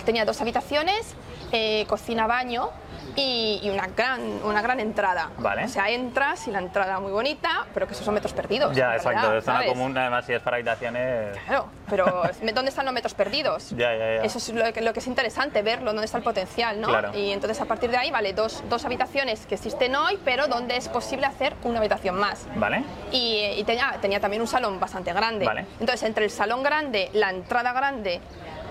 tenía 0.04 0.24
dos 0.24 0.40
habitaciones, 0.40 1.14
eh, 1.56 1.86
cocina-baño 1.86 2.68
y, 3.14 3.70
una, 3.70 3.86
gran, 3.86 4.20
una 4.42 4.60
gran 4.60 4.80
entrada. 4.80 5.30
Vale. 5.38 5.64
O 5.64 5.68
sea, 5.68 5.88
entras 5.88 6.48
y 6.48 6.50
la 6.50 6.58
entrada 6.58 6.98
muy 6.98 7.12
bonita, 7.12 7.64
pero 7.72 7.86
que 7.86 7.92
esos 7.92 8.04
son 8.04 8.14
metros 8.14 8.32
perdidos. 8.32 8.74
Ya, 8.74 8.96
exacto. 8.96 9.36
Es 9.36 9.44
zona 9.44 9.64
común, 9.66 9.96
además, 9.96 10.26
si 10.26 10.32
es 10.32 10.42
para 10.42 10.56
habitaciones. 10.56 11.38
Claro, 11.46 11.68
pero 11.88 12.06
¿dónde 12.54 12.70
están 12.70 12.84
los 12.84 12.94
metros 12.94 13.14
perdidos? 13.14 13.70
Ya, 13.70 13.92
ya, 13.92 14.16
ya. 14.16 14.22
Eso 14.22 14.38
es 14.38 14.52
lo 14.52 14.72
que, 14.72 14.80
lo 14.80 14.92
que, 14.92 14.98
es 14.98 15.06
interesante, 15.06 15.62
verlo, 15.62 15.92
dónde 15.92 16.06
está 16.06 16.18
el 16.18 16.24
potencial, 16.24 16.80
¿no? 16.80 16.88
Claro. 16.88 17.16
Y 17.16 17.30
entonces, 17.30 17.60
a 17.60 17.66
partir 17.66 17.90
de 17.90 17.98
ahí, 17.98 18.10
vale, 18.10 18.32
dos, 18.32 18.64
dos 18.68 18.84
habitaciones 18.84 19.46
que 19.46 19.54
existen 19.54 19.94
hoy, 19.94 20.18
pero 20.24 20.48
donde 20.48 20.76
es 20.76 20.88
posible 20.88 21.26
hacer 21.26 21.54
una 21.62 21.78
habitación 21.78 22.16
más. 22.16 22.48
Vale. 22.56 22.82
Y, 23.12 23.62
tenía, 23.64 23.96
tenía 24.00 24.18
también 24.18 24.42
un 24.42 24.48
salón 24.48 24.80
bastante 24.80 25.12
grande. 25.12 25.46
Vale. 25.46 25.66
Entonces, 25.78 26.02
entre 26.02 26.24
el 26.24 26.30
salón 26.32 26.64
grande, 26.64 27.10
la 27.12 27.30
entrada 27.30 27.72
grande 27.72 28.20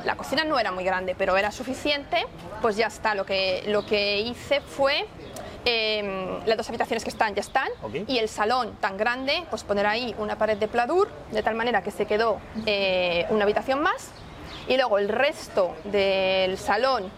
la 0.05 0.15
cocina 0.15 0.43
no 0.43 0.59
era 0.59 0.71
muy 0.71 0.83
grande, 0.83 1.15
pero 1.17 1.37
era 1.37 1.51
suficiente, 1.51 2.25
pues 2.61 2.75
ya 2.75 2.87
está. 2.87 3.15
Lo 3.15 3.25
que, 3.25 3.63
lo 3.67 3.85
que 3.85 4.19
hice 4.21 4.61
fue 4.61 5.05
em, 5.65 6.45
las 6.45 6.57
dos 6.57 6.67
habitaciones 6.69 7.03
que 7.03 7.09
están 7.09 7.35
ya 7.35 7.41
están. 7.41 7.69
Y 8.07 8.17
el 8.17 8.29
salón 8.29 8.75
tan 8.79 8.97
grande, 8.97 9.45
pues 9.49 9.63
poner 9.63 9.85
ahí 9.85 10.15
una 10.17 10.37
pared 10.37 10.57
de 10.57 10.67
pladur, 10.67 11.09
de 11.31 11.41
tal 11.41 11.55
manera 11.55 11.81
que 11.83 11.91
se 11.91 12.05
quedó 12.05 12.39
eh, 12.65 13.25
una 13.29 13.43
habitación 13.43 13.81
más. 13.81 14.11
Y 14.67 14.77
luego 14.77 14.97
el 14.97 15.09
resto 15.09 15.75
del 15.85 16.57
salón 16.57 17.11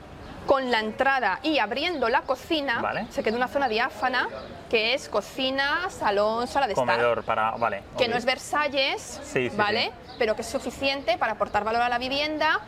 con 0.46 0.72
la 0.72 0.80
entrada 0.80 1.40
y 1.44 1.60
abriendo 1.60 2.10
la 2.10 2.22
cocina, 2.22 3.08
se 3.10 3.24
quedó 3.24 3.38
una 3.38 3.48
zona 3.48 3.68
diáfana 3.68 4.28
que 4.70 4.94
es 4.94 5.10
cocina, 5.10 5.90
salón, 5.90 6.48
sala 6.48 6.68
de 6.68 6.74
Comedor 6.74 7.24
para, 7.24 7.52
vale. 7.52 7.84
Que 7.98 8.08
no 8.08 8.16
es 8.16 8.26
Versalles, 8.26 9.22
¿vale? 9.56 9.92
Pero 10.18 10.36
que 10.36 10.42
es 10.42 10.48
suficiente 10.48 11.18
para 11.18 11.34
aportar 11.34 11.64
valor 11.64 11.82
a 11.82 11.90
la 11.90 11.98
vivienda, 11.98 12.60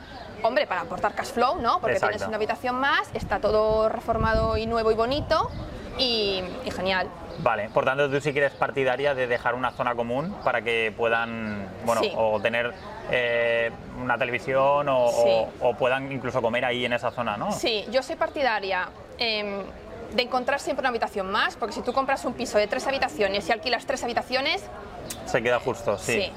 hombre, 0.44 0.68
para 0.68 0.82
aportar 0.82 1.14
cash 1.14 1.32
flow, 1.32 1.60
¿no? 1.60 1.80
Porque 1.80 2.00
tienes 2.00 2.22
una 2.24 2.38
habitación 2.38 2.76
más, 2.76 3.10
está 3.14 3.40
todo 3.40 3.90
reformado 3.90 4.58
y 4.58 4.66
nuevo 4.66 4.92
y 4.92 4.96
bonito 4.96 5.50
y, 5.98 6.44
genial. 6.76 7.08
Vale, 7.40 7.70
por 7.70 7.86
tanto 7.86 8.10
tú 8.10 8.20
sí 8.20 8.34
que 8.34 8.40
eres 8.40 8.54
partidaria 8.54 9.14
de 9.14 9.28
dejar 9.28 9.56
una 9.56 9.72
zona 9.72 9.96
común 9.96 10.36
para 10.44 10.62
que 10.62 10.94
puedan, 10.96 11.68
bueno, 11.86 12.02
o 12.16 12.40
tener 12.40 12.74
eh, 13.12 13.72
una 14.02 14.18
televisión 14.18 14.88
o, 14.90 15.76
puedan 15.78 16.12
incluso 16.12 16.42
comer 16.42 16.66
ahí 16.66 16.86
en 16.86 16.94
esa 16.94 17.12
zona, 17.12 17.38
¿no? 17.38 17.52
Sí, 17.52 17.86
yo 17.92 18.02
soy 18.02 18.16
partidaria. 18.16 18.90
Em, 19.18 19.62
de 20.14 20.24
encontrar 20.24 20.60
siempre 20.60 20.82
una 20.82 20.90
habitación 20.90 21.30
más, 21.30 21.58
porque 21.58 21.74
si 21.74 21.82
tú 21.82 21.92
compras 21.92 22.24
un 22.24 22.34
piso 22.34 22.58
de 22.58 22.68
tres 22.68 22.88
habitaciones 22.88 23.48
y 23.50 23.52
alquilas 23.52 23.86
tres 23.86 24.04
habitaciones... 24.04 24.64
Se 25.26 25.42
queda 25.42 25.60
justo, 25.60 25.98
sí. 25.98 26.32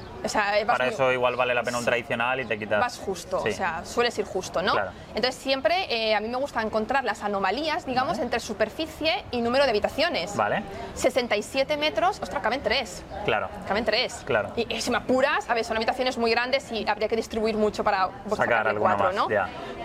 Para 0.67 0.87
eso 0.87 1.11
igual 1.11 1.35
vale 1.35 1.53
la 1.53 1.63
pena 1.63 1.79
un 1.79 1.85
tradicional 1.85 2.39
y 2.39 2.45
te 2.45 2.57
quitas... 2.57 2.79
Vas 2.79 2.97
justo, 2.97 3.37
o 3.37 3.51
sea, 3.51 3.83
sueles 3.85 4.17
ir 4.19 4.25
justo, 4.25 4.61
¿no? 4.61 4.75
Entonces 5.15 5.35
siempre 5.35 5.85
eh, 5.89 6.15
a 6.15 6.19
mí 6.19 6.27
me 6.27 6.37
gusta 6.37 6.61
encontrar 6.61 7.03
las 7.03 7.23
anomalías, 7.23 7.85
digamos, 7.85 8.19
entre 8.19 8.39
superficie 8.39 9.23
y 9.31 9.41
número 9.41 9.63
de 9.63 9.71
habitaciones. 9.71 10.35
Vale. 10.35 10.63
67 10.93 11.77
metros, 11.77 12.19
ostras, 12.21 12.41
caben 12.41 12.61
tres. 12.61 13.03
Claro. 13.25 13.49
Caben 13.67 13.85
tres. 13.85 14.21
Claro. 14.25 14.51
Y, 14.55 14.81
si 14.81 14.91
me 14.91 14.97
apuras, 14.97 15.49
a 15.49 15.53
ver, 15.53 15.65
son 15.65 15.77
habitaciones 15.77 16.17
muy 16.17 16.31
grandes 16.31 16.71
y 16.71 16.87
habría 16.87 17.07
que 17.07 17.15
distribuir 17.15 17.55
mucho 17.55 17.83
para 17.83 18.09
sacar 18.35 18.67
alguna 18.67 18.95
cuatro, 18.95 19.11
¿no? 19.13 19.27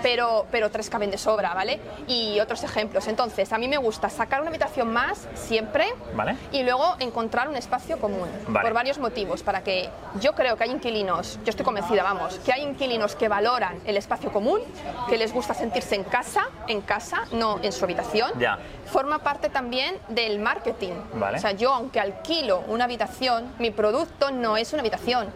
Pero, 0.02 0.46
pero 0.50 0.70
tres 0.70 0.90
caben 0.90 1.11
de 1.11 1.18
sobra, 1.18 1.54
¿vale? 1.54 1.80
Y 2.06 2.38
otros 2.40 2.62
ejemplos. 2.62 3.08
Entonces, 3.08 3.52
a 3.52 3.58
mí 3.58 3.68
me 3.68 3.78
gusta 3.78 4.11
sacar 4.11 4.40
una 4.40 4.50
habitación 4.50 4.92
más 4.92 5.26
siempre 5.34 5.87
¿Vale? 6.14 6.37
y 6.52 6.62
luego 6.62 6.96
encontrar 7.00 7.48
un 7.48 7.56
espacio 7.56 7.98
común. 7.98 8.28
Por 8.46 8.72
varios 8.76 8.98
motivos, 8.98 9.42
para 9.42 9.64
que 9.64 9.88
yo 10.20 10.34
creo 10.34 10.54
que 10.56 10.64
hay 10.64 10.70
inquilinos, 10.70 11.38
yo 11.44 11.48
estoy 11.50 11.64
convencida, 11.64 12.02
vamos, 12.02 12.38
que 12.44 12.52
hay 12.52 12.62
inquilinos 12.62 13.16
que 13.16 13.26
valoran 13.26 13.80
el 13.86 13.96
espacio 13.96 14.30
común, 14.30 14.60
que 15.08 15.16
les 15.16 15.32
gusta 15.32 15.54
sentirse 15.54 15.94
en 15.94 16.04
casa, 16.04 16.50
en 16.68 16.82
casa, 16.82 17.22
no 17.32 17.58
en 17.62 17.72
su 17.72 17.86
habitación. 17.86 18.30
Ya. 18.38 18.58
Forma 18.84 19.20
parte 19.20 19.48
también 19.48 19.96
del 20.08 20.38
marketing. 20.40 20.92
Vale. 21.14 21.38
O 21.38 21.40
sea, 21.40 21.52
yo 21.52 21.72
aunque 21.72 22.00
alquilo 22.00 22.64
una 22.68 22.84
habitación, 22.84 23.54
mi 23.58 23.70
producto 23.70 24.30
no 24.30 24.58
es 24.58 24.74
una 24.74 24.82
habitación, 24.82 25.28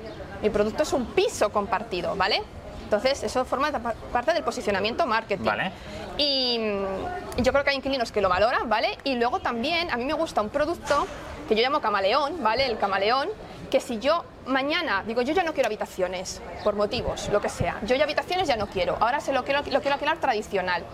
mi 0.43 0.51
producto 0.51 0.83
es 0.83 0.93
un 0.93 1.07
piso 1.07 1.49
compartido, 1.51 2.15
¿vale? 2.17 2.43
Entonces, 2.85 3.23
eso 3.23 3.47
forma 3.47 3.71
parte 4.13 4.35
del 4.35 4.43
posicionamiento 4.43 5.07
marketing. 5.07 5.45
Vale. 5.45 5.73
Y 6.19 6.59
mm, 6.59 7.43
yo 7.43 7.53
creo 7.53 7.65
que 7.65 7.71
hay 7.71 7.77
inquilinos 7.77 8.13
que 8.13 8.21
lo 8.21 8.29
valoran, 8.29 8.69
¿vale? 8.69 8.99
Y 9.05 9.15
luego 9.15 9.39
también, 9.39 9.91
a 9.91 9.97
mí 9.97 10.05
me 10.05 10.13
gusta 10.13 10.43
un 10.43 10.51
producto 10.51 11.07
que 11.51 11.57
yo 11.57 11.63
llamo 11.63 11.81
camaleón, 11.81 12.45
¿vale? 12.45 12.65
El 12.65 12.79
camaleón, 12.79 13.29
que 13.73 13.81
si 13.81 13.99
yo 13.99 14.25
mañana 14.47 15.03
digo, 15.05 15.21
yo 15.23 15.35
ya 15.35 15.43
no 15.43 15.53
quiero 15.53 15.67
habitaciones, 15.67 16.41
por 16.63 16.77
motivos, 16.77 17.29
lo 17.33 17.41
que 17.41 17.49
sea, 17.49 17.81
yo 17.83 17.97
ya 17.97 18.05
habitaciones 18.05 18.47
ya 18.47 18.55
no 18.55 18.69
quiero, 18.69 18.97
ahora 19.01 19.19
se 19.19 19.33
lo 19.33 19.43
quiero, 19.43 19.59
lo 19.63 19.81
quiero 19.81 19.95
alquilar 19.95 20.19
tradicional, 20.19 20.85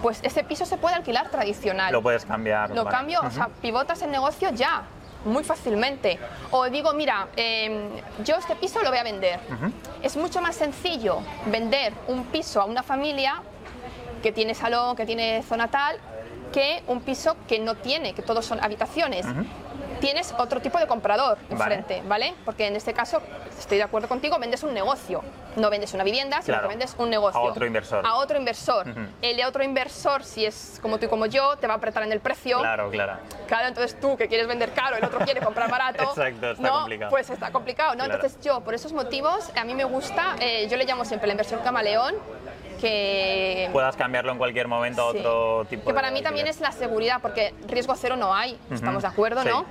pues 0.00 0.20
ese 0.22 0.42
piso 0.42 0.64
se 0.64 0.78
puede 0.78 0.94
alquilar 0.94 1.28
tradicional. 1.28 1.92
Lo 1.92 2.00
puedes 2.00 2.24
cambiar. 2.24 2.70
Lo 2.70 2.86
cambio, 2.86 3.20
o 3.20 3.30
sea, 3.30 3.48
pivotas 3.60 4.00
el 4.00 4.10
negocio 4.10 4.48
ya, 4.54 4.84
muy 5.26 5.44
fácilmente. 5.44 6.18
O 6.50 6.64
digo, 6.70 6.94
mira, 6.94 7.28
em, 7.36 7.90
yo 8.24 8.36
este 8.36 8.56
piso 8.56 8.80
lo 8.82 8.88
voy 8.88 8.98
a 8.98 9.02
vender. 9.02 9.38
Es 10.02 10.16
mucho 10.16 10.40
más 10.40 10.56
sencillo 10.56 11.18
vender 11.44 11.92
un 12.08 12.24
piso 12.24 12.62
a 12.62 12.64
una 12.64 12.82
familia 12.82 13.42
que 14.22 14.32
tiene 14.32 14.54
salón, 14.54 14.96
que 14.96 15.04
tiene 15.04 15.42
zona 15.42 15.68
tal, 15.68 15.98
que 16.54 16.82
un 16.86 17.02
piso 17.02 17.36
que 17.46 17.58
no 17.58 17.74
tiene, 17.74 18.14
que 18.14 18.22
todos 18.22 18.46
son 18.46 18.64
habitaciones 18.64 19.26
tienes 20.00 20.34
otro 20.38 20.60
tipo 20.60 20.78
de 20.78 20.86
comprador 20.86 21.38
enfrente, 21.50 22.02
vale. 22.06 22.34
Porque 22.44 22.66
en 22.66 22.76
este 22.76 22.92
caso, 22.92 23.20
estoy 23.58 23.78
de 23.78 23.84
acuerdo 23.84 24.08
contigo, 24.08 24.38
vendes 24.38 24.62
un 24.62 24.74
negocio. 24.74 25.22
No 25.56 25.70
vendes 25.70 25.94
una 25.94 26.04
vivienda, 26.04 26.42
sino 26.42 26.60
que 26.60 26.68
vendes 26.68 26.94
un 26.98 27.10
negocio. 27.10 27.40
A 27.40 27.42
otro 27.42 27.66
inversor. 27.66 28.06
A 28.06 28.14
otro 28.16 28.38
inversor. 28.38 28.86
El 29.22 29.36
de 29.36 29.44
otro 29.44 29.64
inversor, 29.64 30.22
si 30.22 30.44
es 30.44 30.78
como 30.82 30.98
tú 30.98 31.06
y 31.06 31.08
como 31.08 31.26
yo, 31.26 31.56
te 31.56 31.66
va 31.66 31.74
a 31.74 31.76
apretar 31.78 32.02
en 32.02 32.12
el 32.12 32.20
precio. 32.20 32.58
Claro, 32.58 32.90
claro. 32.90 33.18
Claro, 33.46 33.68
entonces 33.68 33.98
tú 33.98 34.16
que 34.16 34.28
quieres 34.28 34.46
vender 34.46 34.72
caro, 34.72 34.96
el 34.96 35.04
otro 35.04 35.18
quiere 35.20 35.40
comprar 35.40 35.70
barato. 35.70 36.02
Exacto, 36.16 36.50
está 36.52 36.70
complicado. 36.70 37.10
Pues 37.10 37.30
está 37.30 37.50
complicado, 37.50 37.94
¿no? 37.94 38.04
Entonces 38.04 38.38
yo, 38.42 38.60
por 38.60 38.74
esos 38.74 38.92
motivos, 38.92 39.50
a 39.56 39.64
mí 39.64 39.74
me 39.74 39.84
gusta, 39.84 40.36
eh, 40.40 40.68
yo 40.70 40.76
le 40.76 40.84
llamo 40.84 41.04
siempre 41.04 41.26
la 41.26 41.32
inversión 41.32 41.60
camaleón, 41.60 42.14
que 42.80 43.68
puedas 43.72 43.96
cambiarlo 43.96 44.32
en 44.32 44.38
cualquier 44.38 44.68
momento 44.68 45.02
a 45.02 45.06
otro 45.06 45.64
tipo 45.64 45.88
que 45.88 45.94
para 45.94 46.10
mí 46.10 46.22
también 46.22 46.46
es 46.46 46.60
la 46.60 46.72
seguridad 46.72 47.20
porque 47.22 47.54
riesgo 47.66 47.94
cero 47.96 48.16
no 48.16 48.34
hay 48.34 48.58
estamos 48.70 49.02
de 49.02 49.08
acuerdo 49.08 49.44
no 49.44 49.64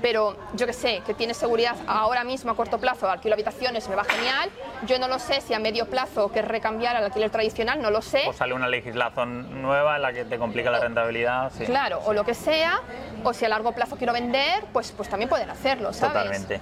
pero 0.00 0.36
yo 0.54 0.66
que 0.66 0.72
sé, 0.72 1.02
que 1.04 1.14
tiene 1.14 1.34
seguridad 1.34 1.76
ahora 1.86 2.24
mismo 2.24 2.50
a 2.50 2.56
corto 2.56 2.78
plazo, 2.78 3.10
alquilo 3.10 3.34
habitaciones, 3.34 3.88
me 3.88 3.96
va 3.96 4.04
genial. 4.04 4.50
Yo 4.86 4.98
no 4.98 5.08
lo 5.08 5.18
sé 5.18 5.40
si 5.40 5.54
a 5.54 5.58
medio 5.58 5.86
plazo 5.86 6.30
que 6.30 6.42
recambiar 6.42 6.96
al 6.96 7.04
alquiler 7.04 7.30
tradicional, 7.30 7.80
no 7.82 7.90
lo 7.90 8.02
sé. 8.02 8.22
O 8.28 8.32
sale 8.32 8.54
una 8.54 8.68
legislación 8.68 9.62
nueva 9.62 9.96
en 9.96 10.02
la 10.02 10.12
que 10.12 10.24
te 10.24 10.38
complica 10.38 10.70
la 10.70 10.80
rentabilidad. 10.80 11.52
Claro, 11.66 12.00
o 12.04 12.12
lo 12.12 12.24
que 12.24 12.34
sea, 12.34 12.80
o 13.24 13.32
si 13.32 13.44
a 13.44 13.48
largo 13.48 13.72
plazo 13.72 13.96
quiero 13.96 14.12
vender, 14.12 14.64
pues, 14.72 14.92
pues 14.92 15.08
también 15.08 15.28
pueden 15.28 15.50
hacerlo, 15.50 15.92
¿sabes? 15.92 16.14
Totalmente. 16.14 16.60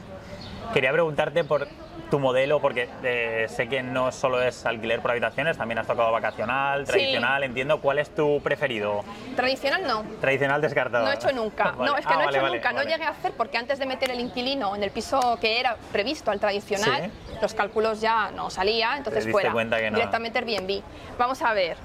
Quería 0.72 0.92
preguntarte 0.92 1.44
por 1.44 1.68
tu 2.10 2.18
modelo, 2.18 2.60
porque 2.60 2.88
eh, 3.02 3.46
sé 3.48 3.68
que 3.68 3.82
no 3.82 4.12
solo 4.12 4.40
es 4.42 4.64
alquiler 4.64 5.00
por 5.00 5.10
habitaciones, 5.10 5.56
también 5.56 5.78
has 5.78 5.86
tocado 5.86 6.12
vacacional, 6.12 6.84
tradicional, 6.84 7.42
entiendo. 7.42 7.80
¿Cuál 7.80 7.98
es 7.98 8.14
tu 8.14 8.40
preferido? 8.42 9.04
Tradicional 9.34 9.82
no. 9.86 10.04
Tradicional 10.20 10.60
descartado. 10.60 11.04
No 11.04 11.12
he 11.12 11.14
hecho 11.14 11.32
nunca. 11.32 11.74
No, 11.86 11.96
es 11.96 12.06
que 12.06 12.14
no 12.14 12.22
he 12.22 12.24
ah, 12.24 12.30
hecho 12.30 12.48
nunca. 12.48 12.72
No 12.72 12.82
llegué 12.82 13.04
a 13.04 13.10
hacer 13.10 13.32
porque 13.32 13.58
antes 13.58 13.78
de 13.78 13.86
meter 13.86 14.10
el 14.10 14.20
inquilino 14.20 14.74
en 14.74 14.82
el 14.82 14.90
piso 14.90 15.38
que 15.40 15.60
era 15.60 15.76
previsto 15.92 16.30
al 16.30 16.40
tradicional, 16.40 17.10
los 17.40 17.54
cálculos 17.54 18.00
ya 18.00 18.30
no 18.30 18.50
salía, 18.50 18.96
entonces 18.96 19.30
fuera. 19.30 19.52
Cuenta 19.52 19.78
que 19.78 19.90
no. 19.90 19.96
Directamente 19.96 20.38
Airbnb. 20.38 20.82
Vamos 21.18 21.42
a 21.42 21.52
ver. 21.52 21.76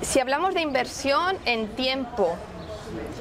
Si 0.00 0.20
hablamos 0.20 0.54
de 0.54 0.60
inversión 0.60 1.36
en 1.44 1.68
tiempo, 1.68 2.36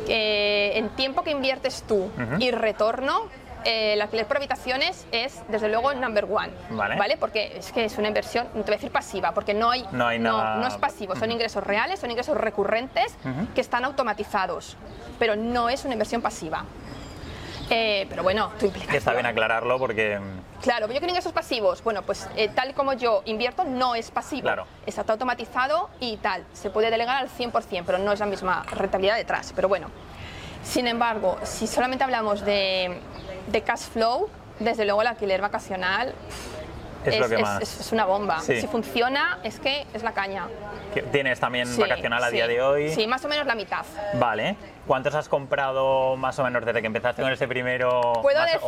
en 0.07 0.89
tiempo 0.89 1.23
que 1.23 1.31
inviertes 1.31 1.83
tú 1.87 2.09
y 2.39 2.51
retorno, 2.51 3.29
eh, 3.65 3.93
el 3.93 4.01
alquiler 4.01 4.25
por 4.25 4.37
habitaciones 4.37 5.05
es, 5.11 5.41
desde 5.47 5.69
luego, 5.69 5.91
el 5.91 6.01
number 6.01 6.25
one. 6.25 6.51
Vale. 6.71 7.17
Porque 7.17 7.57
es 7.57 7.71
que 7.71 7.85
es 7.85 7.97
una 7.97 8.07
inversión, 8.07 8.47
no 8.53 8.61
te 8.61 8.67
voy 8.67 8.73
a 8.73 8.77
decir 8.77 8.91
pasiva, 8.91 9.33
porque 9.33 9.53
no 9.53 9.71
hay. 9.71 9.85
No, 9.91 10.07
hay 10.07 10.19
no, 10.19 10.67
es 10.67 10.75
pasivo, 10.75 11.15
son 11.15 11.31
ingresos 11.31 11.63
reales, 11.63 11.99
son 11.99 12.11
ingresos 12.11 12.37
recurrentes 12.37 13.15
que 13.55 13.61
están 13.61 13.85
automatizados. 13.85 14.77
Pero 15.19 15.35
no 15.35 15.69
es 15.69 15.85
una 15.85 15.93
inversión 15.93 16.21
pasiva. 16.21 16.65
Eh, 17.69 18.05
pero 18.09 18.23
bueno, 18.23 18.51
tu 18.59 18.65
implicación. 18.65 18.97
Está 18.97 19.13
bien 19.13 19.25
aclararlo 19.25 19.79
porque. 19.79 20.19
Mm, 20.19 20.61
claro, 20.61 20.87
yo 20.87 20.91
quiero 20.91 21.07
ingresos 21.07 21.31
pasivos. 21.31 21.83
Bueno, 21.83 22.01
pues 22.01 22.27
eh, 22.35 22.49
tal 22.49 22.73
como 22.73 22.93
yo 22.93 23.21
invierto, 23.25 23.63
no 23.63 23.95
es 23.95 24.11
pasivo. 24.11 24.43
Claro. 24.43 24.65
Está 24.85 25.03
automatizado 25.11 25.89
y 25.99 26.17
tal. 26.17 26.45
Se 26.53 26.69
puede 26.69 26.91
delegar 26.91 27.17
al 27.17 27.29
100%, 27.29 27.83
pero 27.85 27.97
no 27.97 28.11
es 28.11 28.19
la 28.19 28.25
misma 28.25 28.63
rentabilidad 28.71 29.15
detrás. 29.15 29.53
Pero 29.55 29.67
bueno. 29.67 29.89
Sin 30.63 30.87
embargo, 30.87 31.37
si 31.43 31.67
solamente 31.67 32.05
hablamos 32.05 32.45
de, 32.45 32.97
de 33.47 33.61
cash 33.61 33.81
flow, 33.91 34.29
desde 34.59 34.85
luego 34.85 35.01
el 35.01 35.07
alquiler 35.07 35.41
vacacional 35.41 36.13
es, 37.05 37.91
una 37.91 38.05
bomba. 38.05 38.39
Si 38.41 38.67
funciona, 38.67 39.39
es 39.43 39.59
que 39.59 39.85
es 39.93 40.03
la 40.03 40.13
caña. 40.13 40.47
¿Tienes 41.11 41.39
también 41.39 41.67
vacacional 41.77 42.23
a 42.23 42.29
día 42.29 42.47
de 42.47 42.61
hoy? 42.61 42.89
Sí, 42.93 43.07
más 43.07 43.23
o 43.25 43.27
menos 43.27 43.45
la 43.45 43.55
mitad. 43.55 43.85
Vale. 44.15 44.55
¿Cuántos 44.87 45.15
has 45.15 45.29
comprado 45.29 46.17
más 46.17 46.37
o 46.39 46.43
menos 46.43 46.65
desde 46.65 46.81
que 46.81 46.87
empezaste 46.87 47.21
con 47.21 47.31
ese 47.31 47.47
primero? 47.47 48.13
Puedo 48.21 48.41
decir 48.41 48.59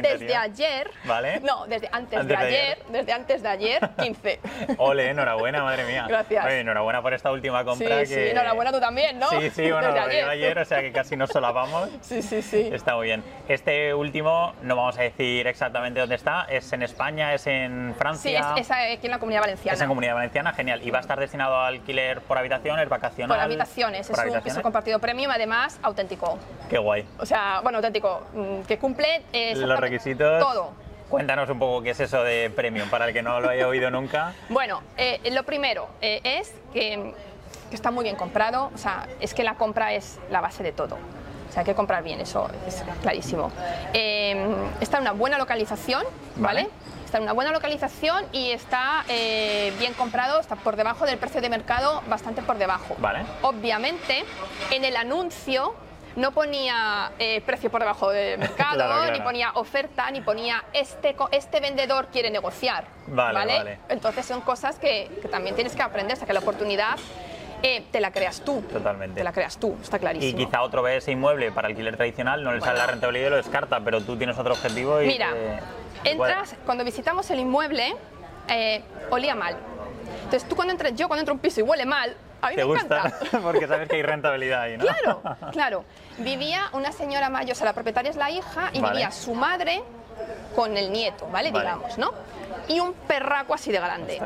desde, 0.00 0.36
ayer. 0.36 0.90
¿Vale? 1.04 1.40
No, 1.44 1.66
desde 1.66 1.88
antes, 1.92 2.26
de, 2.26 2.36
ayer, 2.36 2.78
Desde 2.88 3.12
antes 3.12 3.42
de 3.42 3.48
ayer, 3.48 3.90
15. 4.00 4.40
Ole, 4.78 5.10
enhorabuena, 5.10 5.62
madre 5.62 5.84
mía. 5.84 6.06
Gracias. 6.08 6.46
enhorabuena 6.46 7.02
por 7.02 7.14
esta 7.14 7.32
última 7.32 7.64
compra. 7.64 8.00
Sí, 8.00 8.14
sí, 8.14 8.20
enhorabuena 8.28 8.72
tú 8.72 8.80
también, 8.80 9.18
¿no? 9.18 9.28
Sí, 9.28 9.50
sí, 9.50 9.70
bueno, 9.70 9.88
desde 9.88 10.00
ayer. 10.00 10.28
ayer, 10.28 10.58
o 10.58 10.64
sea 10.64 10.80
que 10.80 10.92
casi 10.92 11.16
nos 11.16 11.30
solapamos. 11.30 11.90
sí, 12.00 12.22
sí, 12.22 12.40
sí. 12.40 12.70
Está 12.72 12.94
muy 12.94 13.06
bien. 13.06 13.24
Este 13.48 13.92
último, 13.92 14.54
no 14.62 14.76
vamos 14.76 14.96
a 14.98 15.02
decir 15.02 15.46
exactamente 15.46 16.00
dónde 16.00 16.14
está, 16.14 16.46
¿es 16.48 16.72
en 16.72 16.82
España, 16.82 17.34
es 17.34 17.46
en 17.46 17.94
Francia? 17.98 18.54
Sí, 18.54 18.60
es, 18.60 18.70
aquí 18.70 19.06
en 19.06 19.10
la 19.10 19.18
Comunidad 19.18 19.42
Valenciana. 19.42 19.74
Es 19.74 19.80
en 19.80 19.88
Comunidad 19.88 20.14
Valenciana, 20.14 20.52
genial. 20.52 20.80
¿Y 20.82 20.90
va 20.90 20.98
a 20.98 21.02
estar 21.02 21.18
destinado 21.18 21.56
a 21.56 21.66
alquiler 21.66 22.20
por 22.20 22.38
habitación, 22.38 22.78
es 22.78 22.88
vacacional? 22.88 23.36
Por 23.36 23.44
habitaciones, 23.44 24.08
es 24.08 24.18
un 24.18 24.40
piso 24.40 24.62
compartido 24.62 25.00
premium, 25.24 25.32
además 25.32 25.78
auténtico. 25.82 26.38
Qué 26.68 26.78
guay. 26.78 27.06
O 27.18 27.26
sea, 27.26 27.60
bueno, 27.62 27.78
auténtico, 27.78 28.22
mm, 28.32 28.62
que 28.62 28.78
cumple 28.78 29.22
los 29.54 29.80
requisitos. 29.80 30.40
Todo. 30.40 30.72
Cuéntanos 31.08 31.48
un 31.50 31.58
poco 31.58 31.82
qué 31.82 31.90
es 31.90 32.00
eso 32.00 32.22
de 32.24 32.50
premium 32.50 32.88
para 32.88 33.06
el 33.06 33.12
que 33.12 33.22
no 33.22 33.40
lo 33.40 33.50
haya 33.50 33.68
oído 33.68 33.90
nunca. 33.90 34.34
Bueno, 34.48 34.82
eh, 34.96 35.20
lo 35.30 35.44
primero 35.44 35.88
eh, 36.00 36.20
es 36.24 36.52
que, 36.72 37.12
está 37.70 37.90
muy 37.90 38.04
bien 38.04 38.16
comprado, 38.16 38.70
o 38.74 38.78
sea, 38.78 39.06
es 39.20 39.34
que 39.34 39.42
la 39.44 39.54
compra 39.54 39.92
es 39.92 40.18
la 40.30 40.40
base 40.40 40.62
de 40.62 40.72
todo. 40.72 40.96
O 41.48 41.52
sea, 41.52 41.60
hay 41.60 41.66
que 41.66 41.74
comprar 41.74 42.02
bien, 42.02 42.20
eso 42.20 42.48
es 42.66 42.82
clarísimo. 43.02 43.52
Eh, 43.92 44.54
está 44.80 44.96
en 44.96 45.02
una 45.02 45.12
buena 45.12 45.38
localización, 45.38 46.04
¿vale? 46.36 46.68
Está 47.14 47.20
en 47.22 47.26
una 47.26 47.32
buena 47.32 47.52
localización 47.52 48.26
y 48.32 48.50
está 48.50 49.04
bien 49.78 49.94
comprado, 49.94 50.40
está 50.40 50.56
por 50.56 50.74
debajo 50.74 51.06
del 51.06 51.16
precio 51.16 51.40
de 51.40 51.48
mercado, 51.48 52.02
bastante 52.08 52.42
por 52.42 52.58
debajo. 52.58 52.96
Vale. 52.98 53.20
Obviamente, 53.42 54.24
en 54.72 54.84
el 54.84 54.96
anuncio 54.96 55.76
no 56.16 56.32
ponía 56.32 57.12
eh, 57.20 57.40
precio 57.42 57.70
por 57.70 57.82
debajo 57.82 58.10
del 58.10 58.36
mercado, 58.40 59.12
ni 59.12 59.20
ponía 59.20 59.52
oferta, 59.54 60.10
ni 60.10 60.22
ponía 60.22 60.64
este, 60.72 61.14
este 61.30 61.60
vendedor 61.60 62.08
quiere 62.08 62.32
negociar. 62.32 62.86
Vale, 63.06 63.78
Entonces 63.88 64.26
son 64.26 64.40
cosas 64.40 64.80
que, 64.80 65.08
también 65.30 65.54
tienes 65.54 65.76
que 65.76 65.82
aprender, 65.82 66.18
o 66.20 66.26
que 66.26 66.32
la 66.32 66.40
oportunidad 66.40 66.96
eh, 67.66 67.82
te 67.90 67.98
la 67.98 68.10
creas 68.10 68.42
tú. 68.42 68.60
Totalmente. 68.60 69.16
Te 69.16 69.24
la 69.24 69.32
creas 69.32 69.56
tú, 69.56 69.74
está 69.82 69.98
clarísimo. 69.98 70.38
Y 70.38 70.44
quizá 70.44 70.60
otro 70.62 70.82
ve 70.82 70.98
ese 70.98 71.12
inmueble 71.12 71.50
para 71.50 71.68
alquiler 71.68 71.96
tradicional, 71.96 72.44
no 72.44 72.52
le 72.52 72.60
sale 72.60 72.78
la 72.78 72.86
rentabilidad 72.86 73.28
y 73.28 73.30
lo 73.30 73.36
descarta, 73.36 73.80
pero 73.80 74.02
tú 74.02 74.16
tienes 74.18 74.36
otro 74.38 74.52
objetivo 74.52 75.00
y... 75.00 75.06
Mira, 75.06 75.30
entras, 76.04 76.56
cuando 76.66 76.84
visitamos 76.84 77.30
el 77.30 77.38
inmueble, 77.38 77.96
eh, 78.48 78.82
olía 79.08 79.34
mal. 79.34 79.56
Entonces 80.24 80.46
tú 80.46 80.54
cuando 80.54 80.72
entras, 80.72 80.94
yo 80.94 81.08
cuando 81.08 81.20
entro 81.20 81.32
a 81.32 81.36
un 81.36 81.40
piso 81.40 81.60
y 81.60 81.62
huele 81.62 81.86
mal, 81.86 82.14
a 82.42 82.50
mí 82.50 82.56
¿Te 82.56 82.60
me 82.60 82.74
gusta? 82.74 82.98
Encanta. 82.98 83.40
Porque 83.42 83.66
sabes 83.66 83.88
que 83.88 83.96
hay 83.96 84.02
rentabilidad 84.02 84.60
ahí, 84.60 84.76
¿no? 84.76 84.84
Claro, 84.84 85.22
claro. 85.52 85.84
Vivía 86.18 86.68
una 86.74 86.92
señora 86.92 87.30
mayor, 87.30 87.52
o 87.52 87.54
sea, 87.54 87.64
la 87.64 87.72
propietaria 87.72 88.10
es 88.10 88.16
la 88.16 88.30
hija, 88.30 88.68
y 88.74 88.82
vivía 88.82 89.10
su 89.10 89.34
madre 89.34 89.82
con 90.54 90.76
el 90.76 90.92
nieto, 90.92 91.26
¿vale? 91.32 91.50
Digamos, 91.50 91.96
¿no? 91.96 92.12
Y 92.68 92.80
un 92.80 92.92
perraco 92.92 93.54
así 93.54 93.72
de 93.72 93.80
grande. 93.80 94.20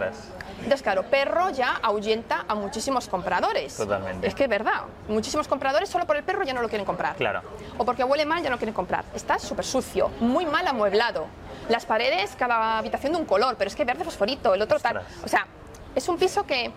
Entonces, 0.58 0.82
claro, 0.82 1.04
perro 1.04 1.50
ya 1.50 1.78
ahuyenta 1.82 2.44
a 2.48 2.54
muchísimos 2.54 3.08
compradores. 3.08 3.76
Totalmente. 3.76 4.26
Es 4.26 4.34
que 4.34 4.44
es 4.44 4.50
verdad. 4.50 4.82
Muchísimos 5.08 5.48
compradores 5.48 5.88
solo 5.88 6.04
por 6.06 6.16
el 6.16 6.24
perro 6.24 6.42
ya 6.44 6.52
no 6.52 6.60
lo 6.60 6.68
quieren 6.68 6.84
comprar. 6.84 7.16
Claro. 7.16 7.42
O 7.78 7.84
porque 7.84 8.04
huele 8.04 8.26
mal 8.26 8.42
ya 8.42 8.50
no 8.50 8.58
quieren 8.58 8.74
comprar. 8.74 9.04
Está 9.14 9.38
súper 9.38 9.64
sucio, 9.64 10.10
muy 10.20 10.46
mal 10.46 10.66
amueblado. 10.66 11.26
Las 11.68 11.86
paredes, 11.86 12.34
cada 12.36 12.78
habitación 12.78 13.12
de 13.12 13.18
un 13.18 13.24
color, 13.24 13.56
pero 13.56 13.68
es 13.68 13.76
que 13.76 13.84
verde 13.84 14.04
fosforito, 14.04 14.54
el 14.54 14.62
otro 14.62 14.78
tal. 14.78 15.02
O 15.24 15.28
sea, 15.28 15.46
es 15.94 16.08
un 16.08 16.18
piso 16.18 16.44
que, 16.44 16.72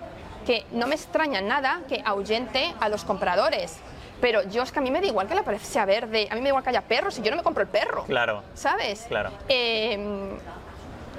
que 0.46 0.66
no 0.72 0.88
me 0.88 0.96
extraña 0.96 1.42
nada 1.42 1.82
que 1.88 2.02
ahuyente 2.06 2.74
a 2.80 2.90
los 2.90 3.04
compradores. 3.04 3.78
Pero 4.22 4.44
yo 4.44 4.62
es 4.62 4.72
que 4.72 4.80
a 4.80 4.82
mí 4.82 4.92
me 4.92 5.02
da 5.02 5.08
igual 5.08 5.28
que 5.28 5.34
la 5.34 5.44
pared 5.44 5.60
sea 5.60 5.86
verde, 5.86 6.28
a 6.30 6.36
mí 6.36 6.42
me 6.42 6.46
da 6.46 6.50
igual 6.50 6.64
que 6.64 6.70
haya 6.70 6.82
perros 6.82 7.18
y 7.18 7.24
yo 7.24 7.32
no 7.32 7.38
me 7.38 7.44
compro 7.44 7.64
el 7.64 7.70
perro. 7.70 8.04
Claro. 8.04 8.44
¿Sabes? 8.54 9.06
Claro. 9.08 9.32
Em, 9.50 10.38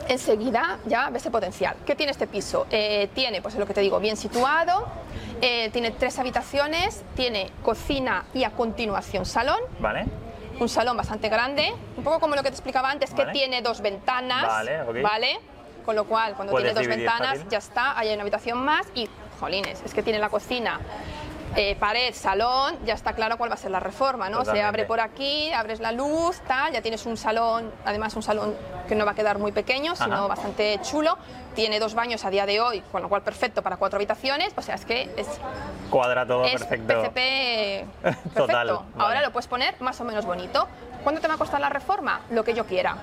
enseguida 0.08 0.78
ya 0.86 1.10
ves 1.10 1.26
el 1.26 1.32
potencial. 1.32 1.76
¿Qué 1.86 1.94
tiene 1.94 2.12
este 2.12 2.26
piso? 2.26 2.66
Eh, 2.70 3.08
tiene, 3.14 3.42
pues 3.42 3.54
es 3.54 3.60
lo 3.60 3.66
que 3.66 3.74
te 3.74 3.80
digo, 3.80 4.00
bien 4.00 4.16
situado, 4.16 4.86
eh, 5.40 5.70
tiene 5.70 5.90
tres 5.90 6.18
habitaciones, 6.18 7.02
tiene 7.14 7.50
cocina 7.62 8.24
y 8.34 8.44
a 8.44 8.50
continuación 8.50 9.26
salón. 9.26 9.60
Vale. 9.78 10.06
Un 10.60 10.68
salón 10.68 10.96
bastante 10.96 11.28
grande, 11.28 11.72
un 11.96 12.04
poco 12.04 12.20
como 12.20 12.36
lo 12.36 12.42
que 12.42 12.50
te 12.50 12.54
explicaba 12.54 12.90
antes, 12.90 13.12
que 13.14 13.26
tiene 13.26 13.62
dos 13.62 13.80
ventanas. 13.80 14.46
Vale, 14.46 15.02
¿vale? 15.02 15.40
Con 15.84 15.96
lo 15.96 16.04
cual, 16.04 16.34
cuando 16.34 16.54
tiene 16.54 16.72
dos 16.72 16.86
ventanas, 16.86 17.40
ya 17.48 17.58
está, 17.58 17.98
hay 17.98 18.12
una 18.12 18.22
habitación 18.22 18.62
más 18.64 18.86
y, 18.94 19.08
jolines, 19.40 19.82
es 19.84 19.92
que 19.92 20.02
tiene 20.02 20.20
la 20.20 20.28
cocina 20.28 20.78
eh, 21.56 21.76
pared, 21.78 22.14
salón, 22.14 22.78
ya 22.84 22.94
está 22.94 23.12
claro 23.12 23.36
cuál 23.36 23.50
va 23.50 23.54
a 23.54 23.58
ser 23.58 23.70
la 23.70 23.80
reforma, 23.80 24.28
¿no? 24.28 24.44
Se 24.44 24.62
abre 24.62 24.84
por 24.84 25.00
aquí, 25.00 25.52
abres 25.52 25.80
la 25.80 25.92
luz, 25.92 26.40
tal, 26.46 26.72
ya 26.72 26.82
tienes 26.82 27.04
un 27.06 27.16
salón, 27.16 27.70
además 27.84 28.16
un 28.16 28.22
salón 28.22 28.54
que 28.88 28.94
no 28.94 29.04
va 29.04 29.12
a 29.12 29.14
quedar 29.14 29.38
muy 29.38 29.52
pequeño, 29.52 29.96
sino 29.96 30.28
bastante 30.28 30.80
chulo. 30.82 31.16
Tiene 31.54 31.78
dos 31.78 31.94
baños 31.94 32.24
a 32.24 32.30
día 32.30 32.46
de 32.46 32.60
hoy, 32.60 32.82
con 32.92 33.02
lo 33.02 33.08
cual 33.10 33.22
perfecto 33.22 33.62
para 33.62 33.76
cuatro 33.76 33.98
habitaciones, 33.98 34.54
o 34.56 34.62
sea, 34.62 34.74
es 34.74 34.86
que 34.86 35.10
es... 35.16 35.28
Cuadra 35.90 36.26
todo 36.26 36.44
es 36.44 36.52
perfecto. 36.52 37.02
PCP 37.02 37.14
perfecto. 38.34 38.86
Ahora 38.96 39.20
lo 39.20 39.32
puedes 39.32 39.48
poner 39.48 39.78
más 39.80 40.00
o 40.00 40.04
menos 40.04 40.24
bonito. 40.24 40.66
¿Cuánto 41.04 41.20
te 41.20 41.28
va 41.28 41.34
a 41.34 41.38
costar 41.38 41.60
la 41.60 41.68
reforma? 41.68 42.20
Lo 42.30 42.44
que 42.44 42.54
yo 42.54 42.64
quiera. 42.64 42.96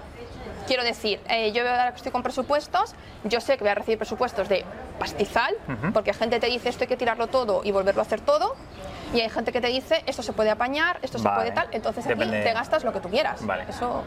Quiero 0.70 0.84
decir, 0.84 1.20
eh, 1.28 1.52
yo 1.52 1.64
estoy 1.96 2.12
con 2.12 2.22
presupuestos, 2.22 2.94
yo 3.24 3.42
sé 3.42 3.58
que 3.58 3.64
voy 3.64 3.72
a 3.72 3.74
recibir 3.74 3.98
presupuestos 3.98 4.48
de 4.48 4.64
pastizal, 5.00 5.56
porque 5.96 6.14
gente 6.14 6.40
te 6.40 6.46
dice 6.46 6.70
esto 6.70 6.84
hay 6.84 6.88
que 6.88 6.96
tirarlo 6.96 7.26
todo 7.26 7.62
y 7.64 7.72
volverlo 7.72 8.02
a 8.02 8.06
hacer 8.06 8.22
todo, 8.22 8.56
y 9.12 9.20
hay 9.20 9.30
gente 9.32 9.52
que 9.52 9.62
te 9.62 9.70
dice 9.70 10.04
esto 10.06 10.22
se 10.22 10.32
puede 10.32 10.52
apañar, 10.52 11.00
esto 11.02 11.18
se 11.18 11.28
puede 11.28 11.50
tal, 11.54 11.70
entonces 11.72 12.06
aquí 12.06 12.20
te 12.20 12.54
gastas 12.54 12.84
lo 12.84 12.94
que 12.94 13.00
tú 13.00 13.10
quieras. 13.10 13.44
Vale. 13.44 13.64
Eso... 13.68 14.04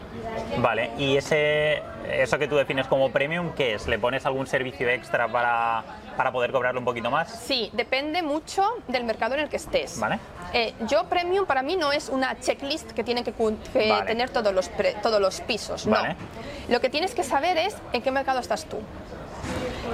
Vale, 0.59 0.91
y 0.97 1.17
ese, 1.17 1.83
eso 2.09 2.39
que 2.39 2.47
tú 2.47 2.55
defines 2.55 2.87
como 2.87 3.11
premium, 3.11 3.51
¿qué 3.51 3.73
es? 3.73 3.85
¿Le 3.89 3.99
pones 3.99 4.25
algún 4.25 4.47
servicio 4.47 4.87
extra 4.87 5.27
para, 5.27 5.83
para 6.15 6.31
poder 6.31 6.51
cobrarlo 6.51 6.79
un 6.79 6.85
poquito 6.85 7.09
más? 7.11 7.29
Sí, 7.45 7.69
depende 7.73 8.21
mucho 8.21 8.63
del 8.87 9.03
mercado 9.03 9.35
en 9.35 9.41
el 9.41 9.49
que 9.49 9.57
estés. 9.57 9.99
Vale. 9.99 10.19
Eh, 10.53 10.73
yo 10.87 11.05
premium 11.05 11.45
para 11.45 11.61
mí 11.61 11.75
no 11.75 11.91
es 11.91 12.09
una 12.09 12.39
checklist 12.39 12.91
que 12.91 13.03
tiene 13.03 13.23
que, 13.23 13.31
tener 13.31 14.29
todos 14.29 14.53
los, 14.53 14.69
todos 15.01 15.19
los 15.19 15.41
pisos, 15.41 15.87
no. 15.87 15.97
Lo 16.69 16.79
que 16.79 16.89
tienes 16.89 17.15
que 17.15 17.23
saber 17.23 17.57
es 17.57 17.75
en 17.91 18.01
qué 18.01 18.11
mercado 18.11 18.39
estás 18.39 18.65
tú. 18.65 18.77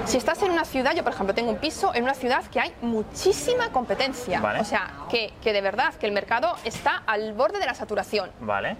Si 0.04 0.16
estás 0.16 0.42
en 0.42 0.50
una 0.50 0.64
ciudad, 0.64 0.94
yo 0.94 1.02
por 1.02 1.12
ejemplo 1.12 1.34
tengo 1.34 1.50
un 1.50 1.56
piso 1.56 1.94
en 1.94 2.04
una 2.04 2.14
ciudad 2.14 2.44
que 2.44 2.60
hay 2.60 2.72
muchísima 2.80 3.70
competencia, 3.70 4.40
o 4.60 4.64
sea, 4.64 4.90
que, 5.10 5.32
que, 5.42 5.52
de 5.52 5.60
verdad, 5.60 5.94
que 5.94 6.06
el 6.06 6.12
mercado 6.12 6.54
está 6.64 7.02
al 7.06 7.32
borde 7.32 7.58
de 7.58 7.66
la 7.66 7.74
saturación. 7.74 8.30
Vale. 8.40 8.76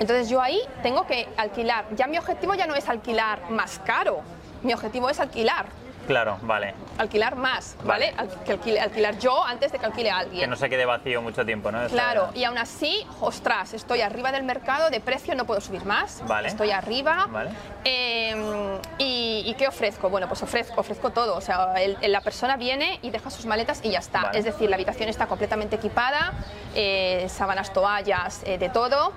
Entonces 0.00 0.28
yo 0.28 0.40
ahí 0.40 0.60
tengo 0.82 1.06
que 1.06 1.28
alquilar, 1.36 1.84
ya 1.94 2.06
mi 2.06 2.18
objetivo 2.18 2.54
ya 2.54 2.66
no 2.66 2.74
es 2.74 2.88
alquilar 2.88 3.50
más 3.50 3.78
caro, 3.84 4.22
mi 4.62 4.72
objetivo 4.72 5.10
es 5.10 5.20
alquilar 5.20 5.66
Claro, 6.06 6.38
vale. 6.42 6.74
Alquilar 6.98 7.36
más, 7.36 7.76
¿vale? 7.84 8.14
que 8.44 8.80
alquilar 8.80 9.18
yo 9.18 9.44
antes 9.44 9.72
de 9.72 9.78
que 9.78 9.86
alquile 9.86 10.10
a 10.10 10.18
alguien. 10.18 10.42
Que 10.42 10.46
no 10.46 10.56
se 10.56 10.68
quede 10.68 10.84
vacío 10.84 11.22
mucho 11.22 11.44
tiempo, 11.44 11.70
¿no? 11.70 11.86
claro, 11.88 12.30
y 12.34 12.44
aún 12.44 12.58
así, 12.58 13.06
ostras, 13.20 13.74
estoy 13.74 14.00
arriba 14.00 14.32
del 14.32 14.42
mercado 14.42 14.90
de 14.90 15.00
precio, 15.00 15.34
no 15.34 15.44
puedo 15.44 15.60
subir 15.60 15.84
más. 15.84 16.22
Vale. 16.26 16.48
Estoy 16.48 16.70
arriba. 16.70 17.26
Vale. 17.30 17.50
Em, 17.84 18.78
y, 18.98 19.54
qué 19.58 19.68
ofrezco? 19.68 20.08
Bueno, 20.08 20.28
pues 20.28 20.42
ofrezco, 20.42 20.80
ofrezco 20.80 21.10
todo. 21.10 21.36
O 21.36 21.40
sea, 21.40 21.74
la 22.00 22.20
persona 22.20 22.56
viene 22.56 22.98
y 23.02 23.10
deja 23.10 23.30
sus 23.30 23.46
maletas 23.46 23.80
y 23.82 23.90
ya 23.90 23.98
está. 23.98 24.30
Es 24.32 24.44
decir, 24.44 24.68
la 24.68 24.76
habitación 24.76 25.08
está 25.08 25.26
completamente 25.26 25.76
equipada, 25.76 26.32
eh, 26.74 27.26
sábanas, 27.28 27.72
toallas, 27.72 28.42
eh, 28.44 28.58
de 28.58 28.68
todo. 28.70 29.12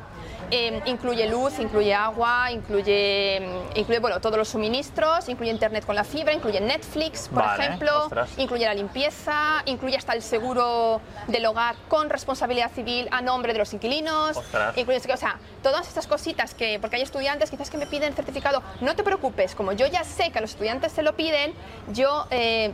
Em, 0.52 0.80
incluye 0.86 1.28
luz, 1.28 1.60
incluye 1.60 1.94
agua, 1.94 2.52
incluye, 2.52 3.42
incluye 3.76 4.00
bueno, 4.00 4.20
todos 4.22 4.38
los 4.38 4.48
suministros, 4.48 5.28
incluye 5.28 5.52
internet 5.52 5.86
con 5.86 5.96
la 5.96 6.04
fibra, 6.04 6.34
incluye 6.34 6.62
Netflix, 6.62 7.30
por 7.30 7.44
ejemplo, 7.44 8.10
incluye 8.38 8.66
la 8.66 8.74
limpieza, 8.74 9.64
incluye 9.66 9.98
hasta 9.98 10.14
el 10.14 10.22
seguro 10.22 11.02
del 11.28 11.46
hogar 11.48 11.76
con 11.88 12.10
responsabilidad 12.10 12.72
civil 12.72 13.08
a 13.12 13.22
nombre 13.22 13.54
de 13.54 13.60
los 13.60 13.74
inquilinos, 13.74 14.38
incluye, 14.76 15.02
o 15.12 15.18
sea, 15.18 15.40
todas 15.64 15.88
estas 15.88 16.06
cositas 16.06 16.54
que, 16.54 16.78
porque 16.80 16.98
hay 16.98 17.02
estudiantes 17.02 17.50
quizás 17.50 17.70
que 17.70 17.78
me 17.78 17.88
piden 17.88 18.14
certificado, 18.14 18.62
no 18.82 18.96
te 18.96 19.04
preocupes, 19.04 19.56
como 19.56 19.72
yo 19.72 19.88
ya 19.88 20.04
sé 20.04 20.32
que 20.32 20.38
a 20.38 20.42
los 20.42 20.52
estudiantes 20.52 20.92
se 20.92 21.02
lo 21.02 21.16
piden, 21.16 21.54
yo... 21.92 22.28
Eh, 22.30 22.72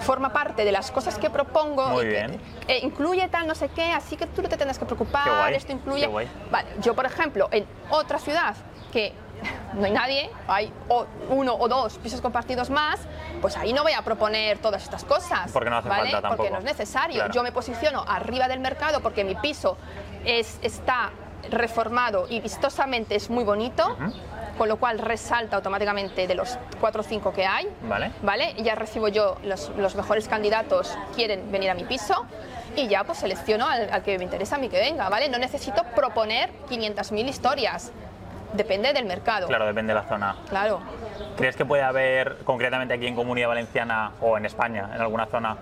forma 0.00 0.32
parte 0.32 0.64
de 0.64 0.72
las 0.72 0.90
cosas 0.90 1.18
que 1.18 1.30
propongo 1.30 1.88
Muy 1.88 2.04
y 2.04 2.08
bien. 2.08 2.40
Que, 2.66 2.74
eh, 2.74 2.80
incluye 2.82 3.28
tal 3.28 3.46
no 3.46 3.54
sé 3.54 3.68
qué, 3.68 3.92
así 3.92 4.16
que 4.16 4.26
tú 4.26 4.42
no 4.42 4.48
te 4.48 4.56
tendrás 4.56 4.78
que 4.78 4.84
preocupar, 4.84 5.52
esto 5.52 5.72
incluye... 5.72 6.08
Vale, 6.50 6.68
yo 6.80 6.94
por 6.94 7.06
ejemplo, 7.06 7.48
en 7.50 7.66
otra 7.90 8.18
ciudad 8.18 8.54
que 8.92 9.12
no 9.74 9.84
hay 9.84 9.92
nadie, 9.92 10.30
hay 10.48 10.72
uno 11.28 11.54
o 11.54 11.68
dos 11.68 11.98
pisos 11.98 12.20
compartidos 12.20 12.70
más, 12.70 13.00
pues 13.40 13.56
ahí 13.56 13.72
no 13.72 13.82
voy 13.82 13.92
a 13.92 14.02
proponer 14.02 14.58
todas 14.58 14.82
estas 14.82 15.04
cosas. 15.04 15.50
Porque 15.52 15.70
no 15.70 15.76
hace 15.76 15.88
falta 15.88 16.22
tampoco. 16.22 16.36
Porque 16.36 16.50
no 16.50 16.58
es 16.58 16.64
necesario. 16.64 17.28
Yo 17.30 17.42
me 17.42 17.52
posiciono 17.52 18.04
arriba 18.06 18.48
del 18.48 18.60
mercado 18.60 19.00
porque 19.00 19.24
mi 19.24 19.34
piso 19.34 19.76
es, 20.24 20.58
está 20.62 21.10
reformado 21.50 22.26
y 22.28 22.40
vistosamente 22.40 23.14
es 23.14 23.30
muy 23.30 23.44
bonito. 23.44 23.96
Con 24.56 24.70
lo 24.70 24.78
cual 24.78 24.98
resalta 24.98 25.56
automáticamente 25.56 26.26
de 26.26 26.34
los 26.34 26.58
cuatro 26.80 27.02
o 27.02 27.04
cinco 27.04 27.30
que 27.30 27.44
hay. 27.44 27.68
Vale. 27.82 28.10
¿Vale? 28.22 28.54
Ya 28.56 28.74
recibo 28.74 29.08
yo 29.08 29.36
los, 29.44 29.68
los 29.76 29.94
mejores 29.96 30.28
candidatos 30.28 30.96
quieren 31.14 31.52
venir 31.52 31.68
a 31.68 31.74
mi 31.74 31.84
piso 31.84 32.24
y 32.74 32.88
ya 32.88 33.04
pues 33.04 33.18
selecciono 33.18 33.66
al, 33.66 33.92
al, 33.92 34.02
que 34.02 34.16
me 34.16 34.24
interesa 34.24 34.56
a 34.56 34.58
mí 34.58 34.70
que 34.70 34.80
venga, 34.80 35.10
¿vale? 35.10 35.28
No 35.28 35.36
necesito 35.36 35.82
proponer 35.94 36.50
500.000 36.70 37.28
historias. 37.28 37.92
Depende 38.54 38.94
del 38.94 39.04
mercado. 39.04 39.46
Claro, 39.46 39.66
depende 39.66 39.92
de 39.92 40.00
la 40.00 40.06
zona. 40.06 40.36
Claro. 40.48 40.80
¿Crees 41.36 41.56
que 41.56 41.66
puede 41.66 41.82
haber, 41.82 42.38
concretamente 42.44 42.94
aquí 42.94 43.06
en 43.06 43.14
Comunidad 43.14 43.48
Valenciana 43.48 44.12
o 44.22 44.38
en 44.38 44.46
España, 44.46 44.90
en 44.94 45.00
alguna 45.02 45.26
zona, 45.26 45.56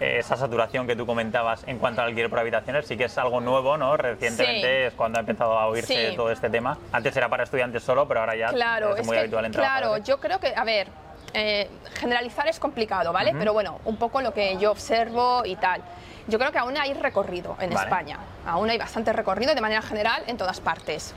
esa 0.00 0.36
saturación 0.36 0.86
que 0.86 0.96
tú 0.96 1.06
comentabas 1.06 1.64
en 1.66 1.78
cuanto 1.78 2.00
al 2.02 2.08
alquiler 2.08 2.30
por 2.30 2.38
habitaciones? 2.38 2.86
Sí 2.86 2.96
que 2.96 3.04
es 3.04 3.18
algo 3.18 3.40
nuevo, 3.40 3.76
¿no? 3.76 3.96
Recientemente 3.96 4.86
es 4.88 4.94
cuando 4.94 5.18
ha 5.18 5.20
empezado 5.20 5.58
a 5.58 5.66
oírse 5.66 6.12
todo 6.12 6.30
este 6.30 6.50
tema. 6.50 6.78
Antes 6.92 7.16
era 7.16 7.28
para 7.28 7.44
estudiantes 7.44 7.82
solo, 7.82 8.06
pero 8.08 8.20
ahora 8.20 8.36
ya 8.36 8.46
es 8.46 9.06
muy 9.06 9.16
habitual 9.16 9.46
en 9.46 9.52
Claro, 9.52 9.98
yo 9.98 10.18
creo 10.18 10.38
que, 10.38 10.54
a 10.54 10.64
ver, 10.64 10.88
eh, 11.34 11.68
generalizar 11.94 12.48
es 12.48 12.58
complicado, 12.58 13.12
¿vale? 13.12 13.34
Pero 13.38 13.52
bueno, 13.52 13.80
un 13.84 13.96
poco 13.96 14.20
lo 14.20 14.32
que 14.32 14.56
yo 14.58 14.70
observo 14.70 15.42
y 15.44 15.56
tal. 15.56 15.82
Yo 16.28 16.38
creo 16.38 16.50
que 16.50 16.58
aún 16.58 16.76
hay 16.76 16.92
recorrido 16.94 17.56
en 17.60 17.72
España, 17.72 18.18
aún 18.46 18.68
hay 18.68 18.78
bastante 18.78 19.12
recorrido 19.12 19.54
de 19.54 19.60
manera 19.60 19.82
general 19.82 20.22
en 20.26 20.36
todas 20.36 20.60
partes. 20.60 21.14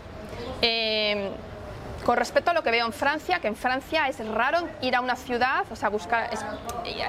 Eh, 0.62 1.30
con 2.10 2.18
respecto 2.18 2.50
a 2.50 2.56
lo 2.56 2.64
que 2.64 2.72
veo 2.72 2.88
en 2.88 2.92
Francia, 2.92 3.38
que 3.38 3.48
en 3.48 3.56
Francia 3.56 4.08
es 4.08 4.28
raro 4.30 4.68
ir 4.82 4.96
a 4.96 5.02
una 5.02 5.16
ciudad, 5.16 5.64
o 5.70 5.76
sea, 5.76 5.90
buscar, 5.90 6.28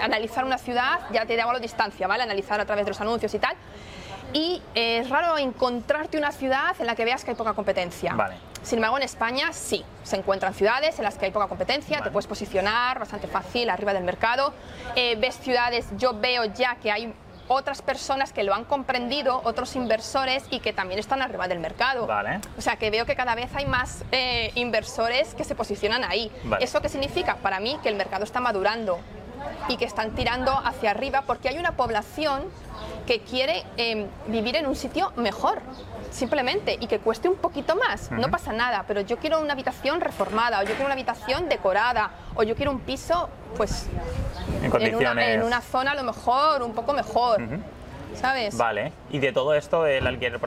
analizar 0.03 0.45
una 0.45 0.59
ciudad, 0.59 1.01
ya 1.11 1.25
te 1.25 1.41
hago 1.41 1.55
la 1.55 1.59
distancia, 1.59 2.07
¿vale? 2.07 2.23
Analizar 2.23 2.61
a 2.61 2.67
través 2.67 2.85
de 2.85 2.91
los 2.91 3.01
anuncios 3.01 3.33
y 3.33 3.39
tal. 3.39 3.57
Y 4.35 4.61
es 4.75 5.09
raro 5.09 5.39
encontrarte 5.39 6.19
una 6.19 6.33
ciudad 6.33 6.77
en 6.79 6.87
la 6.87 6.95
que 6.95 7.07
veas 7.07 7.25
que 7.25 7.31
hay 7.31 7.35
poca 7.35 7.55
competencia. 7.55 8.13
Vale. 8.13 8.37
Sin 8.63 8.77
embargo, 8.77 8.99
en 8.99 9.05
España 9.05 9.55
sí, 9.55 9.83
se 10.03 10.17
encuentran 10.17 10.53
ciudades 10.53 10.99
en 10.99 11.07
las 11.07 11.17
que 11.17 11.25
hay 11.25 11.33
poca 11.33 11.49
competencia, 11.49 12.03
te 12.03 12.11
puedes 12.11 12.27
posicionar 12.27 12.99
bastante 12.99 13.27
fácil 13.27 13.71
arriba 13.71 13.95
del 13.95 14.05
mercado. 14.05 14.53
Eh, 14.97 15.17
ves 15.17 15.39
ciudades, 15.39 15.87
yo 15.97 16.13
veo 16.13 16.45
ya 16.45 16.77
que 16.77 16.93
hay 16.93 17.15
otras 17.53 17.83
personas 17.83 18.33
que 18.33 18.45
lo 18.45 18.55
han 18.55 18.65
comprendido, 18.65 19.41
otros 19.43 19.75
inversores 19.75 20.45
y 20.51 20.61
que 20.61 20.73
también 20.73 21.01
están 21.01 21.21
arriba 21.21 21.49
del 21.49 21.59
mercado. 21.59 22.07
Vale. 22.07 22.41
O 22.57 22.61
sea, 22.61 22.77
que 22.77 22.91
veo 22.91 23.07
que 23.07 23.17
cada 23.17 23.35
vez 23.35 23.51
hay 23.55 23.67
más 23.67 24.05
eh, 24.13 24.53
inversores 24.55 25.35
que 25.35 25.43
se 25.43 25.57
posicionan 25.57 26.05
ahí. 26.05 26.31
¿Eso 26.61 26.81
qué 26.81 26.89
significa? 26.89 27.37
Para 27.37 27.59
mí 27.59 27.77
que 27.83 27.89
el 27.89 27.97
mercado 27.97 28.23
está 28.23 28.41
madurando 28.41 29.01
y 29.69 29.77
que 29.79 29.85
están 29.85 30.15
tirando 30.15 30.53
hacia 30.53 30.93
arriba 30.93 31.23
porque 31.27 31.49
hay 31.49 31.59
una 31.59 31.73
población 31.73 32.45
que 33.05 33.21
quiere 33.21 33.65
em, 33.77 34.07
vivir 34.29 34.55
en 34.55 34.67
un 34.67 34.77
sitio 34.77 35.13
mejor, 35.17 35.61
simplemente, 36.13 36.77
y 36.79 36.87
que 36.87 37.01
cueste 37.01 37.29
un 37.29 37.35
poquito 37.35 37.75
más. 37.75 38.13
No 38.13 38.31
pasa 38.31 38.53
nada, 38.53 38.85
pero 38.87 39.01
yo 39.01 39.19
quiero 39.19 39.41
una 39.41 39.55
habitación 39.55 40.01
reformada, 40.01 40.61
o 40.61 40.63
yo 40.63 40.69
quiero 40.69 40.85
una 40.85 40.95
habitación 40.95 41.49
decorada, 41.49 42.11
o 42.37 42.45
yo 42.45 42.55
quiero 42.55 42.71
un 42.71 42.81
piso, 42.81 43.29
pues, 43.57 43.89
en, 44.79 44.93
condiciones... 44.93 45.29
en, 45.29 45.43
una, 45.43 45.61
zona 45.61 45.93
a 45.93 45.95
lo 45.95 46.03
mejor, 46.03 46.63
un 46.63 46.75
poco 46.75 46.93
mejor. 46.93 47.41
¿Sabes? 48.15 48.57
Vale. 48.57 48.93
Y 49.11 49.19
de 49.19 49.33
todo 49.33 49.55
esto, 49.55 49.87
el 49.87 50.07
alquiler 50.07 50.41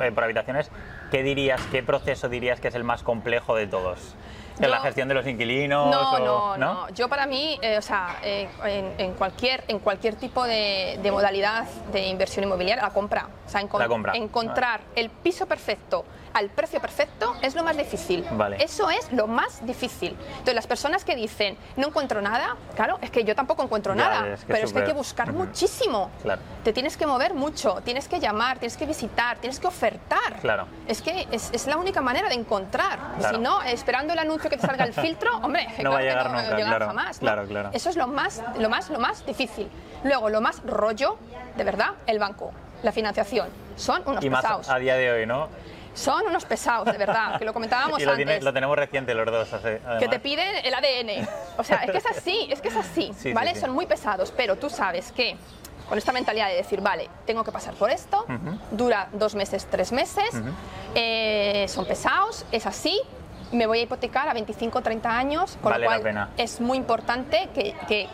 eh, 0.00 0.12
por 0.12 0.24
habitaciones, 0.24 0.70
¿qué 1.10 1.22
dirías, 1.22 1.60
qué 1.72 1.82
proceso 1.82 2.28
dirías 2.28 2.60
que 2.60 2.68
es 2.68 2.74
el 2.74 2.84
más 2.84 3.02
complejo 3.02 3.56
de 3.56 3.66
todos? 3.66 4.14
¿En 4.58 4.70
la 4.70 4.80
gestión 4.80 5.08
de 5.08 5.14
los 5.14 5.26
inquilinos? 5.26 5.90
No, 5.90 6.18
no, 6.18 6.56
no, 6.56 6.88
Yo 6.90 7.08
para 7.08 7.26
mí, 7.26 7.58
eh, 7.62 7.78
o 7.78 7.82
sea, 7.82 8.18
eh, 8.22 8.48
en, 8.98 9.14
cualquier, 9.14 9.64
en 9.68 9.78
cualquier 9.78 10.16
tipo 10.16 10.44
de, 10.44 10.98
modalidad 11.10 11.64
de 11.92 12.06
inversión 12.08 12.44
inmobiliaria, 12.44 12.82
la 12.82 12.90
compra. 12.90 13.28
O 13.46 13.48
sea, 13.48 13.60
encontrar 13.60 14.80
el 14.94 15.10
piso 15.10 15.46
perfecto 15.46 16.04
al 16.36 16.50
precio 16.50 16.80
perfecto 16.80 17.34
es 17.40 17.54
lo 17.54 17.64
más 17.64 17.78
difícil. 17.78 18.22
Vale. 18.32 18.62
Eso 18.62 18.90
es 18.90 19.10
lo 19.10 19.26
más 19.26 19.64
difícil. 19.64 20.10
Entonces, 20.10 20.54
las 20.54 20.66
personas 20.66 21.02
que 21.02 21.16
dicen, 21.16 21.56
no 21.76 21.86
encuentro 21.86 22.20
nada, 22.20 22.56
claro, 22.74 22.98
es 23.00 23.10
que 23.10 23.24
yo 23.24 23.34
tampoco 23.34 23.62
encuentro 23.62 23.94
nada, 23.94 24.36
pero 24.46 24.66
es 24.66 24.72
que 24.72 24.80
hay 24.80 24.84
que 24.84 24.92
buscar 24.92 25.32
muchísimo. 25.32 26.10
Claro. 26.20 26.42
Te 26.62 26.74
tienes 26.74 26.98
que 26.98 27.06
mover 27.06 27.32
mucho, 27.32 27.80
tienes 27.82 28.06
que 28.06 28.20
llamar, 28.20 28.58
tienes 28.58 28.76
que 28.76 28.84
visitar, 28.84 29.38
tienes 29.38 29.58
que 29.58 29.66
ofertar. 29.66 30.38
Claro. 30.42 30.66
Es 30.86 31.00
que 31.00 31.26
es, 31.30 31.50
es 31.54 31.66
la 31.66 31.78
única 31.78 32.02
manera 32.02 32.28
de 32.28 32.34
encontrar. 32.34 32.98
Si 33.30 33.38
no, 33.38 33.62
esperando 33.62 34.12
el 34.12 34.18
anuncio 34.18 34.45
que 34.48 34.56
te 34.56 34.66
salga 34.66 34.84
el 34.84 34.92
filtro, 34.92 35.36
hombre, 35.38 35.66
no 35.82 35.90
va 35.90 35.98
a 35.98 36.02
llegar 36.02 36.30
no, 36.30 36.42
nunca, 36.42 36.56
claro, 36.56 36.86
jamás. 36.86 37.18
Claro, 37.18 37.46
claro. 37.46 37.70
Eso 37.72 37.90
es 37.90 37.96
lo 37.96 38.06
más, 38.06 38.42
lo 38.58 38.68
más, 38.68 38.90
lo 38.90 38.98
más 38.98 39.24
difícil. 39.26 39.68
Luego, 40.04 40.28
lo 40.30 40.40
más 40.40 40.62
rollo, 40.64 41.18
de 41.56 41.64
verdad, 41.64 41.92
el 42.06 42.18
banco, 42.18 42.52
la 42.82 42.92
financiación. 42.92 43.48
Son 43.76 44.02
unos 44.06 44.24
y 44.24 44.30
pesados. 44.30 44.66
Más 44.66 44.68
a 44.68 44.78
día 44.78 44.96
de 44.96 45.10
hoy, 45.12 45.26
¿no? 45.26 45.48
Son 45.94 46.26
unos 46.26 46.44
pesados, 46.44 46.84
de 46.92 46.98
verdad, 46.98 47.38
que 47.38 47.44
lo 47.44 47.54
comentábamos 47.54 47.98
y 48.02 48.04
lo 48.04 48.12
antes. 48.12 48.42
lo 48.42 48.52
tenemos 48.52 48.76
reciente 48.76 49.14
los 49.14 49.26
dos. 49.26 49.48
que 49.98 50.08
te 50.08 50.20
piden 50.20 50.64
el 50.64 50.74
ADN. 50.74 51.26
O 51.56 51.64
sea, 51.64 51.78
es 51.78 51.90
que 51.90 51.98
es 51.98 52.06
así, 52.06 52.48
es 52.50 52.60
que 52.60 52.68
es 52.68 52.76
así, 52.76 53.12
¿vale? 53.34 53.54
Son 53.54 53.70
muy 53.70 53.86
pesados, 53.86 54.32
pero 54.36 54.56
tú 54.56 54.68
sabes 54.68 55.10
que 55.12 55.36
con 55.88 55.96
esta 55.96 56.12
mentalidad 56.12 56.48
de 56.48 56.56
decir, 56.56 56.80
vale, 56.80 57.08
tengo 57.26 57.44
que 57.44 57.52
pasar 57.52 57.74
por 57.74 57.90
esto, 57.90 58.26
dura 58.72 59.08
dos 59.12 59.34
meses, 59.34 59.66
tres 59.70 59.92
meses, 59.92 60.30
eh, 60.94 61.66
son 61.68 61.86
pesados, 61.86 62.44
es 62.50 62.66
así, 62.66 63.00
me 63.52 63.66
voy 63.66 63.80
a 63.80 63.82
hipotecar 63.82 64.28
a 64.28 64.34
25 64.34 64.78
o 64.78 64.82
30 64.82 65.18
años, 65.18 65.58
con 65.62 65.72
lo 65.78 65.86
cual 65.86 66.28
es 66.36 66.60
muy 66.60 66.78
importante 66.78 67.48
que, 67.54 67.74
que, 67.88 68.08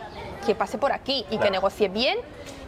que, 0.45 0.55
pase 0.55 0.77
por 0.77 0.91
aquí 0.91 1.25
y 1.29 1.37
que 1.37 1.49
negocie 1.49 1.89
bien 1.89 2.17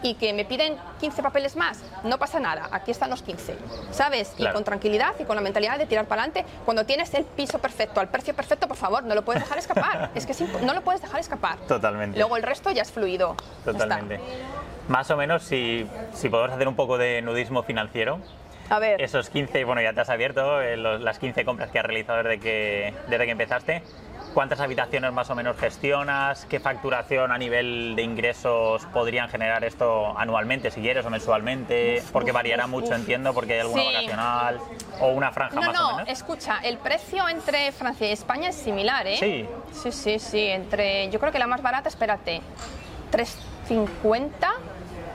y 0.02 0.16
que 0.16 0.34
me 0.34 0.46
piden 0.46 0.78
15 1.00 1.24
papeles 1.24 1.56
más, 1.56 1.84
no 2.04 2.18
pasa 2.18 2.40
nada, 2.40 2.70
aquí 2.72 2.92
están 2.92 3.10
los 3.10 3.22
15, 3.22 3.58
¿sabes? 3.92 4.34
Y 4.38 4.48
con 4.48 4.64
tranquilidad 4.64 5.16
y 5.20 5.24
con 5.24 5.36
la 5.36 5.42
mentalidad 5.42 5.78
de 5.78 5.86
tirar 5.86 6.06
para 6.06 6.24
adelante. 6.24 6.46
Cuando 6.64 6.86
tienes 6.86 7.14
el 7.14 7.26
piso 7.26 7.60
perfecto, 7.60 8.00
al 8.00 8.10
precio 8.10 8.36
perfecto, 8.36 8.68
por 8.68 8.78
favor, 8.78 9.04
no 9.04 9.16
lo 9.16 9.24
puedes 9.24 9.42
dejar 9.42 9.58
escapar. 9.58 10.12
es 10.16 10.26
que 10.26 10.34
no 10.64 10.74
lo 10.74 10.82
puedes 10.82 11.02
dejar 11.02 11.20
escapar. 11.20 11.58
Totalmente. 11.68 12.20
Luego 12.20 12.38
el 12.38 12.44
resto 12.44 12.72
ya 12.72 12.84
es 12.84 12.92
fluido. 12.92 13.36
Totalmente. 13.64 14.20
Más 14.88 15.10
o 15.10 15.18
menos, 15.18 15.42
si, 15.42 15.88
si 16.14 16.30
podemos 16.30 16.54
hacer 16.54 16.68
un 16.68 16.76
poco 16.76 17.00
de 17.00 17.24
nudismo 17.24 17.64
financiero, 17.64 18.20
a 18.70 18.80
ver. 18.80 19.02
Esos 19.02 19.30
15, 19.30 19.64
bueno, 19.64 19.82
ya 19.82 19.94
te 19.94 20.02
has 20.02 20.10
abierto, 20.10 20.62
eh, 20.62 20.78
las 20.78 21.20
15 21.20 21.46
compras 21.46 21.70
que 21.72 21.80
has 21.80 21.86
realizado 21.86 22.24
desde 22.24 22.40
que, 22.40 22.94
desde 23.08 23.26
que 23.26 23.32
empezaste. 23.32 23.84
¿Cuántas 24.34 24.60
habitaciones 24.60 25.14
más 25.14 25.30
o 25.30 25.36
menos 25.36 25.56
gestionas? 25.58 26.46
¿Qué 26.50 26.60
facturación 26.60 27.32
a 27.32 27.38
nivel 27.38 27.96
de 27.96 28.02
ingresos 28.02 28.86
podrían 28.88 29.30
generar 29.30 29.64
esto 29.64 30.18
anualmente, 30.18 30.72
si 30.72 30.82
quieres, 30.82 31.06
o 31.06 31.10
mensualmente? 31.10 32.04
Porque 32.12 32.34
variará 32.34 32.68
mucho, 32.68 32.94
entiendo, 32.94 33.34
porque 33.34 33.54
hay 33.54 33.60
alguna 33.62 33.84
vacacional 33.86 34.60
o 35.00 35.08
una 35.08 35.32
franja 35.32 35.56
más 35.56 35.74
no, 35.74 35.90
o 35.90 35.92
menos. 35.94 36.10
escucha, 36.10 36.60
el 36.64 36.78
precio 36.80 37.30
entre 37.30 37.72
Francia 37.72 38.10
y 38.10 38.12
España 38.12 38.50
es 38.50 38.58
similar, 38.58 39.08
¿eh? 39.08 39.16
Sí. 39.18 39.48
Sí, 39.72 39.92
sí, 39.94 40.20
sí. 40.20 40.48
Entre, 40.48 41.10
yo 41.12 41.20
creo 41.22 41.32
que 41.32 41.40
la 41.40 41.48
más 41.48 41.62
barata, 41.62 41.88
espérate, 41.88 42.42
3,50. 43.14 44.30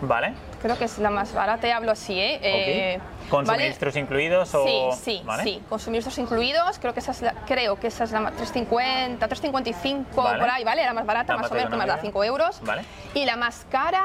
Vale. 0.01 0.33
Creo 0.63 0.77
que 0.79 0.85
es 0.85 0.99
la 0.99 1.11
más 1.11 1.33
barata, 1.33 1.67
y 1.67 1.71
hablo 1.71 1.93
así, 1.93 2.19
¿eh? 2.19 2.39
eh 2.43 3.01
¿Con 3.31 3.47
suministros 3.47 3.97
incluidos? 3.97 4.55
O... 4.55 4.93
Sí, 4.93 5.23
sí, 5.23 5.23
sí, 5.43 5.63
con 5.69 5.79
suministros 5.79 6.19
incluidos. 6.19 6.79
Creo 6.79 6.93
que 6.93 7.01
esa 7.01 7.13
es 7.13 7.23
la, 7.23 7.33
creo 7.47 7.77
que 7.77 7.87
esa 7.87 8.05
es 8.05 8.13
la 8.13 8.31
350, 8.31 9.27
355, 9.27 10.05
por 10.15 10.51
ahí, 10.51 10.65
¿vale? 10.65 10.85
La 10.85 10.93
más 10.93 11.07
barata, 11.07 11.37
más 11.37 11.51
o 11.51 11.55
menos, 11.55 11.71
que 11.71 11.77
más 11.77 11.87
da 11.87 11.99
5 11.99 12.25
euros. 12.25 12.61
Vale. 12.63 12.83
Y 13.15 13.25
la 13.25 13.37
más 13.37 13.65
cara, 13.71 14.03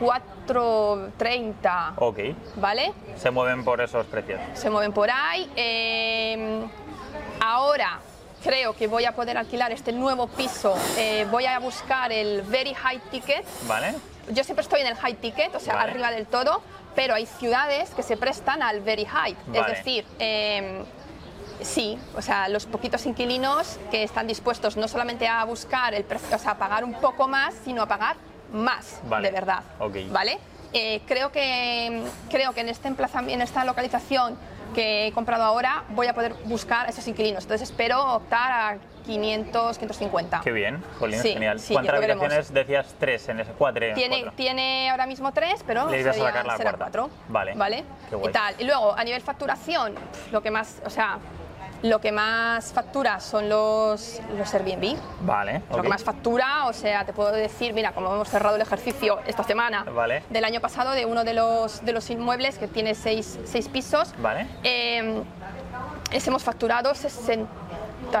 4.30. 0.00 1.92
Ok. 1.96 2.18
¿Vale? 2.56 2.92
Se 3.16 3.30
mueven 3.30 3.62
por 3.64 3.80
esos 3.80 4.06
precios. 4.06 4.40
Se 4.54 4.70
mueven 4.70 4.92
por 4.92 5.10
ahí. 5.10 5.50
Eh, 5.54 6.66
ahora 7.40 8.00
creo 8.42 8.74
que 8.74 8.86
voy 8.86 9.04
a 9.04 9.12
poder 9.12 9.38
alquilar 9.38 9.72
este 9.72 9.92
nuevo 9.92 10.28
piso. 10.28 10.74
Eh, 10.96 11.26
voy 11.30 11.46
a 11.46 11.58
buscar 11.58 12.12
el 12.12 12.42
Very 12.42 12.74
High 12.74 13.00
Ticket. 13.10 13.44
Vale. 13.66 13.94
Yo 14.30 14.44
siempre 14.44 14.62
estoy 14.62 14.80
en 14.80 14.88
el 14.88 14.96
High 14.96 15.14
Ticket, 15.16 15.54
o 15.54 15.60
sea, 15.60 15.80
arriba 15.80 16.10
del 16.10 16.26
todo 16.26 16.62
pero 16.96 17.14
hay 17.14 17.26
ciudades 17.26 17.90
que 17.90 18.02
se 18.02 18.16
prestan 18.16 18.62
al 18.62 18.80
very 18.80 19.04
high, 19.04 19.36
es 19.52 19.66
decir, 19.66 20.04
em, 20.18 20.84
Sí, 21.60 21.98
o 22.14 22.20
sea, 22.20 22.48
los 22.50 22.66
poquitos 22.66 23.06
inquilinos 23.06 23.78
que 23.90 24.02
están 24.02 24.26
dispuestos 24.26 24.76
no 24.76 24.88
solamente 24.88 25.26
a 25.26 25.42
buscar 25.44 25.94
el 25.94 26.04
precio, 26.04 26.36
o 26.36 26.38
sea, 26.38 26.52
a 26.52 26.58
pagar 26.58 26.84
un 26.84 26.92
poco 26.94 27.28
más, 27.28 27.54
sino 27.64 27.82
a 27.82 27.86
pagar 27.86 28.16
más, 28.52 29.00
de 29.22 29.30
verdad. 29.30 29.62
¿Vale? 30.10 30.38
Eh, 30.74 31.00
creo, 31.06 31.32
que, 31.32 32.04
creo 32.28 32.52
que 32.52 32.60
en, 32.60 32.68
este 32.68 32.88
en 32.88 33.40
esta 33.40 33.64
localización 33.64 34.36
que 34.74 35.06
he 35.06 35.12
comprado 35.12 35.44
ahora 35.44 35.84
voy 35.90 36.08
a 36.08 36.14
poder 36.14 36.34
buscar 36.44 36.90
esos 36.90 37.06
inquilinos. 37.08 37.44
Entonces 37.44 37.70
espero 37.70 38.16
optar 38.16 38.52
a 38.52 38.78
500, 39.06 39.78
550. 39.78 40.40
Qué 40.42 40.52
bien, 40.52 40.82
Jolín, 40.98 41.20
genial. 41.20 41.60
¿Cuántas 41.72 41.94
habitaciones 41.94 42.52
decías? 42.52 42.94
Tres 42.98 43.28
en 43.28 43.40
ese 43.40 43.52
cuatro. 43.52 43.86
Tiene, 43.94 44.30
tiene 44.36 44.90
ahora 44.90 45.06
mismo 45.06 45.32
tres, 45.32 45.62
pero 45.66 45.88
Le 45.88 46.00
ibas 46.00 46.16
a 46.16 46.20
sacar 46.20 46.46
la 46.46 46.56
cuarta. 46.56 46.76
cuatro. 46.76 47.10
Vale. 47.28 47.54
¿Vale? 47.54 47.84
Qué 48.10 48.16
Y, 48.28 48.32
tal. 48.32 48.54
y 48.58 48.64
luego, 48.64 48.94
a 48.96 49.04
nivel 49.04 49.22
facturación, 49.22 49.94
lo 50.32 50.42
que 50.42 50.50
más, 50.50 50.82
o 50.84 50.90
sea, 50.90 51.18
lo 51.82 52.00
que 52.00 52.10
más 52.10 52.72
factura 52.72 53.20
son 53.20 53.48
los, 53.48 54.20
los 54.36 54.54
Airbnb. 54.54 54.96
Vale. 55.20 55.62
Lo 55.70 55.82
que 55.82 55.88
más 55.88 56.02
factura, 56.02 56.66
o 56.66 56.72
sea, 56.72 57.04
te 57.04 57.12
puedo 57.12 57.30
decir, 57.32 57.74
mira, 57.74 57.92
como 57.92 58.12
hemos 58.12 58.28
cerrado 58.28 58.56
el 58.56 58.62
ejercicio 58.62 59.20
esta 59.26 59.44
semana 59.44 59.84
del 60.30 60.44
año 60.44 60.60
pasado 60.60 60.92
de 60.92 61.04
uno 61.06 61.22
de 61.22 61.34
los, 61.34 61.84
de 61.84 61.92
los 61.92 62.08
inmuebles 62.10 62.58
que 62.58 62.66
tiene 62.66 62.94
seis, 62.94 63.38
seis 63.44 63.68
pisos. 63.68 64.14
Vale. 64.18 64.46
Eh, 64.64 65.22
hemos 66.10 66.42
facturado 66.42 66.94
60 66.94 67.46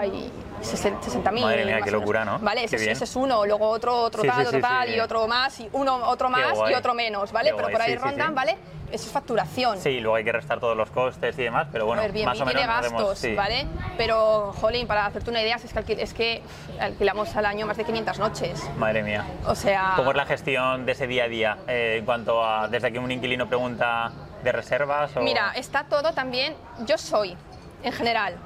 y 0.04 0.30
60 0.62 1.30
mil. 1.32 1.44
Madre 1.44 1.64
mía, 1.64 1.80
qué 1.82 1.90
locura, 1.90 2.24
¿no? 2.24 2.38
Vale, 2.38 2.64
ese, 2.64 2.90
es 2.90 3.16
uno, 3.16 3.44
luego 3.46 3.68
otro, 3.68 4.02
otro 4.02 4.22
tal, 4.22 4.46
otro 4.46 4.60
tal, 4.60 4.94
y 4.94 5.00
otro 5.00 5.28
más, 5.28 5.60
y 5.60 5.68
uno, 5.72 5.96
otro 6.08 6.28
más, 6.28 6.54
y 6.70 6.74
otro 6.74 6.94
menos, 6.94 7.32
¿vale? 7.32 7.52
Pero 7.54 7.70
por 7.70 7.80
ahí 7.80 7.96
rondan, 7.96 8.34
¿vale? 8.34 8.56
Eso 8.90 9.06
es 9.06 9.12
facturación. 9.12 9.78
Sí, 9.80 9.98
luego 9.98 10.14
hay 10.14 10.22
que 10.22 10.30
restar 10.30 10.60
todos 10.60 10.76
los 10.76 10.90
costes 10.90 11.36
y 11.38 11.42
demás, 11.42 11.66
pero 11.72 11.86
bueno, 11.86 12.02
más 12.02 12.40
o 12.40 12.44
menos 12.44 12.62
tiene 12.62 12.66
gastos, 12.66 13.26
¿vale? 13.34 13.66
Pero, 13.96 14.52
jolín, 14.60 14.86
para 14.86 15.06
hacerte 15.06 15.30
una 15.30 15.42
idea, 15.42 15.56
es 15.56 15.72
que, 15.84 15.92
es 16.00 16.14
que 16.14 16.42
alquilamos 16.78 17.34
al 17.34 17.46
año 17.46 17.66
más 17.66 17.76
de 17.76 17.84
500 17.84 18.18
noches. 18.18 18.70
Madre 18.76 19.02
mía. 19.02 19.24
O 19.46 19.54
sea... 19.54 19.94
¿Cómo 19.96 20.10
es 20.10 20.16
la 20.16 20.26
gestión 20.26 20.86
de 20.86 20.92
ese 20.92 21.06
día 21.06 21.24
a 21.24 21.28
día 21.28 21.58
eh, 21.66 21.96
en 21.98 22.04
cuanto 22.04 22.44
a, 22.44 22.68
desde 22.68 22.92
que 22.92 22.98
un 22.98 23.10
inquilino 23.10 23.48
pregunta 23.48 24.12
de 24.44 24.52
reservas? 24.52 25.16
O... 25.16 25.20
Mira, 25.20 25.52
está 25.56 25.84
todo 25.84 26.12
también, 26.12 26.54
yo 26.86 26.96
soy, 26.96 27.36
en 27.82 27.92
general, 27.92 28.36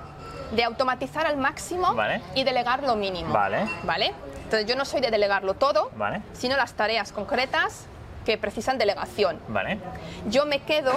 de 0.52 0.64
automatizar 0.64 1.26
al 1.26 1.36
máximo 1.36 1.94
y 2.34 2.44
delegar 2.44 2.82
lo 2.82 2.96
mínimo. 2.96 3.32
Vale. 3.32 3.66
¿Vale? 3.84 4.12
Entonces 4.44 4.66
yo 4.66 4.76
no 4.76 4.84
soy 4.84 5.00
de 5.00 5.10
delegarlo 5.10 5.54
todo, 5.54 5.90
sino 6.32 6.56
las 6.56 6.74
tareas 6.74 7.12
concretas 7.12 7.86
que 8.24 8.36
precisan 8.36 8.78
delegación. 8.78 9.38
Vale. 9.48 9.78
Yo 10.28 10.44
me 10.46 10.60
quedo 10.62 10.92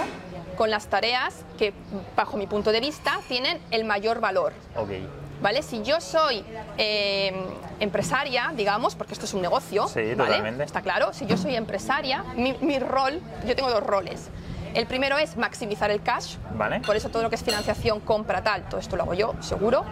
con 0.56 0.70
las 0.70 0.86
tareas 0.86 1.44
que, 1.58 1.72
bajo 2.16 2.36
mi 2.36 2.46
punto 2.46 2.72
de 2.72 2.80
vista, 2.80 3.20
tienen 3.28 3.60
el 3.70 3.84
mayor 3.84 4.20
valor. 4.20 4.52
Okay. 4.76 5.08
¿Vale? 5.40 5.62
Si 5.62 5.82
yo 5.82 6.00
soy 6.00 6.44
eh, 6.78 7.32
empresaria, 7.80 8.52
digamos, 8.54 8.94
porque 8.94 9.14
esto 9.14 9.26
es 9.26 9.34
un 9.34 9.42
negocio, 9.42 9.88
sí, 9.88 10.14
¿vale? 10.14 10.64
está 10.64 10.80
claro, 10.80 11.12
si 11.12 11.26
yo 11.26 11.36
soy 11.36 11.56
empresaria, 11.56 12.24
mi, 12.36 12.56
mi 12.60 12.78
rol, 12.78 13.20
yo 13.46 13.54
tengo 13.54 13.70
dos 13.70 13.82
roles. 13.82 14.30
El 14.74 14.86
primero 14.86 15.16
es 15.18 15.36
maximizar 15.36 15.90
el 15.92 16.02
cash, 16.02 16.36
vale. 16.54 16.80
por 16.80 16.96
eso 16.96 17.08
todo 17.08 17.22
lo 17.22 17.30
que 17.30 17.36
es 17.36 17.44
financiación, 17.44 18.00
compra, 18.00 18.42
tal, 18.42 18.68
todo 18.68 18.80
esto 18.80 18.96
lo 18.96 19.04
hago 19.04 19.14
yo, 19.14 19.34
seguro. 19.40 19.84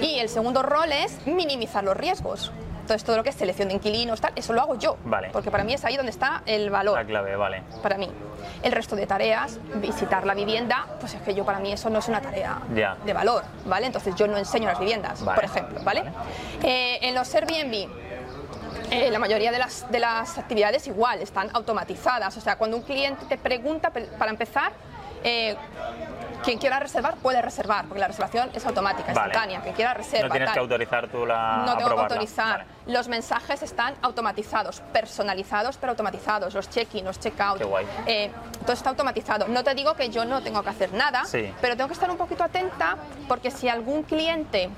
Y 0.00 0.20
el 0.20 0.28
segundo 0.28 0.62
rol 0.62 0.92
es 0.92 1.26
minimizar 1.26 1.82
los 1.82 1.96
riesgos. 1.96 2.52
Entonces 2.82 3.04
todo 3.04 3.16
lo 3.16 3.22
que 3.22 3.30
es 3.30 3.36
selección 3.36 3.68
de 3.68 3.74
inquilinos, 3.74 4.20
tal, 4.20 4.32
eso 4.36 4.52
lo 4.52 4.60
hago 4.60 4.76
yo. 4.76 4.96
Vale. 5.04 5.30
Porque 5.32 5.50
para 5.50 5.64
mí 5.64 5.72
es 5.72 5.84
ahí 5.84 5.96
donde 5.96 6.10
está 6.10 6.42
el 6.46 6.70
valor. 6.70 6.98
La 6.98 7.04
clave, 7.04 7.36
vale. 7.36 7.62
Para 7.82 7.96
mí. 7.96 8.08
El 8.62 8.72
resto 8.72 8.96
de 8.96 9.06
tareas, 9.06 9.58
visitar 9.76 10.26
la 10.26 10.34
vivienda, 10.34 10.86
pues 11.00 11.14
es 11.14 11.22
que 11.22 11.34
yo 11.34 11.44
para 11.44 11.58
mí 11.58 11.72
eso 11.72 11.90
no 11.90 11.98
es 12.00 12.08
una 12.08 12.20
tarea 12.20 12.60
de 12.68 13.12
valor, 13.12 13.42
¿vale? 13.66 13.86
Entonces 13.86 14.14
yo 14.14 14.26
no 14.28 14.36
enseño 14.36 14.66
las 14.68 14.78
viviendas, 14.78 15.20
por 15.22 15.44
ejemplo, 15.44 15.80
¿vale? 15.82 16.04
Eh, 16.62 16.98
en 17.02 17.14
los 17.14 17.32
Airbnb, 17.34 17.88
eh, 18.92 19.10
la 19.10 19.18
mayoría 19.18 19.50
de 19.50 19.58
las, 19.58 19.90
de 19.90 19.98
las 19.98 20.38
actividades 20.38 20.86
igual, 20.86 21.20
están 21.20 21.48
automatizadas. 21.54 22.36
O 22.36 22.40
sea, 22.40 22.56
cuando 22.56 22.76
un 22.76 22.82
cliente 22.82 23.24
te 23.26 23.38
pregunta, 23.38 23.90
para 23.90 24.30
empezar, 24.30 24.72
eh, 25.24 25.56
quien 26.42 26.58
quiera 26.58 26.80
reservar 26.80 27.16
puede 27.16 27.40
reservar, 27.40 27.86
porque 27.86 28.00
la 28.00 28.08
reservación 28.08 28.50
es 28.52 28.66
automática, 28.66 29.12
instantánea. 29.12 29.60
Quien 29.60 29.74
quiera 29.74 29.94
reservar. 29.94 30.28
No 30.28 30.32
tienes 30.32 30.50
que 30.50 30.58
autorizar 30.58 31.08
tú 31.08 31.24
la. 31.24 31.62
No 31.64 31.76
tengo 31.76 31.94
que 31.94 32.00
autorizar. 32.00 32.66
Los 32.86 33.08
mensajes 33.08 33.62
están 33.62 33.94
automatizados, 34.02 34.80
personalizados, 34.92 35.76
pero 35.76 35.92
automatizados. 35.92 36.52
Los 36.54 36.68
check-in, 36.68 37.04
los 37.04 37.20
check-out. 37.20 37.58
Qué 37.58 37.64
guay. 37.64 37.86
Eh, 38.06 38.30
todo 38.62 38.72
está 38.72 38.90
automatizado. 38.90 39.46
No 39.48 39.62
te 39.62 39.74
digo 39.74 39.94
que 39.94 40.10
yo 40.10 40.24
no 40.24 40.42
tengo 40.42 40.62
que 40.62 40.70
hacer 40.70 40.92
nada, 40.92 41.22
pero 41.60 41.76
tengo 41.76 41.88
que 41.88 41.94
estar 41.94 42.10
un 42.10 42.18
poquito 42.18 42.44
atenta 42.44 42.96
porque 43.28 43.50
si 43.50 43.68
algún 43.68 44.02
cliente 44.02 44.68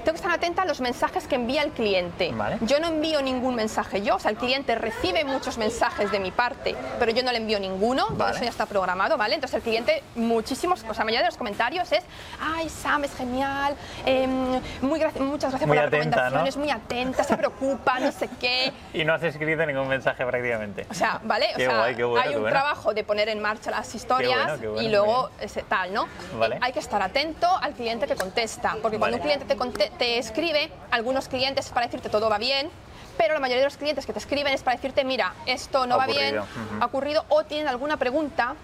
tengo 0.00 0.12
que 0.12 0.16
estar 0.16 0.32
atenta 0.32 0.62
a 0.62 0.64
los 0.64 0.80
mensajes 0.80 1.26
que 1.26 1.36
envía 1.36 1.62
el 1.62 1.70
cliente. 1.70 2.32
Yo 2.62 2.80
no 2.80 2.88
envío 2.88 3.22
ningún 3.22 3.54
mensaje 3.54 4.02
yo, 4.02 4.16
o 4.16 4.18
sea, 4.18 4.30
el 4.30 4.36
cliente 4.36 4.74
recibe 4.74 5.24
muchos 5.24 5.58
mensajes 5.58 6.10
de 6.10 6.20
mi 6.20 6.30
parte, 6.30 6.74
pero 6.98 7.12
yo 7.12 7.22
no 7.22 7.32
le 7.32 7.38
envío 7.38 7.58
ninguno, 7.58 8.06
eso 8.30 8.42
ya 8.42 8.50
está 8.50 8.66
programado, 8.66 9.16
¿vale? 9.16 9.34
Entonces 9.34 9.56
el 9.56 9.62
cliente, 9.62 10.02
muchísimos, 10.14 10.80
o 10.80 10.94
sea, 10.94 11.00
la 11.00 11.04
mayoría 11.04 11.20
de 11.20 11.26
los 11.26 11.36
comentarios 11.36 11.90
es, 11.92 12.02
ay, 12.40 12.68
Sam, 12.68 13.04
es 13.04 13.14
genial, 13.14 13.74
em, 14.04 14.60
muy 14.82 15.00
muchas 15.18 15.50
gracias 15.50 15.68
por 15.68 15.76
las 15.76 15.90
recomendaciones, 15.90 16.56
muy 16.56 16.70
atenta, 16.70 17.24
se 17.24 17.36
preocupa, 17.36 17.98
no 18.00 18.12
sé 18.12 18.28
qué. 18.40 18.72
Y 18.92 19.04
no 19.04 19.14
has 19.14 19.22
escrito 19.22 19.64
ningún 19.64 19.88
mensaje 19.88 20.24
prácticamente. 20.26 20.86
O 20.90 20.94
sea, 20.94 21.20
¿vale? 21.24 21.46
O 21.54 21.58
sea, 21.58 21.84
hay 21.84 22.02
un 22.02 22.48
trabajo 22.48 22.92
de 22.92 23.04
poner 23.04 23.28
en 23.28 23.40
marcha 23.40 23.70
las 23.70 23.94
historias 23.94 24.60
y 24.80 24.88
luego 24.88 25.30
ese, 25.40 25.62
tal, 25.62 25.92
¿no? 25.92 26.08
Vale. 26.38 26.58
Hay 26.60 26.72
que 26.72 26.80
estar 26.80 27.00
atento 27.00 27.46
al 27.60 27.72
cliente 27.72 28.06
que 28.06 28.16
contesta, 28.16 28.76
porque 28.82 28.98
cuando 28.98 29.16
un 29.16 29.22
cliente 29.22 29.44
te 29.44 29.56
contesta, 29.56 29.89
te 29.98 30.18
escribe, 30.18 30.70
algunos 30.90 31.28
clientes 31.28 31.66
es 31.66 31.72
para 31.72 31.86
decirte 31.86 32.08
todo 32.08 32.30
va 32.30 32.38
bien, 32.38 32.70
pero 33.16 33.34
la 33.34 33.40
mayoría 33.40 33.60
de 33.60 33.66
los 33.66 33.76
clientes 33.76 34.06
que 34.06 34.12
te 34.12 34.18
escriben 34.18 34.54
es 34.54 34.62
para 34.62 34.76
decirte, 34.76 35.04
mira, 35.04 35.34
esto 35.46 35.86
no 35.86 35.98
va 35.98 36.06
bien, 36.06 36.40
ha 36.80 36.84
ocurrido, 36.84 37.24
o 37.28 37.44
tienen 37.44 37.68
alguna 37.68 37.96
pregunta 37.96 38.54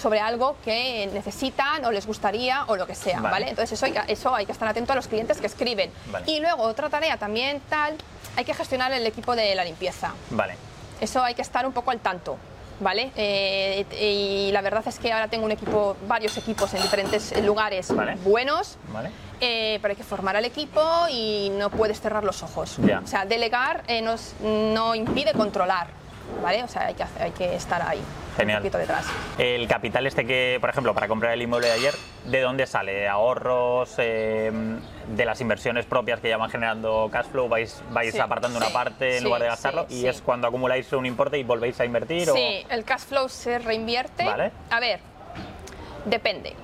sobre 0.00 0.20
algo 0.20 0.56
que 0.64 1.08
necesitan 1.12 1.84
o 1.84 1.92
les 1.92 2.06
gustaría 2.06 2.64
o 2.66 2.76
lo 2.76 2.86
que 2.86 2.94
sea, 2.94 3.20
¿vale? 3.20 3.48
Entonces 3.48 3.80
eso, 3.80 3.92
eso 4.08 4.34
hay 4.34 4.46
que 4.46 4.52
estar 4.52 4.68
atento 4.68 4.92
a 4.92 4.96
los 4.96 5.06
clientes 5.06 5.40
que 5.40 5.46
escriben. 5.46 5.90
Y 6.26 6.40
luego 6.40 6.62
otra 6.64 6.88
tarea 6.90 7.16
también 7.16 7.60
tal, 7.68 7.96
hay 8.36 8.44
que 8.44 8.54
gestionar 8.54 8.92
el 8.92 9.06
equipo 9.06 9.36
de 9.36 9.54
la 9.54 9.64
limpieza. 9.64 10.12
Vale. 10.30 10.56
Eso 11.00 11.22
hay 11.22 11.34
que 11.34 11.42
estar 11.42 11.66
un 11.66 11.72
poco 11.72 11.90
al 11.90 12.00
tanto. 12.00 12.38
¿vale? 12.80 13.10
Eh, 13.16 13.84
y 14.00 14.52
la 14.52 14.60
verdad 14.60 14.82
es 14.86 14.98
que 14.98 15.12
ahora 15.12 15.28
tengo 15.28 15.44
un 15.44 15.52
equipo, 15.52 15.96
varios 16.06 16.36
equipos 16.36 16.72
en 16.74 16.82
diferentes 16.82 17.32
lugares 17.42 17.92
buenos, 18.24 18.78
eh, 19.46 19.78
pero 19.82 19.92
hay 19.92 19.96
que 19.96 20.04
formar 20.04 20.36
al 20.36 20.44
equipo 20.46 20.80
y 21.10 21.50
no 21.58 21.68
puedes 21.68 22.00
cerrar 22.00 22.24
los 22.24 22.42
ojos. 22.42 22.78
O 22.78 23.06
sea, 23.06 23.26
delegar 23.26 23.82
eh, 23.88 24.02
no 24.40 24.94
impide 24.94 25.32
controlar, 25.34 25.88
¿vale? 26.42 26.62
O 26.62 26.68
sea, 26.68 26.86
hay 26.86 26.94
que, 26.94 27.04
hay 27.20 27.30
que 27.32 27.54
estar 27.54 27.82
ahí. 27.82 28.00
Genial. 28.38 28.58
Un 28.58 28.62
poquito 28.62 28.78
detrás. 28.78 29.06
El 29.38 29.68
capital 29.68 30.06
este 30.06 30.26
que, 30.26 30.56
por 30.60 30.70
ejemplo, 30.70 30.94
para 30.94 31.08
comprar 31.08 31.32
el 31.34 31.42
inmueble 31.42 31.68
de 31.68 31.74
ayer, 31.74 31.94
¿de 32.24 32.40
dónde 32.40 32.66
sale? 32.66 33.06
¿Ahorros? 33.06 33.94
Em, 33.98 34.80
¿De 35.14 35.26
las 35.26 35.40
inversiones 35.42 35.84
propias 35.84 36.20
que 36.20 36.30
ya 36.30 36.38
van 36.38 36.48
generando 36.48 37.10
cash 37.12 37.26
flow? 37.26 37.46
¿Vais, 37.46 37.82
vais 37.90 38.18
apartando 38.18 38.56
una 38.56 38.70
parte 38.70 39.18
en 39.18 39.24
lugar 39.24 39.42
de 39.42 39.48
gastarlo? 39.48 39.86
¿Y 39.90 40.06
es 40.06 40.22
cuando 40.22 40.48
acumuláis 40.48 40.90
un 40.94 41.04
importe 41.04 41.38
y 41.38 41.44
volvéis 41.44 41.78
a 41.80 41.84
invertir? 41.84 42.28
Sí, 42.30 42.64
el 42.70 42.84
cash 42.84 43.02
flow 43.02 43.28
se 43.28 43.58
reinvierte. 43.58 44.24
Vale. 44.24 44.50
A 44.70 44.80
ver, 44.80 45.00
depende. 46.06 46.54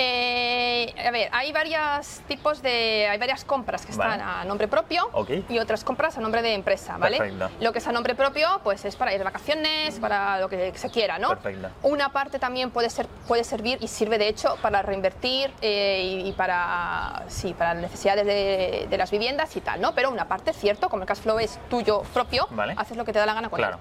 Eh, 0.00 0.94
a 1.04 1.10
ver, 1.10 1.28
hay 1.32 1.50
varios 1.50 2.20
tipos 2.28 2.62
de, 2.62 3.08
hay 3.10 3.18
varias 3.18 3.44
compras 3.44 3.84
que 3.84 3.90
están 3.90 4.20
a 4.20 4.44
nombre 4.44 4.68
propio 4.68 5.10
y 5.48 5.58
otras 5.58 5.82
compras 5.82 6.16
a 6.16 6.20
nombre 6.20 6.40
de 6.40 6.54
empresa, 6.54 6.96
¿vale? 6.98 7.32
Lo 7.60 7.72
que 7.72 7.78
es 7.78 7.86
a 7.88 7.90
nombre 7.90 8.14
propio, 8.14 8.60
pues 8.62 8.84
es 8.84 8.94
para 8.94 9.12
ir 9.12 9.18
de 9.18 9.24
vacaciones, 9.24 9.98
para 9.98 10.38
lo 10.38 10.48
que 10.48 10.72
se 10.76 10.90
quiera, 10.90 11.18
¿no? 11.18 11.36
Una 11.82 12.10
parte 12.10 12.38
también 12.38 12.70
puede 12.70 12.90
ser, 12.90 13.08
puede 13.26 13.42
servir 13.42 13.78
y 13.80 13.88
sirve 13.88 14.18
de 14.18 14.28
hecho 14.28 14.56
para 14.62 14.82
reinvertir 14.82 15.52
eh, 15.62 16.22
y, 16.24 16.32
para, 16.32 17.24
sí, 17.26 17.52
para 17.52 17.74
las 17.74 17.82
necesidades 17.82 18.24
de, 18.24 18.98
las 18.98 19.10
viviendas 19.10 19.56
y 19.56 19.60
tal, 19.60 19.80
¿no? 19.80 19.94
Pero 19.94 20.10
una 20.10 20.28
parte, 20.28 20.52
cierto, 20.52 20.88
como 20.88 21.02
el 21.02 21.08
cash 21.08 21.18
flow 21.18 21.40
es 21.40 21.58
tuyo 21.68 22.02
propio, 22.14 22.48
haces 22.76 22.96
lo 22.96 23.04
que 23.04 23.12
te 23.12 23.18
da 23.18 23.26
la 23.26 23.34
gana 23.34 23.48
con 23.48 23.58
claro. 23.58 23.78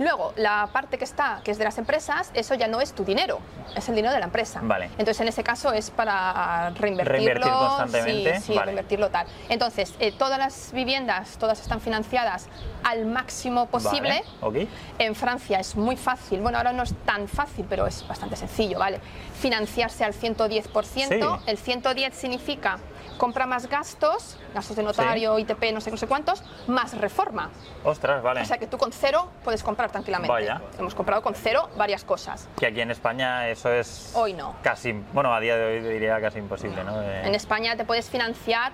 Luego, 0.00 0.32
la 0.36 0.68
parte 0.72 0.98
que 0.98 1.04
está, 1.04 1.40
que 1.44 1.50
es 1.52 1.58
de 1.58 1.64
las 1.64 1.78
empresas, 1.78 2.30
eso 2.34 2.54
ya 2.54 2.66
no 2.66 2.80
es 2.80 2.92
tu 2.92 3.04
dinero, 3.04 3.38
es 3.76 3.88
el 3.88 3.94
dinero 3.94 4.12
de 4.12 4.20
la 4.20 4.26
empresa. 4.26 4.60
Vale. 4.62 4.86
Entonces, 4.92 5.20
en 5.20 5.28
ese 5.28 5.44
caso 5.44 5.59
es 5.72 5.90
para 5.90 6.70
reinvertirlo. 6.70 7.04
Reinvertir 7.04 7.52
constantemente. 7.52 8.40
Sí, 8.40 8.58
reinvertirlo 8.58 9.10
tal. 9.10 9.26
Entonces, 9.48 9.94
eh, 10.00 10.12
todas 10.12 10.38
las 10.38 10.72
viviendas, 10.72 11.36
todas 11.38 11.60
están 11.60 11.80
financiadas 11.80 12.48
al 12.84 13.06
máximo 13.06 13.66
posible. 13.66 14.22
En 14.98 15.14
Francia 15.14 15.60
es 15.60 15.76
muy 15.76 15.96
fácil, 15.96 16.40
bueno, 16.40 16.58
ahora 16.58 16.72
no 16.72 16.82
es 16.82 16.94
tan 17.04 17.28
fácil, 17.28 17.66
pero 17.68 17.86
es 17.86 18.06
bastante 18.06 18.36
sencillo, 18.36 18.78
¿vale? 18.78 19.00
Financiarse 19.40 20.04
al 20.04 20.14
110%. 20.14 21.40
El 21.46 21.58
110 21.58 22.14
significa 22.14 22.78
compra 23.20 23.44
más 23.44 23.68
gastos, 23.68 24.38
gastos 24.54 24.74
de 24.76 24.82
notario, 24.82 25.38
ITP, 25.38 25.74
no 25.74 25.82
sé, 25.82 25.90
no 25.90 25.98
sé 25.98 26.06
cuántos, 26.06 26.42
más 26.66 26.96
reforma. 26.96 27.50
Ostras, 27.84 28.22
vale. 28.22 28.40
O 28.40 28.44
sea 28.46 28.56
que 28.56 28.66
tú 28.66 28.78
con 28.78 28.92
cero 28.92 29.28
puedes 29.44 29.62
comprar 29.62 29.92
tranquilamente. 29.92 30.32
Vaya. 30.32 30.62
Hemos 30.78 30.94
comprado 30.94 31.20
con 31.20 31.34
cero 31.34 31.68
varias 31.76 32.02
cosas. 32.02 32.48
Que 32.58 32.68
aquí 32.68 32.80
en 32.80 32.90
España 32.90 33.46
eso 33.50 33.70
es... 33.70 34.12
Hoy 34.14 34.32
no. 34.32 34.54
Casi, 34.62 34.92
bueno, 35.12 35.34
a 35.34 35.38
día 35.38 35.58
de 35.58 35.66
hoy 35.66 35.80
diría 35.80 36.18
casi 36.18 36.38
imposible, 36.38 36.82
¿no? 36.82 37.02
En 37.02 37.34
España 37.34 37.76
te 37.76 37.84
puedes 37.84 38.08
financiar, 38.08 38.72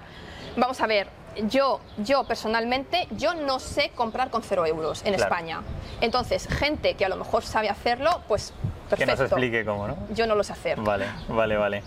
vamos 0.57 0.81
a 0.81 0.87
ver, 0.87 1.09
yo, 1.49 1.81
yo 1.99 2.23
personalmente, 2.23 3.09
yo 3.11 3.35
no 3.35 3.59
sé 3.59 3.91
comprar 3.97 4.31
con 4.31 4.45
cero 4.45 4.65
euros 4.65 5.05
en 5.05 5.15
España. 5.15 5.63
Entonces, 6.01 6.47
gente 6.47 6.95
que 6.95 7.05
a 7.05 7.09
lo 7.09 7.17
mejor 7.17 7.43
sabe 7.43 7.69
hacerlo, 7.69 8.23
pues 8.29 8.55
perfecto. 8.89 9.13
Que 9.13 9.23
nos 9.23 9.33
explique 9.33 9.65
cómo, 9.65 9.89
¿no? 9.89 9.97
Yo 10.11 10.29
no 10.29 10.37
lo 10.37 10.45
sé 10.45 10.53
hacer. 10.53 10.81
Vale, 10.81 11.07
vale, 11.29 11.57
vale. 11.57 11.83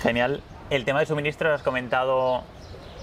Genial. 0.00 0.42
El 0.74 0.84
tema 0.84 1.00
de 1.00 1.06
suministros 1.06 1.52
has 1.52 1.62
comentado 1.62 2.44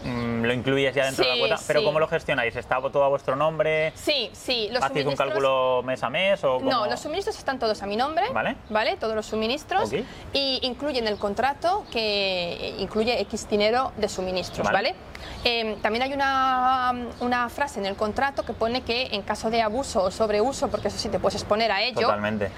Mm, 0.04 0.44
lo 0.44 0.54
incluyes 0.54 0.96
ya 0.96 1.06
dentro 1.06 1.26
de 1.26 1.32
la 1.32 1.38
cuota, 1.38 1.62
pero 1.68 1.84
¿cómo 1.84 2.00
lo 2.00 2.08
gestionáis? 2.08 2.56
¿Está 2.56 2.80
todo 2.80 3.04
a 3.04 3.10
vuestro 3.10 3.36
nombre? 3.36 3.92
Sí, 3.96 4.30
sí. 4.34 4.70
Los 4.72 4.84
¿Hacéis 4.84 5.06
un 5.06 5.16
cálculo 5.16 5.82
mes 5.84 6.02
a 6.04 6.10
mes? 6.10 6.44
O 6.44 6.60
No, 6.62 6.86
los 6.88 7.00
suministros 7.00 7.38
están 7.38 7.60
todos 7.60 7.82
a 7.84 7.86
mi 7.86 7.98
nombre, 7.98 8.26
¿vale? 8.32 8.56
¿vale? 8.70 8.96
Todos 8.98 9.16
los 9.16 9.26
suministros. 9.26 9.92
Y 10.34 10.60
incluyen 10.64 11.08
el 11.08 11.18
contrato 11.18 11.86
que 11.92 12.76
incluye 12.80 13.20
X 13.22 13.50
dinero 13.50 13.92
de 13.98 14.08
suministros, 14.08 14.70
¿vale? 14.72 14.96
Em, 15.44 15.76
también 15.82 16.04
hay 16.04 16.14
una, 16.14 16.94
una, 17.20 17.50
frase 17.50 17.80
en 17.80 17.86
el 17.86 17.96
contrato 17.96 18.44
que 18.44 18.54
pone 18.54 18.82
que 18.82 19.08
en 19.12 19.22
caso 19.22 19.50
de 19.50 19.62
abuso 19.62 20.04
o 20.04 20.12
sobreuso, 20.12 20.70
porque 20.70 20.88
eso 20.88 20.98
sí 20.98 21.10
te 21.10 21.20
puedes 21.20 21.36
exponer 21.36 21.72
a 21.72 21.82
ello. 21.82 22.02
Totalmente. 22.02 22.52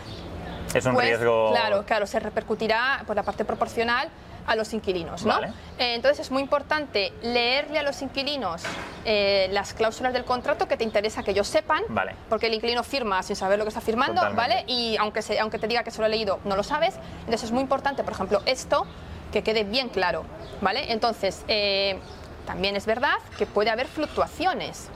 Es 0.73 0.85
un 0.85 0.93
pues, 0.93 1.07
riesgo. 1.07 1.51
Claro, 1.51 1.83
claro, 1.85 2.07
se 2.07 2.19
repercutirá 2.19 3.03
por 3.05 3.15
la 3.15 3.23
parte 3.23 3.45
proporcional 3.45 4.09
a 4.45 4.55
los 4.55 4.73
inquilinos. 4.73 5.25
¿no? 5.25 5.41
Eh, 5.41 5.95
entonces 5.95 6.19
es 6.19 6.31
muy 6.31 6.41
importante 6.41 7.13
leerle 7.21 7.79
a 7.79 7.83
los 7.83 8.01
inquilinos 8.01 8.63
eh, 9.05 9.47
las 9.51 9.73
cláusulas 9.73 10.13
del 10.13 10.25
contrato 10.25 10.67
que 10.67 10.77
te 10.77 10.83
interesa 10.83 11.23
que 11.23 11.31
ellos 11.31 11.47
sepan, 11.47 11.83
porque 12.29 12.47
el 12.47 12.53
inquilino 12.53 12.83
firma 12.83 13.23
sin 13.23 13.35
saber 13.35 13.57
lo 13.57 13.65
que 13.65 13.69
está 13.69 13.81
firmando, 13.81 14.21
¿vale? 14.35 14.63
Y 14.67 14.97
aunque, 14.97 15.21
se, 15.21 15.39
aunque 15.39 15.59
te 15.59 15.67
diga 15.67 15.83
que 15.83 15.91
se 15.91 15.99
lo 15.99 16.05
ha 16.05 16.09
leído, 16.09 16.39
no 16.45 16.55
lo 16.55 16.63
sabes. 16.63 16.95
Entonces 17.21 17.43
es 17.43 17.51
muy 17.51 17.61
importante, 17.61 18.03
por 18.03 18.13
ejemplo, 18.13 18.41
esto 18.45 18.85
que 19.31 19.43
quede 19.43 19.63
bien 19.63 19.89
claro, 19.89 20.25
¿vale? 20.61 20.91
Entonces, 20.91 21.43
eh, 21.47 21.99
también 22.45 22.75
es 22.75 22.85
verdad 22.85 23.15
que 23.37 23.45
puede 23.45 23.69
haber 23.69 23.87
fluctuaciones. 23.87 24.89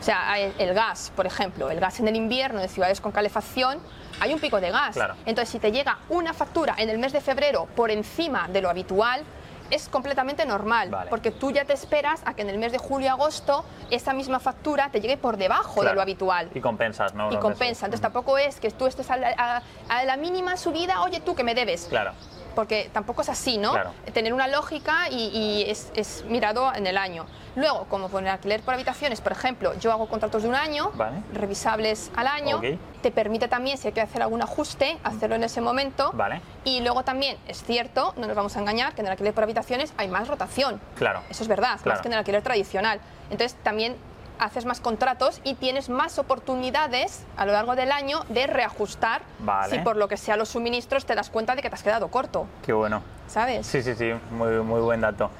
O 0.00 0.02
sea, 0.02 0.38
el 0.38 0.74
gas, 0.74 1.12
por 1.16 1.26
ejemplo, 1.26 1.70
el 1.70 1.80
gas 1.80 1.98
en 1.98 2.08
el 2.08 2.16
invierno 2.16 2.60
de 2.60 2.68
ciudades 2.68 3.00
con 3.00 3.10
calefacción, 3.10 3.80
hay 4.20 4.34
un 4.34 4.40
pico 4.40 4.60
de 4.60 4.70
gas. 4.70 4.96
Entonces, 5.26 5.48
si 5.48 5.58
te 5.58 5.72
llega 5.72 5.98
una 6.08 6.34
factura 6.34 6.74
en 6.78 6.90
el 6.90 6.98
mes 6.98 7.12
de 7.12 7.20
febrero 7.20 7.66
por 7.76 7.90
encima 7.90 8.48
de 8.48 8.60
lo 8.60 8.70
habitual, 8.70 9.22
es 9.70 9.88
completamente 9.88 10.46
normal, 10.46 11.06
porque 11.10 11.30
tú 11.30 11.50
ya 11.50 11.64
te 11.64 11.74
esperas 11.74 12.22
a 12.24 12.34
que 12.34 12.42
en 12.42 12.48
el 12.48 12.58
mes 12.58 12.72
de 12.72 12.78
julio-agosto 12.78 13.64
esa 13.90 14.14
misma 14.14 14.40
factura 14.40 14.88
te 14.90 15.00
llegue 15.00 15.16
por 15.16 15.36
debajo 15.36 15.84
de 15.84 15.92
lo 15.92 16.00
habitual. 16.00 16.48
Y 16.54 16.60
compensas, 16.60 17.14
¿no? 17.14 17.30
Y 17.32 17.36
compensa. 17.36 17.86
Entonces 17.86 18.00
tampoco 18.00 18.38
es 18.38 18.60
que 18.60 18.70
tú 18.70 18.86
estés 18.86 19.10
a 19.10 19.16
la, 19.16 19.62
a 19.88 20.04
la, 20.04 20.16
mínima 20.16 20.56
subida, 20.56 21.02
oye 21.02 21.20
tú 21.20 21.34
que 21.34 21.44
me 21.44 21.54
debes. 21.54 21.86
Claro 21.86 22.12
porque 22.54 22.90
tampoco 22.92 23.22
es 23.22 23.28
así, 23.28 23.58
¿no? 23.58 23.74
Tener 24.12 24.32
una 24.32 24.48
lógica 24.48 25.08
y, 25.10 25.64
es, 25.68 26.24
mirado 26.28 26.72
en 26.74 26.86
el 26.86 26.96
año. 26.96 27.26
Luego, 27.56 27.86
como 27.88 28.08
poner 28.08 28.30
alquiler 28.30 28.60
por 28.62 28.74
habitaciones, 28.74 29.20
por 29.20 29.32
ejemplo, 29.32 29.74
yo 29.78 29.92
hago 29.92 30.08
contratos 30.08 30.42
de 30.42 30.48
un 30.48 30.54
año, 30.54 30.92
revisables 31.32 32.10
al 32.16 32.26
año, 32.26 32.60
te 33.02 33.10
permite 33.10 33.48
también, 33.48 33.78
si 33.78 33.88
hay 33.88 33.92
que 33.92 34.00
hacer 34.00 34.22
algún 34.22 34.42
ajuste, 34.42 34.98
hacerlo 35.04 35.36
en 35.36 35.44
ese 35.44 35.60
momento. 35.60 36.10
Vale. 36.14 36.40
Y 36.64 36.80
luego 36.80 37.04
también, 37.04 37.36
es 37.46 37.62
cierto, 37.62 38.12
no 38.16 38.26
nos 38.26 38.36
vamos 38.36 38.56
a 38.56 38.60
engañar, 38.60 38.94
que 38.94 39.00
en 39.00 39.06
el 39.06 39.12
alquiler 39.12 39.34
por 39.34 39.44
habitaciones 39.44 39.92
hay 39.96 40.08
más 40.08 40.28
rotación. 40.28 40.80
Claro. 40.96 41.22
Eso 41.30 41.42
es 41.42 41.48
verdad, 41.48 41.78
más 41.84 42.00
que 42.00 42.08
en 42.08 42.12
el 42.12 42.18
alquiler 42.18 42.42
tradicional. 42.42 43.00
Entonces, 43.30 43.56
también 43.62 43.96
haces 44.38 44.64
más 44.64 44.80
contratos 44.80 45.40
y 45.44 45.54
tienes 45.54 45.88
más 45.88 46.18
oportunidades 46.18 47.24
a 47.36 47.46
lo 47.46 47.52
largo 47.52 47.76
del 47.76 47.92
año 47.92 48.24
de 48.28 48.46
reajustar 48.46 49.22
si 49.68 49.78
por 49.78 49.96
lo 49.96 50.08
que 50.08 50.16
sea 50.16 50.36
los 50.36 50.50
suministros 50.50 51.06
te 51.06 51.14
das 51.14 51.30
cuenta 51.30 51.54
de 51.54 51.62
que 51.62 51.68
te 51.68 51.74
has 51.74 51.82
quedado 51.82 52.08
corto. 52.08 52.46
Qué 52.64 52.72
bueno. 52.72 53.02
¿Sabes? 53.26 53.66
Sí, 53.66 53.82
sí, 53.82 53.94
sí, 53.94 54.12
muy, 54.30 54.60
muy 54.60 54.80
buen 54.80 55.00
dato. 55.00 55.30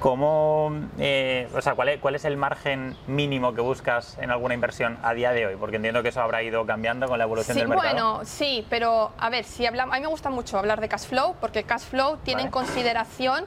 ¿Cómo, 0.00 0.72
eh, 0.98 1.48
o 1.54 1.62
sea, 1.62 1.74
¿cuál 1.74 1.88
es, 1.88 2.00
¿cuál 2.00 2.14
es, 2.14 2.24
el 2.24 2.36
margen 2.36 2.96
mínimo 3.06 3.54
que 3.54 3.60
buscas 3.60 4.18
en 4.20 4.30
alguna 4.30 4.54
inversión 4.54 4.98
a 5.02 5.14
día 5.14 5.32
de 5.32 5.46
hoy? 5.46 5.56
Porque 5.56 5.76
entiendo 5.76 6.02
que 6.02 6.10
eso 6.10 6.20
habrá 6.20 6.42
ido 6.42 6.66
cambiando 6.66 7.08
con 7.08 7.16
la 7.16 7.24
evolución 7.24 7.56
del 7.56 7.68
mercado. 7.68 7.90
Bueno, 7.90 8.20
sí, 8.24 8.66
pero 8.68 9.12
a 9.18 9.30
ver, 9.30 9.44
si 9.44 9.64
hablamos, 9.64 9.94
a 9.94 9.98
mí 9.98 10.02
me 10.02 10.08
gusta 10.08 10.30
mucho 10.30 10.58
hablar 10.58 10.80
de 10.80 10.88
cash 10.88 11.06
flow 11.06 11.36
porque 11.40 11.64
cash 11.64 11.82
flow 11.82 12.18
tiene 12.18 12.42
en 12.42 12.50
consideración 12.50 13.46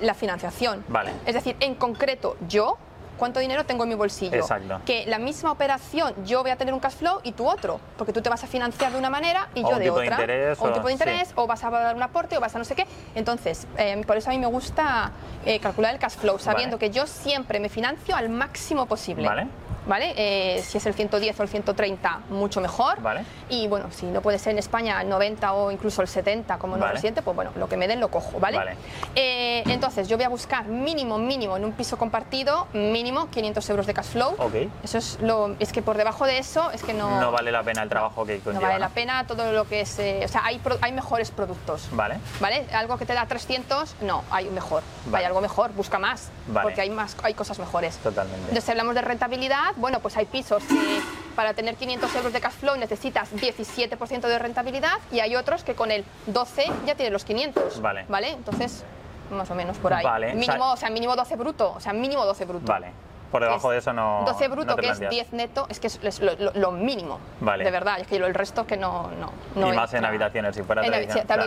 la 0.00 0.14
financiación. 0.14 0.84
Vale. 0.88 1.12
Es 1.24 1.34
decir, 1.34 1.56
en 1.60 1.74
concreto, 1.74 2.36
yo 2.46 2.78
cuánto 3.16 3.40
dinero 3.40 3.64
tengo 3.64 3.84
en 3.84 3.90
mi 3.90 3.94
bolsillo. 3.94 4.36
Exacto. 4.36 4.80
Que 4.84 5.06
la 5.06 5.18
misma 5.18 5.50
operación 5.50 6.14
yo 6.24 6.42
voy 6.42 6.50
a 6.50 6.56
tener 6.56 6.74
un 6.74 6.80
cash 6.80 6.94
flow 6.94 7.20
y 7.22 7.32
tú 7.32 7.48
otro, 7.48 7.80
porque 7.96 8.12
tú 8.12 8.22
te 8.22 8.28
vas 8.28 8.44
a 8.44 8.46
financiar 8.46 8.92
de 8.92 8.98
una 8.98 9.10
manera 9.10 9.48
y 9.54 9.62
yo 9.62 9.78
de 9.78 9.90
otra. 9.90 10.18
o, 10.58 10.64
un 10.64 10.72
tipo 10.72 10.86
de 10.86 10.92
interés, 10.92 11.32
o 11.34 11.46
vas 11.46 11.64
a 11.64 11.70
dar 11.70 11.96
un 11.96 12.02
aporte, 12.02 12.36
o 12.36 12.40
vas 12.40 12.54
a 12.54 12.58
no 12.58 12.64
sé 12.64 12.74
qué. 12.74 12.86
Entonces, 13.14 13.66
eh, 13.76 14.02
por 14.06 14.16
eso 14.16 14.30
a 14.30 14.32
mí 14.32 14.38
me 14.38 14.46
gusta 14.46 15.12
eh, 15.44 15.60
calcular 15.60 15.92
el 15.92 16.00
cash 16.00 16.16
flow, 16.16 16.38
sabiendo 16.38 16.78
que 16.78 16.90
yo 16.90 17.06
siempre 17.06 17.60
me 17.60 17.68
financio 17.68 18.16
al 18.16 18.28
máximo 18.28 18.86
posible. 18.86 19.26
Vale. 19.26 19.46
¿Vale? 19.86 20.14
Eh, 20.16 20.62
si 20.62 20.78
es 20.78 20.86
el 20.86 20.94
110 20.94 21.40
o 21.40 21.42
el 21.42 21.48
130, 21.48 22.20
mucho 22.30 22.60
mejor. 22.60 23.00
Vale. 23.00 23.24
Y 23.48 23.68
bueno, 23.68 23.86
si 23.90 24.06
no 24.06 24.20
puede 24.20 24.38
ser 24.38 24.52
en 24.52 24.58
España 24.58 25.00
el 25.00 25.08
90 25.08 25.52
o 25.52 25.70
incluso 25.70 26.02
el 26.02 26.08
70 26.08 26.58
como 26.58 26.76
no 26.76 26.86
reciente, 26.86 27.22
pues 27.22 27.34
bueno, 27.34 27.52
lo 27.56 27.68
que 27.68 27.76
me 27.76 27.88
den 27.88 28.00
lo 28.00 28.08
cojo, 28.08 28.38
¿vale? 28.40 28.56
vale. 28.56 28.76
Eh, 29.14 29.62
entonces, 29.66 30.08
yo 30.08 30.16
voy 30.16 30.24
a 30.24 30.28
buscar 30.28 30.66
mínimo, 30.66 31.18
mínimo 31.18 31.56
en 31.56 31.64
un 31.64 31.72
piso 31.72 31.96
compartido, 31.96 32.66
mínimo 32.72 33.28
500 33.30 33.70
euros 33.70 33.86
de 33.86 33.94
cash 33.94 34.06
flow. 34.06 34.34
Ok. 34.38 34.54
Eso 34.82 34.98
es 34.98 35.18
lo. 35.20 35.54
Es 35.58 35.72
que 35.72 35.82
por 35.82 35.96
debajo 35.96 36.26
de 36.26 36.38
eso 36.38 36.70
es 36.70 36.82
que 36.82 36.94
no. 36.94 37.20
No 37.20 37.30
vale 37.30 37.52
la 37.52 37.62
pena 37.62 37.82
el 37.82 37.88
trabajo 37.88 38.24
que 38.24 38.38
conlleva. 38.40 38.62
No 38.62 38.68
vale 38.68 38.80
la 38.80 38.88
pena 38.88 39.26
todo 39.26 39.52
lo 39.52 39.68
que 39.68 39.82
es. 39.82 39.98
Eh, 39.98 40.22
o 40.24 40.28
sea, 40.28 40.44
hay, 40.44 40.60
hay 40.80 40.92
mejores 40.92 41.30
productos. 41.30 41.88
Vale. 41.92 42.18
¿Vale? 42.40 42.66
Algo 42.72 42.98
que 42.98 43.06
te 43.06 43.14
da 43.14 43.26
300, 43.26 43.96
no, 44.02 44.24
hay 44.30 44.48
mejor. 44.50 44.82
Hay 45.12 45.24
algo 45.24 45.40
mejor, 45.40 45.72
busca 45.72 45.98
más. 45.98 46.30
Porque 46.62 46.80
hay, 46.80 46.90
más, 46.90 47.16
hay 47.22 47.34
cosas 47.34 47.58
mejores. 47.58 47.96
Totalmente. 47.98 48.42
Entonces, 48.48 48.68
hablamos 48.68 48.94
de 48.94 49.02
rentabilidad, 49.02 49.74
bueno, 49.76 50.00
pues 50.00 50.16
hay 50.16 50.26
pisos 50.26 50.62
que 50.64 51.00
para 51.34 51.54
tener 51.54 51.76
500 51.76 52.14
euros 52.16 52.32
de 52.32 52.40
cash 52.40 52.54
flow 52.54 52.76
necesitas 52.76 53.32
17% 53.32 54.20
de 54.20 54.38
rentabilidad 54.38 54.98
y 55.12 55.20
hay 55.20 55.36
otros 55.36 55.64
que 55.64 55.74
con 55.74 55.90
el 55.90 56.04
12 56.26 56.66
ya 56.86 56.94
tienen 56.94 57.12
los 57.12 57.24
500. 57.24 57.80
Vale. 57.80 58.06
¿Vale? 58.08 58.30
Entonces, 58.30 58.84
más 59.30 59.50
o 59.50 59.54
menos 59.54 59.76
por 59.78 59.92
ahí. 59.92 60.04
Vale. 60.04 60.34
Mínimo, 60.34 60.72
o 60.72 60.76
sea, 60.76 60.90
mínimo 60.90 61.14
12 61.14 61.36
bruto, 61.36 61.74
o 61.74 61.80
sea, 61.80 61.92
mínimo 61.92 62.24
12 62.24 62.44
bruto. 62.44 62.66
Vale. 62.66 62.88
Por 63.30 63.42
debajo 63.42 63.70
de 63.70 63.78
eso 63.78 63.92
no. 63.92 64.22
12 64.26 64.48
bruto, 64.48 64.76
que 64.76 64.88
es 64.88 65.00
10 65.00 65.32
neto, 65.32 65.66
es 65.68 65.80
que 65.80 65.86
es 65.88 66.20
lo, 66.20 66.72
mínimo. 66.72 67.18
Vale. 67.40 67.64
De 67.64 67.70
verdad, 67.70 68.00
es 68.00 68.06
que 68.06 68.16
el 68.16 68.34
resto 68.34 68.66
que 68.66 68.76
no. 68.76 69.10
no, 69.54 69.72
y 69.72 69.76
más 69.76 69.92
en 69.94 70.04
habitaciones, 70.04 70.56
si 70.56 70.62
fuera 70.62 70.84
en, 70.84 70.90
de 70.90 70.96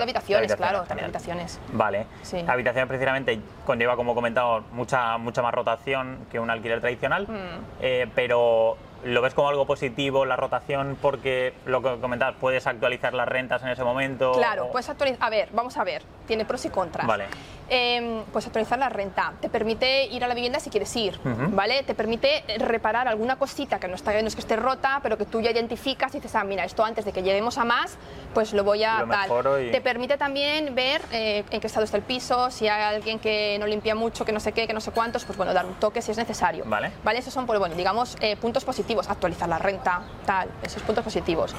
habitaciones, 0.02 0.56
claro, 0.56 0.84
también 0.84 1.06
habitaciones. 1.06 1.60
Vale. 1.74 2.06
Sí. 2.22 2.44
Habitaciones 2.48 2.88
precisamente 2.88 3.40
conlleva, 3.66 3.96
como 3.96 4.12
he 4.12 4.16
comentado, 4.16 4.64
mucha, 4.72 5.18
mucha 5.18 5.42
más 5.42 5.54
rotación 5.54 6.18
que 6.32 6.40
un 6.40 6.50
alquiler 6.50 6.80
tradicional, 6.80 7.28
mm. 7.28 7.82
eh, 7.82 8.08
pero 8.16 8.78
¿Lo 9.04 9.22
ves 9.22 9.34
como 9.34 9.48
algo 9.48 9.66
positivo 9.66 10.26
la 10.26 10.36
rotación 10.36 10.98
porque 11.02 11.54
lo 11.66 11.82
que 11.82 12.00
comentabas, 12.02 12.36
puedes 12.40 12.68
actualizar 12.68 13.14
las 13.14 13.30
rentas 13.30 13.62
en 13.64 13.70
ese 13.70 13.84
momento? 13.84 14.34
Claro, 14.34 14.70
puedes 14.72 14.90
actualizar. 14.90 15.26
A 15.26 15.30
ver, 15.30 15.50
vamos 15.54 15.78
a 15.78 15.84
ver, 15.86 16.04
tiene 16.28 16.44
pros 16.44 16.66
y 16.66 16.70
contras. 16.70 17.08
Vale. 17.08 17.26
Eh, 17.70 18.24
pues 18.34 18.48
actualizar 18.48 18.80
la 18.80 18.90
renta, 18.90 19.34
te 19.40 19.50
permite 19.50 20.06
ir 20.06 20.24
a 20.24 20.28
la 20.28 20.34
vivienda 20.34 20.60
si 20.60 20.70
quieres 20.70 20.96
ir, 20.96 21.20
¿vale? 21.52 21.84
Te 21.84 21.94
permite 21.94 22.44
reparar 22.58 23.08
alguna 23.08 23.38
cosita 23.38 23.80
que 23.80 23.88
no, 23.88 23.96
está, 23.96 24.12
no 24.22 24.28
es 24.28 24.36
que 24.36 24.42
esté 24.42 24.56
rota, 24.56 25.00
pero 25.04 25.18
que 25.18 25.26
tú 25.26 25.40
ya 25.40 25.52
identificas 25.52 26.14
y 26.16 26.18
dices, 26.18 26.34
ah, 26.36 26.44
mira, 26.44 26.64
esto 26.64 26.84
antes 26.84 27.06
de 27.06 27.12
que 27.12 27.22
lleguemos 27.22 27.58
a 27.58 27.66
más, 27.66 27.98
pues 28.34 28.54
lo 28.54 28.64
voy 28.64 28.84
a 28.84 29.06
tal. 29.08 29.72
Te 29.72 29.82
permite 29.82 30.18
también 30.18 30.74
ver 30.74 31.02
eh, 31.12 31.44
en 31.50 31.60
qué 31.62 31.68
estado 31.68 31.84
está 31.84 31.98
el 31.98 32.04
piso, 32.04 32.50
si 32.50 32.68
hay 32.68 32.96
alguien 32.96 33.20
que 33.20 33.58
no 33.60 33.68
limpia 33.68 33.94
mucho, 33.94 34.26
que 34.26 34.32
no 34.32 34.40
sé 34.40 34.52
qué, 34.52 34.66
que 34.66 34.74
no 34.74 34.82
sé 34.82 34.92
cuántos, 34.92 35.26
pues 35.26 35.38
bueno, 35.38 35.54
dar 35.54 35.66
un 35.66 35.76
toque 35.76 36.02
si 36.02 36.12
es 36.12 36.18
necesario. 36.18 36.64
Vale. 36.66 36.92
¿Vale? 37.04 37.20
Esos 37.20 37.34
son, 37.34 37.46
pues 37.46 37.60
bueno, 37.60 37.76
digamos, 37.76 38.18
eh, 38.20 38.36
puntos 38.38 38.66
positivos, 38.66 39.10
actualizar 39.10 39.48
la 39.48 39.60
renta, 39.60 40.02
tal, 40.26 40.50
esos 40.64 40.82
puntos 40.82 41.04
positivos. 41.04 41.54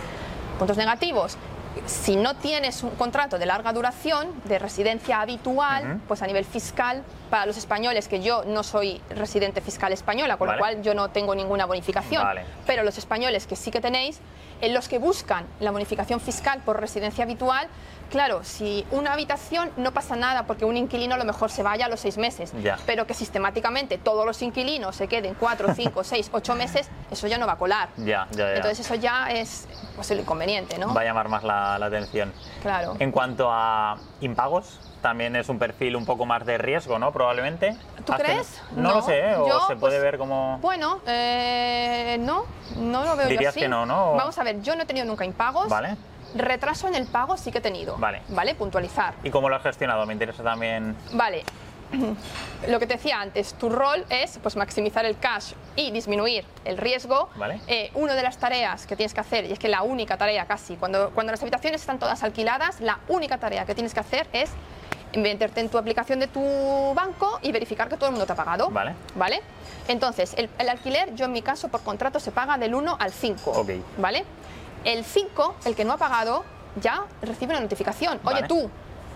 Puntos 0.58 0.76
negativos, 0.76 1.38
si 1.86 2.16
no 2.16 2.34
tienes 2.34 2.82
un 2.82 2.90
contrato 2.90 3.38
de 3.38 3.46
larga 3.46 3.72
duración, 3.72 4.28
de 4.44 4.58
residencia 4.58 5.20
habitual, 5.20 6.00
pues 6.08 6.22
a 6.22 6.26
nivel 6.26 6.44
fiscal, 6.44 7.02
para 7.30 7.46
los 7.46 7.56
españoles, 7.56 8.08
que 8.08 8.20
yo 8.20 8.44
no 8.44 8.62
soy 8.62 9.00
residente 9.10 9.60
fiscal 9.60 9.92
española, 9.92 10.36
con 10.36 10.48
lo 10.48 10.58
cual 10.58 10.82
yo 10.82 10.94
no 10.94 11.10
tengo 11.10 11.34
ninguna 11.34 11.66
bonificación, 11.66 12.24
pero 12.66 12.82
los 12.82 12.98
españoles 12.98 13.46
que 13.46 13.56
sí 13.56 13.70
que 13.70 13.80
tenéis, 13.80 14.18
en 14.60 14.74
los 14.74 14.88
que 14.88 14.98
buscan 14.98 15.46
la 15.60 15.70
bonificación 15.70 16.20
fiscal 16.20 16.60
por 16.64 16.80
residencia 16.80 17.24
habitual, 17.24 17.68
claro, 18.10 18.44
si 18.44 18.86
una 18.90 19.12
habitación 19.12 19.70
no 19.76 19.92
pasa 19.92 20.16
nada 20.16 20.44
porque 20.44 20.64
un 20.64 20.76
inquilino 20.76 21.14
a 21.14 21.18
lo 21.18 21.24
mejor 21.24 21.50
se 21.50 21.62
vaya 21.62 21.86
a 21.86 21.88
los 21.88 22.00
seis 22.00 22.18
meses, 22.18 22.52
pero 22.86 23.06
que 23.06 23.14
sistemáticamente 23.14 23.98
todos 23.98 24.26
los 24.26 24.42
inquilinos 24.42 24.96
se 24.96 25.08
queden 25.08 25.34
cuatro, 25.34 25.72
cinco, 25.74 26.04
seis, 26.04 26.30
ocho 26.32 26.54
meses, 26.54 26.90
eso 27.10 27.26
ya 27.26 27.38
no 27.38 27.46
va 27.46 27.54
a 27.54 27.58
colar. 27.58 27.88
Ya, 27.96 28.26
ya, 28.32 28.54
Entonces 28.54 28.80
eso 28.80 28.94
ya 28.96 29.30
es 29.30 29.68
pues, 29.94 30.10
el 30.10 30.20
inconveniente, 30.20 30.78
¿no? 30.78 30.92
Va 30.92 31.00
a 31.00 31.04
llamar 31.04 31.28
más 31.28 31.44
la, 31.44 31.78
la 31.78 31.86
atención. 31.86 32.32
Claro. 32.62 32.96
En 32.98 33.12
cuanto 33.12 33.48
a 33.50 33.96
impagos, 34.20 34.78
también 35.00 35.34
es 35.36 35.48
un 35.48 35.58
perfil 35.58 35.96
un 35.96 36.04
poco 36.04 36.26
más 36.26 36.44
de 36.44 36.58
riesgo, 36.58 36.98
¿no? 36.98 37.12
Probablemente. 37.12 37.76
¿Tú 38.04 38.12
crees? 38.12 38.60
No, 38.76 38.96
lo 38.96 39.02
sé, 39.02 39.18
¿eh? 39.18 39.36
o 39.36 39.66
se 39.66 39.76
puede 39.76 39.98
pues, 39.98 40.02
ver 40.02 40.18
como... 40.18 40.58
Bueno, 40.58 41.00
eh, 41.06 42.18
no, 42.20 42.44
no 42.76 43.04
lo 43.04 43.16
veo 43.16 43.26
Dirías 43.28 43.42
yo 43.42 43.48
así. 43.50 43.60
que 43.60 43.68
no, 43.68 43.86
¿no? 43.86 44.12
Vamos 44.12 44.38
a 44.38 44.44
ver, 44.44 44.60
yo 44.62 44.76
no 44.76 44.82
he 44.82 44.86
tenido 44.86 45.06
nunca 45.06 45.24
impagos. 45.24 45.68
Vale. 45.68 45.96
Retraso 46.34 46.88
en 46.88 46.94
el 46.94 47.06
pago 47.06 47.36
sí 47.36 47.50
que 47.50 47.58
he 47.58 47.62
tenido. 47.62 47.96
Vale. 47.96 48.22
Vale, 48.28 48.54
puntualizar. 48.54 49.14
¿Y 49.24 49.30
cómo 49.30 49.48
lo 49.48 49.56
has 49.56 49.62
gestionado? 49.62 50.06
Me 50.06 50.12
interesa 50.12 50.42
también... 50.42 50.96
Vale, 51.12 51.44
lo 52.68 52.78
que 52.78 52.86
te 52.86 52.94
decía 52.94 53.20
antes, 53.20 53.54
tu 53.54 53.68
rol 53.68 54.04
es 54.08 54.38
pues, 54.38 54.56
maximizar 54.56 55.04
el 55.04 55.18
cash 55.18 55.52
y 55.76 55.90
disminuir 55.90 56.44
el 56.64 56.78
riesgo. 56.78 57.30
Vale. 57.36 57.60
Eh, 57.66 57.90
una 57.94 58.14
de 58.14 58.22
las 58.22 58.38
tareas 58.38 58.86
que 58.86 58.96
tienes 58.96 59.14
que 59.14 59.20
hacer, 59.20 59.44
y 59.44 59.52
es 59.52 59.58
que 59.58 59.68
la 59.68 59.82
única 59.82 60.16
tarea 60.16 60.46
casi, 60.46 60.76
cuando, 60.76 61.10
cuando 61.10 61.32
las 61.32 61.42
habitaciones 61.42 61.80
están 61.80 61.98
todas 61.98 62.22
alquiladas, 62.22 62.80
la 62.80 62.98
única 63.08 63.38
tarea 63.38 63.64
que 63.64 63.74
tienes 63.74 63.94
que 63.94 64.00
hacer 64.00 64.28
es 64.32 64.50
meterte 65.16 65.60
en 65.60 65.68
tu 65.68 65.78
aplicación 65.78 66.20
de 66.20 66.28
tu 66.28 66.40
banco 66.94 67.40
y 67.42 67.50
verificar 67.50 67.88
que 67.88 67.96
todo 67.96 68.06
el 68.06 68.12
mundo 68.12 68.26
te 68.26 68.32
ha 68.32 68.36
pagado. 68.36 68.70
Vale. 68.70 68.94
¿Vale? 69.16 69.40
Entonces, 69.88 70.34
el, 70.36 70.48
alquiler, 70.68 71.14
yo 71.14 71.24
en 71.24 71.32
mi 71.32 71.42
caso, 71.42 71.68
por 71.68 71.82
contrato, 71.82 72.20
se 72.20 72.30
paga 72.30 72.58
del 72.58 72.74
1 72.74 72.96
al 72.98 73.10
5. 73.10 73.50
Ok. 73.50 73.70
¿Vale? 73.98 74.24
El 74.84 75.04
5, 75.04 75.56
el 75.64 75.76
que 75.76 75.84
no 75.84 75.92
ha 75.94 75.96
pagado, 75.98 76.44
ya 76.80 77.04
recibe 77.22 77.52
una 77.52 77.60
notificación. 77.60 78.20
Oye, 78.24 78.44
tú, 78.44 78.70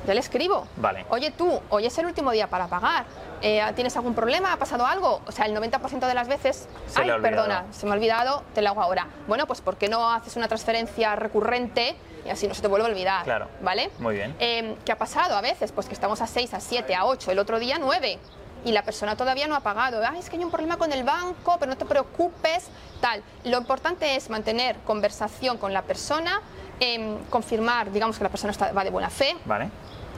ya 0.06 0.14
le 0.14 0.20
escribo. 0.20 0.66
Vale. 0.76 1.06
Oye, 1.08 1.30
tú, 1.30 1.60
hoy 1.70 1.86
es 1.86 1.96
el 1.98 2.06
último 2.06 2.30
día 2.32 2.48
para 2.48 2.66
pagar. 2.66 3.06
Eh, 3.40 3.62
¿Tienes 3.74 3.96
algún 3.96 4.14
problema? 4.14 4.52
¿Ha 4.52 4.56
pasado 4.56 4.86
algo? 4.86 5.20
O 5.26 5.32
sea, 5.32 5.46
el 5.46 5.56
90% 5.56 6.06
de 6.06 6.14
las 6.14 6.28
veces, 6.28 6.68
se 6.86 7.02
ay, 7.02 7.10
perdona, 7.20 7.64
se 7.70 7.86
me 7.86 7.92
ha 7.92 7.94
olvidado, 7.94 8.42
te 8.54 8.62
lo 8.62 8.70
hago 8.70 8.82
ahora. 8.82 9.06
Bueno, 9.26 9.46
pues 9.46 9.60
¿por 9.60 9.76
qué 9.76 9.88
no 9.88 10.10
haces 10.10 10.36
una 10.36 10.48
transferencia 10.48 11.16
recurrente 11.16 11.96
y 12.26 12.30
así 12.30 12.46
no 12.46 12.54
se 12.54 12.62
te 12.62 12.68
vuelve 12.68 12.86
a 12.86 12.90
olvidar? 12.90 13.24
Claro. 13.24 13.48
¿Vale? 13.60 13.90
Muy 13.98 14.14
bien. 14.14 14.34
Eh, 14.38 14.76
¿Qué 14.84 14.92
ha 14.92 14.98
pasado 14.98 15.36
a 15.36 15.40
veces? 15.40 15.72
Pues 15.72 15.86
que 15.86 15.94
estamos 15.94 16.20
a 16.20 16.26
6, 16.26 16.54
a 16.54 16.60
7, 16.60 16.94
a 16.94 17.06
8, 17.06 17.32
el 17.32 17.38
otro 17.38 17.58
día 17.58 17.76
9 17.78 18.18
y 18.64 18.72
la 18.72 18.82
persona 18.82 19.16
todavía 19.16 19.46
no 19.46 19.54
ha 19.54 19.60
pagado. 19.60 20.00
Ay, 20.06 20.20
es 20.20 20.30
que 20.30 20.36
hay 20.36 20.44
un 20.44 20.50
problema 20.50 20.76
con 20.76 20.92
el 20.92 21.04
banco, 21.04 21.56
pero 21.58 21.70
no 21.70 21.76
te 21.76 21.84
preocupes, 21.84 22.68
tal. 23.00 23.22
Lo 23.44 23.58
importante 23.58 24.16
es 24.16 24.30
mantener 24.30 24.76
conversación 24.84 25.58
con 25.58 25.72
la 25.72 25.82
persona, 25.82 26.40
eh, 26.80 27.18
confirmar, 27.30 27.92
digamos, 27.92 28.18
que 28.18 28.24
la 28.24 28.30
persona 28.30 28.52
está, 28.52 28.72
va 28.72 28.84
de 28.84 28.90
buena 28.90 29.10
fe. 29.10 29.36
Vale 29.44 29.70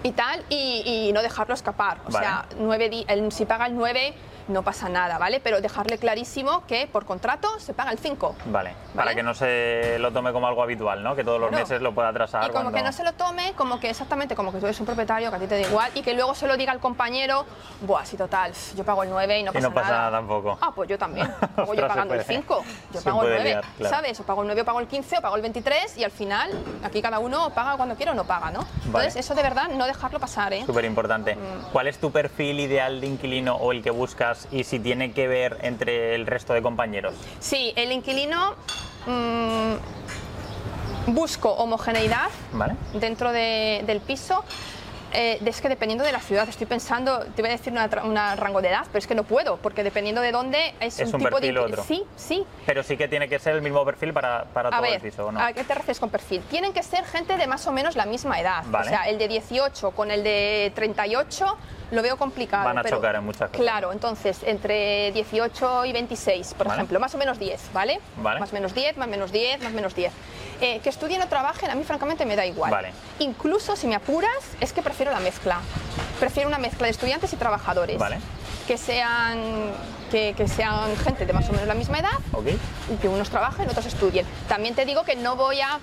y 0.02 0.12
tal, 0.12 0.44
y, 0.48 1.10
no 1.12 1.22
dejarlo 1.22 1.54
escapar. 1.54 1.98
O 2.06 2.12
sea, 2.12 2.46
nueve 2.58 3.04
el, 3.08 3.32
si 3.32 3.44
paga 3.44 3.66
el 3.66 3.74
9 3.74 4.14
no 4.48 4.62
pasa 4.62 4.88
nada, 4.88 5.18
¿vale? 5.18 5.40
Pero 5.40 5.60
dejarle 5.60 5.98
clarísimo 5.98 6.64
que 6.66 6.86
por 6.86 7.04
contrato 7.04 7.48
se 7.58 7.74
paga 7.74 7.90
el 7.90 7.98
5. 7.98 8.36
Vale, 8.46 8.74
para 8.94 9.14
que 9.14 9.22
no 9.22 9.34
se 9.34 9.98
lo 9.98 10.12
tome 10.12 10.32
como 10.32 10.46
algo 10.46 10.62
habitual, 10.62 11.02
¿no? 11.02 11.16
Que 11.16 11.24
todos 11.24 11.40
los 11.40 11.50
meses 11.50 11.80
lo 11.80 11.94
pueda 11.94 12.08
atrasar. 12.08 12.48
Y 12.48 12.52
como 12.52 12.72
que 12.72 12.82
no 12.82 12.92
se 12.92 13.04
lo 13.04 13.12
tome, 13.14 13.52
como 13.54 13.80
que 13.80 13.90
exactamente, 13.90 14.34
como 14.34 14.52
que 14.52 14.58
tú 14.58 14.66
eres 14.66 14.78
un 14.80 14.86
propietario, 14.86 15.30
que 15.30 15.36
a 15.36 15.38
ti 15.38 15.46
te 15.46 15.60
da 15.60 15.66
igual, 15.66 15.90
y 15.94 16.02
que 16.02 16.14
luego 16.14 16.34
se 16.34 16.46
lo 16.46 16.56
diga 16.56 16.72
al 16.72 16.80
compañero, 16.80 17.44
buah, 17.80 18.04
sí, 18.04 18.16
total, 18.16 18.52
yo 18.76 18.84
pago 18.84 19.02
el 19.02 19.10
9 19.10 19.40
y 19.40 19.42
no 19.42 19.52
pasa 19.52 19.68
nada. 19.68 19.68
Y 19.68 19.74
no 19.74 19.74
pasa 19.74 19.96
nada. 19.96 20.10
tampoco. 20.10 20.58
Ah, 20.60 20.72
pues 20.74 20.88
yo 20.88 20.98
también. 20.98 21.26
Hago 21.56 21.74
yo 21.74 21.86
pagando 21.86 22.14
el 22.14 22.22
5. 22.22 22.64
Yo 22.92 23.02
pago 23.02 23.24
el 23.24 23.34
9, 23.34 23.60
¿sabes? 23.82 24.20
O 24.20 24.24
pago 24.24 24.42
el 24.42 24.48
9 24.48 24.60
o 24.62 24.64
pago 24.64 24.80
el 24.80 24.86
15 24.86 25.18
o 25.18 25.20
pago 25.22 25.36
el 25.36 25.42
23 25.42 25.98
y 25.98 26.04
al 26.04 26.10
final 26.10 26.50
aquí 26.84 27.02
cada 27.02 27.18
uno 27.18 27.50
paga 27.50 27.76
cuando 27.76 27.96
quiere 27.96 28.12
o 28.12 28.14
no 28.14 28.24
paga, 28.24 28.50
¿no? 28.50 28.64
Entonces, 28.84 29.16
eso 29.16 29.34
de 29.34 29.42
verdad 29.42 29.68
no 29.68 29.86
dejarlo 29.86 30.20
pasar, 30.20 30.52
¿eh? 30.52 30.64
Súper 30.66 30.84
importante. 30.84 31.36
Mm. 31.36 31.72
¿Cuál 31.72 31.88
es 31.88 31.98
tu 31.98 32.10
perfil 32.10 32.60
ideal 32.60 33.00
de 33.00 33.06
inquilino 33.06 33.56
o 33.56 33.72
el 33.72 33.82
que 33.82 33.90
buscas 33.90 34.35
y 34.50 34.64
si 34.64 34.78
tiene 34.78 35.12
que 35.12 35.28
ver 35.28 35.58
entre 35.62 36.14
el 36.14 36.26
resto 36.26 36.52
de 36.52 36.62
compañeros? 36.62 37.14
Sí, 37.40 37.72
el 37.76 37.92
inquilino 37.92 38.54
mmm, 39.06 39.74
busco 41.06 41.50
homogeneidad 41.50 42.28
dentro 42.94 43.32
de, 43.32 43.82
del 43.86 44.00
piso. 44.00 44.44
Eh, 45.12 45.40
es 45.46 45.60
que 45.60 45.68
dependiendo 45.68 46.04
de 46.04 46.12
la 46.12 46.20
ciudad, 46.20 46.48
estoy 46.48 46.66
pensando, 46.66 47.20
te 47.34 47.40
voy 47.40 47.50
a 47.50 47.52
decir 47.52 47.72
una, 47.72 48.36
rango 48.36 48.60
de 48.60 48.68
edad, 48.68 48.84
pero 48.86 48.98
es 48.98 49.06
que 49.06 49.14
no 49.14 49.22
puedo, 49.22 49.56
porque 49.56 49.82
dependiendo 49.82 50.20
de 50.20 50.32
dónde 50.32 50.74
es, 50.80 50.98
un, 50.98 51.12
tipo 51.12 51.30
perfil 51.30 51.54
de. 51.54 51.60
Otro. 51.60 51.84
Sí, 51.84 52.04
sí. 52.16 52.44
Pero 52.66 52.82
sí 52.82 52.96
que 52.96 53.08
tiene 53.08 53.28
que 53.28 53.38
ser 53.38 53.54
el 53.54 53.62
mismo 53.62 53.84
perfil 53.84 54.12
para, 54.12 54.44
para 54.44 54.70
todo 54.70 54.84
el 54.84 55.00
piso, 55.00 55.30
no? 55.32 55.40
¿A 55.40 55.52
qué 55.52 55.64
te 55.64 55.74
refieres 55.74 56.00
con 56.00 56.10
perfil? 56.10 56.42
Tienen 56.50 56.72
que 56.72 56.82
ser 56.82 57.04
gente 57.04 57.36
de 57.36 57.46
más 57.46 57.66
o 57.66 57.72
menos 57.72 57.96
la 57.96 58.04
misma 58.04 58.40
edad. 58.40 58.64
O 58.66 58.84
sea, 58.84 59.08
el 59.08 59.16
de 59.16 59.28
18 59.28 59.92
con 59.92 60.10
el 60.10 60.22
de 60.22 60.72
38 60.74 61.56
lo 61.90 62.02
veo 62.02 62.16
complicado. 62.16 62.64
Van 62.64 62.78
a 62.78 62.84
chocar 62.84 63.14
en 63.16 63.24
muchas 63.24 63.50
cosas. 63.50 63.60
Claro, 63.60 63.92
entonces 63.92 64.38
entre 64.44 65.12
18 65.12 65.84
y 65.84 65.92
26, 65.92 66.54
por 66.54 66.66
ejemplo, 66.66 66.98
más 67.00 67.14
o 67.14 67.18
menos 67.18 67.38
10, 67.38 67.72
¿vale? 67.72 68.00
Vale. 68.16 68.40
Más 68.40 68.50
o 68.50 68.54
menos 68.54 68.74
10, 68.74 68.96
más 68.96 69.08
o 69.08 69.10
menos 69.10 69.32
10, 69.32 69.62
más 69.62 69.72
o 69.72 69.74
menos 69.74 69.94
10. 69.94 70.12
Eh, 70.60 70.80
que 70.80 70.88
estudien 70.88 71.20
o 71.22 71.28
trabajen, 71.28 71.70
a 71.70 71.74
mí 71.74 71.84
francamente 71.84 72.24
me 72.24 72.34
da 72.34 72.46
igual. 72.46 72.70
Vale. 72.70 72.92
Incluso 73.18 73.76
si 73.76 73.86
me 73.86 73.94
apuras, 73.94 74.30
es 74.60 74.72
que 74.72 74.82
prefiero 74.82 75.12
la 75.12 75.20
mezcla. 75.20 75.60
Prefiero 76.18 76.48
una 76.48 76.58
mezcla 76.58 76.86
de 76.86 76.92
estudiantes 76.92 77.32
y 77.32 77.36
trabajadores. 77.36 77.98
Vale. 77.98 78.18
Que 78.66 78.78
sean, 78.78 79.72
que, 80.10 80.34
que 80.36 80.48
sean 80.48 80.96
gente 80.96 81.26
de 81.26 81.32
más 81.32 81.48
o 81.48 81.52
menos 81.52 81.68
la 81.68 81.74
misma 81.74 81.98
edad 81.98 82.18
okay. 82.32 82.58
y 82.92 82.96
que 82.96 83.08
unos 83.08 83.30
trabajen, 83.30 83.68
otros 83.68 83.86
estudien. 83.86 84.26
También 84.48 84.74
te 84.74 84.84
digo 84.84 85.04
que 85.04 85.14
no 85.14 85.36
voy 85.36 85.60
a 85.60 85.78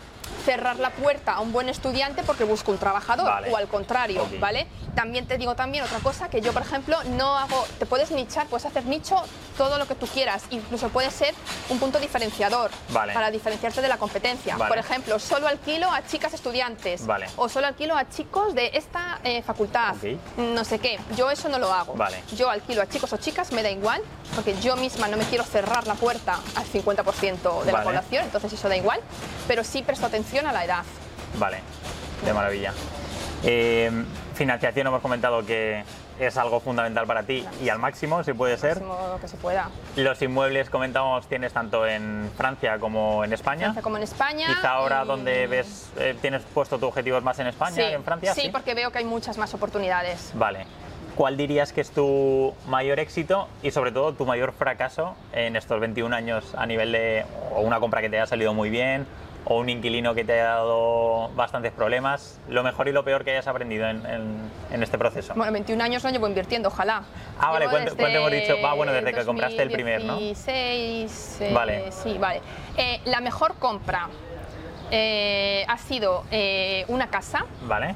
cerrar 0.45 0.79
la 0.79 0.89
puerta 0.91 1.33
a 1.33 1.39
un 1.39 1.51
buen 1.51 1.69
estudiante 1.69 2.23
porque 2.23 2.43
busco 2.43 2.71
un 2.71 2.77
trabajador 2.77 3.43
o 3.51 3.57
al 3.57 3.67
contrario, 3.67 4.27
¿vale? 4.39 4.67
También 4.95 5.25
te 5.25 5.37
digo 5.37 5.55
también 5.55 5.83
otra 5.83 5.99
cosa 5.99 6.29
que 6.29 6.41
yo, 6.41 6.53
por 6.53 6.61
ejemplo, 6.61 6.97
no 7.03 7.37
hago, 7.37 7.65
te 7.79 7.85
puedes 7.85 8.11
nichar, 8.11 8.47
puedes 8.47 8.65
hacer 8.65 8.85
nicho 8.85 9.15
todo 9.57 9.77
lo 9.77 9.87
que 9.87 9.95
tú 9.95 10.07
quieras, 10.07 10.43
incluso 10.49 10.89
puede 10.89 11.09
ser 11.11 11.33
un 11.69 11.79
punto 11.79 11.99
diferenciador 11.99 12.71
para 12.91 13.31
diferenciarte 13.31 13.81
de 13.81 13.87
la 13.87 13.97
competencia. 13.97 14.57
Por 14.57 14.77
ejemplo, 14.77 15.19
solo 15.19 15.47
alquilo 15.47 15.91
a 15.91 16.05
chicas 16.05 16.33
estudiantes 16.33 17.03
o 17.35 17.49
solo 17.49 17.67
alquilo 17.67 17.95
a 17.95 18.09
chicos 18.09 18.53
de 18.55 18.71
esta 18.73 19.19
eh, 19.23 19.41
facultad, 19.41 19.95
no 20.37 20.63
sé 20.63 20.79
qué. 20.79 20.99
Yo 21.15 21.31
eso 21.31 21.49
no 21.49 21.59
lo 21.59 21.71
hago. 21.71 21.95
Yo 22.35 22.49
alquilo 22.49 22.81
a 22.81 22.87
chicos 22.87 23.13
o 23.13 23.17
chicas, 23.17 23.51
me 23.51 23.63
da 23.63 23.71
igual, 23.71 24.01
porque 24.35 24.55
yo 24.59 24.75
misma 24.75 25.07
no 25.07 25.17
me 25.17 25.25
quiero 25.25 25.43
cerrar 25.43 25.87
la 25.87 25.95
puerta 25.95 26.39
al 26.55 26.65
50% 26.65 27.63
de 27.63 27.71
la 27.71 27.83
población, 27.83 28.25
entonces 28.25 28.53
eso 28.53 28.69
da 28.69 28.75
igual, 28.75 28.99
pero 29.47 29.63
sí 29.63 29.81
presto 29.83 30.05
atención 30.05 30.22
a 30.47 30.51
la 30.51 30.65
edad. 30.65 30.83
Vale, 31.37 31.59
de 32.25 32.33
maravilla. 32.33 32.73
Eh, 33.43 33.91
financiación 34.33 34.87
hemos 34.87 35.01
comentado 35.01 35.45
que 35.45 35.83
es 36.19 36.37
algo 36.37 36.59
fundamental 36.59 37.05
para 37.05 37.23
ti 37.23 37.45
y 37.61 37.69
al 37.69 37.79
máximo, 37.79 38.23
si 38.23 38.33
puede 38.33 38.57
ser. 38.57 38.81
Máximo 38.81 39.19
que 39.21 39.27
se 39.27 39.37
pueda. 39.37 39.69
Los 39.95 40.21
inmuebles, 40.21 40.69
comentamos, 40.69 41.27
tienes 41.27 41.53
tanto 41.53 41.85
en 41.85 42.31
Francia 42.35 42.79
como 42.79 43.23
en 43.23 43.33
España. 43.33 43.65
Francia 43.65 43.81
como 43.81 43.97
en 43.97 44.03
España. 44.03 44.47
Quizá 44.47 44.71
ahora 44.71 45.05
donde 45.05 45.47
ves, 45.47 45.89
eh, 45.97 46.15
tienes 46.19 46.41
puesto 46.53 46.79
tu 46.79 46.87
objetivo 46.87 47.19
más 47.21 47.39
en 47.39 47.47
España 47.47 47.75
que 47.75 47.93
en 47.93 48.03
Francia. 48.03 48.33
Sí, 48.33 48.49
porque 48.51 48.73
veo 48.73 48.91
que 48.91 48.99
hay 48.99 49.05
muchas 49.05 49.37
más 49.37 49.53
oportunidades. 49.53 50.31
Vale. 50.33 50.65
¿Cuál 51.15 51.37
dirías 51.37 51.71
que 51.71 51.81
es 51.81 51.91
tu 51.91 52.55
mayor 52.67 52.99
éxito 52.99 53.47
y 53.61 53.69
sobre 53.69 53.91
todo 53.91 54.13
tu 54.13 54.25
mayor 54.25 54.51
fracaso 54.51 55.15
en 55.31 55.55
estos 55.55 55.79
21 55.79 56.15
años 56.15 56.55
a 56.57 56.65
nivel 56.65 56.91
de 56.91 57.23
o 57.55 57.61
una 57.61 57.79
compra 57.79 58.01
que 58.01 58.09
te 58.09 58.17
haya 58.17 58.25
salido 58.25 58.55
muy 58.55 58.71
bien 58.71 59.05
o 59.45 59.59
un 59.59 59.69
inquilino 59.69 60.13
que 60.13 60.23
te 60.23 60.33
haya 60.33 60.55
dado 60.55 61.29
bastantes 61.35 61.71
problemas, 61.71 62.39
lo 62.47 62.63
mejor 62.63 62.87
y 62.87 62.91
lo 62.91 63.03
peor 63.03 63.23
que 63.23 63.31
hayas 63.31 63.47
aprendido 63.47 63.87
en, 63.87 64.05
en, 64.71 64.83
este 64.83 64.97
proceso. 64.97 65.33
Bueno, 65.35 65.51
21 65.51 65.83
años 65.83 66.03
no 66.03 66.09
llevo 66.09 66.27
invirtiendo, 66.27 66.69
ojalá. 66.69 67.03
Ah, 67.39 67.51
vale, 67.51 67.67
¿cuánto, 67.69 67.93
hemos 67.97 68.31
dicho? 68.31 68.55
Va, 68.61 68.73
bueno, 68.73 68.93
desde 68.93 69.13
que 69.13 69.25
compraste 69.25 69.61
el 69.61 69.71
primer, 69.71 70.03
¿no? 70.03 70.17
16, 70.17 71.37
eh, 71.41 71.53
vale. 71.53 71.91
Sí, 71.91 72.17
vale. 72.17 72.41
Eh, 72.77 73.01
la 73.05 73.19
mejor 73.19 73.55
compra 73.55 74.09
eh, 74.91 75.65
ha 75.67 75.77
sido 75.77 76.23
una 76.87 77.07
casa. 77.07 77.45
Vale. 77.63 77.95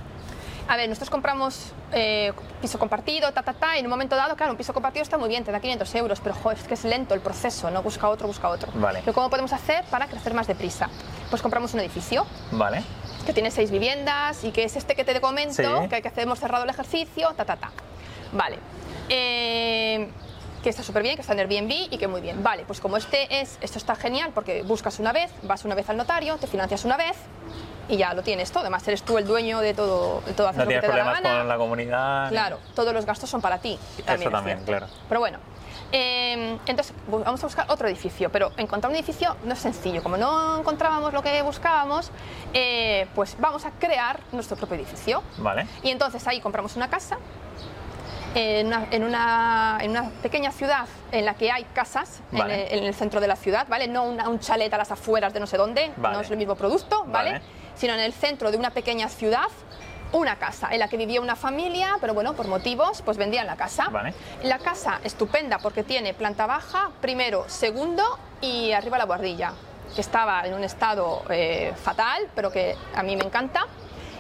A 0.68 0.76
ver, 0.76 0.90
nosotros 0.90 1.10
compramos 1.10 1.74
eh, 1.92 2.34
piso 2.62 2.78
compartido, 2.80 3.32
ta, 3.32 3.44
ta, 3.44 3.54
ta, 3.54 3.76
y 3.76 3.80
en 3.80 3.86
un 3.86 3.90
momento 3.90 4.16
dado, 4.16 4.36
claro, 4.36 4.52
un 4.52 4.58
piso 4.58 4.74
compartido 4.74 5.04
está 5.04 5.18
muy 5.18 5.30
bien, 5.30 5.44
te 5.44 5.52
da 5.52 5.60
500 5.60 5.96
euros, 5.96 6.20
pero 6.20 6.36
joder, 6.36 6.58
es 6.58 6.68
que 6.68 6.74
es 6.74 6.84
lento 6.84 7.14
el 7.14 7.22
proceso, 7.22 7.72
no 7.72 7.82
busca 7.82 8.10
otro, 8.10 8.28
busca 8.28 8.50
otro. 8.50 8.72
Vale. 8.76 9.00
Pero 9.04 9.14
¿cómo 9.14 9.30
podemos 9.30 9.54
hacer 9.54 9.84
para 9.86 10.08
crecer 10.08 10.34
más 10.34 10.48
deprisa? 10.48 10.90
Pues 11.30 11.42
compramos 11.42 11.74
un 11.74 11.80
edificio. 11.80 12.26
Vale. 12.52 12.84
Que 13.26 13.34
tiene 13.34 13.52
seis 13.52 13.72
viviendas 13.72 14.44
y 14.44 14.52
que 14.52 14.64
es 14.64 14.76
este 14.76 14.96
que 14.96 15.04
te 15.04 15.20
comento, 15.20 15.88
que, 15.90 16.02
que 16.02 16.22
hemos 16.22 16.40
cerrado 16.40 16.64
el 16.64 16.70
ejercicio, 16.70 17.34
ta, 17.36 17.46
ta, 17.46 17.58
ta. 17.58 17.72
Vale. 18.32 18.58
Eh, 19.10 20.10
que 20.64 20.70
está 20.70 20.84
súper 20.84 21.04
bien, 21.04 21.16
que 21.16 21.22
está 21.22 21.34
en 21.34 21.40
Airbnb 21.40 21.72
y 21.92 21.98
que 21.98 22.08
muy 22.08 22.22
bien. 22.22 22.44
Vale, 22.44 22.64
pues 22.66 22.80
como 22.80 22.98
este 22.98 23.42
es, 23.42 23.58
esto 23.62 23.78
está 23.78 23.96
genial 23.96 24.32
porque 24.34 24.64
buscas 24.64 25.00
una 25.00 25.14
vez, 25.14 25.32
vas 25.44 25.64
una 25.66 25.76
vez 25.76 25.90
al 25.90 25.98
notario, 25.98 26.38
te 26.38 26.48
financias 26.48 26.84
una 26.84 26.98
vez, 26.98 27.16
y 27.90 27.98
ya 27.98 28.14
lo 28.14 28.24
tienes 28.24 28.52
todo. 28.52 28.62
Además, 28.62 28.88
eres 28.88 29.04
tú 29.04 29.18
el 29.18 29.26
dueño 29.26 29.60
de 29.60 29.74
todo, 29.74 30.22
de 30.26 30.34
todo 30.34 30.48
hacer 30.48 30.64
no 30.64 30.68
tienes 30.68 30.86
problemas 30.86 31.22
con 31.22 31.48
la 31.48 31.58
comunidad. 31.58 32.30
Claro, 32.30 32.60
todos 32.76 32.94
los 32.94 33.06
gastos 33.06 33.30
son 33.30 33.42
para 33.42 33.60
ti. 33.60 33.78
También 34.06 34.30
Eso 34.30 34.32
también, 34.32 34.64
claro. 34.64 34.88
Pero 35.08 35.20
bueno, 35.20 35.40
em, 35.92 36.58
entonces, 36.66 36.94
vamos 37.08 37.44
a 37.44 37.46
buscar 37.48 37.66
otro 37.70 37.88
edificio, 37.88 38.32
pero 38.32 38.52
encontrar 38.58 38.92
un 38.92 38.96
edificio 38.96 39.36
no 39.44 39.54
es 39.54 39.60
sencillo. 39.60 40.04
Como 40.04 40.18
no 40.18 40.60
encontrábamos 40.60 41.14
lo 41.14 41.22
que 41.22 41.42
buscábamos, 41.42 42.12
eh, 42.54 43.08
pues 43.16 43.36
vamos 43.40 43.66
a 43.66 43.72
crear 43.72 44.20
nuestro 44.32 44.58
propio 44.58 44.76
edificio. 44.76 45.24
Vale. 45.38 45.68
Y 45.84 45.90
entonces 45.90 46.26
ahí 46.28 46.42
compramos 46.42 46.76
una 46.76 46.90
casa, 46.90 47.18
en 48.36 48.68
una, 49.04 49.78
en 49.82 49.92
una, 49.92 50.12
pequeña 50.22 50.52
ciudad 50.52 50.88
en 51.12 51.26
la 51.26 51.34
que 51.34 51.52
hay 51.52 51.64
casas 51.74 52.22
en, 52.32 52.50
el, 52.84 52.94
centro 52.94 53.20
de 53.20 53.28
la 53.28 53.36
ciudad, 53.36 53.68
¿vale? 53.68 53.88
No 53.88 54.04
un 54.04 54.40
chalet 54.40 54.74
a 54.74 54.78
las 54.78 54.92
afueras 54.92 55.34
de 55.34 55.40
no 55.40 55.48
sé 55.48 55.58
dónde, 55.58 55.92
no 55.98 56.20
es 56.20 56.30
el 56.30 56.38
mismo 56.38 56.56
producto, 56.56 57.06
¿vale? 57.06 57.42
Sino 57.76 57.94
en 57.94 58.00
el 58.00 58.14
centro 58.14 58.52
de 58.52 58.58
una 58.58 58.72
pequeña 58.72 59.10
ciudad 59.10 59.48
una 60.12 60.38
casa 60.38 60.70
en 60.72 60.80
la 60.80 60.88
que 60.88 60.98
vivía 60.98 61.22
una 61.22 61.36
familia, 61.36 61.98
pero 62.00 62.14
bueno, 62.14 62.34
por 62.34 62.48
motivos, 62.48 63.02
pues 63.02 63.18
vendían 63.18 63.48
la 63.48 63.56
casa. 63.56 63.90
La 64.44 64.60
casa 64.60 65.00
estupenda 65.04 65.60
porque 65.60 65.84
tiene 65.84 66.14
planta 66.14 66.46
baja, 66.46 66.92
primero, 67.02 67.46
segundo 67.48 68.04
y 68.42 68.72
arriba 68.72 68.98
la 68.98 69.06
guardilla, 69.06 69.54
que 69.94 70.02
estaba 70.02 70.46
en 70.46 70.54
un 70.54 70.64
estado 70.64 71.24
eh, 71.30 71.74
fatal, 71.76 72.30
pero 72.36 72.52
que 72.52 72.76
a 72.96 73.04
mí 73.04 73.16
me 73.16 73.24
encanta. 73.24 73.66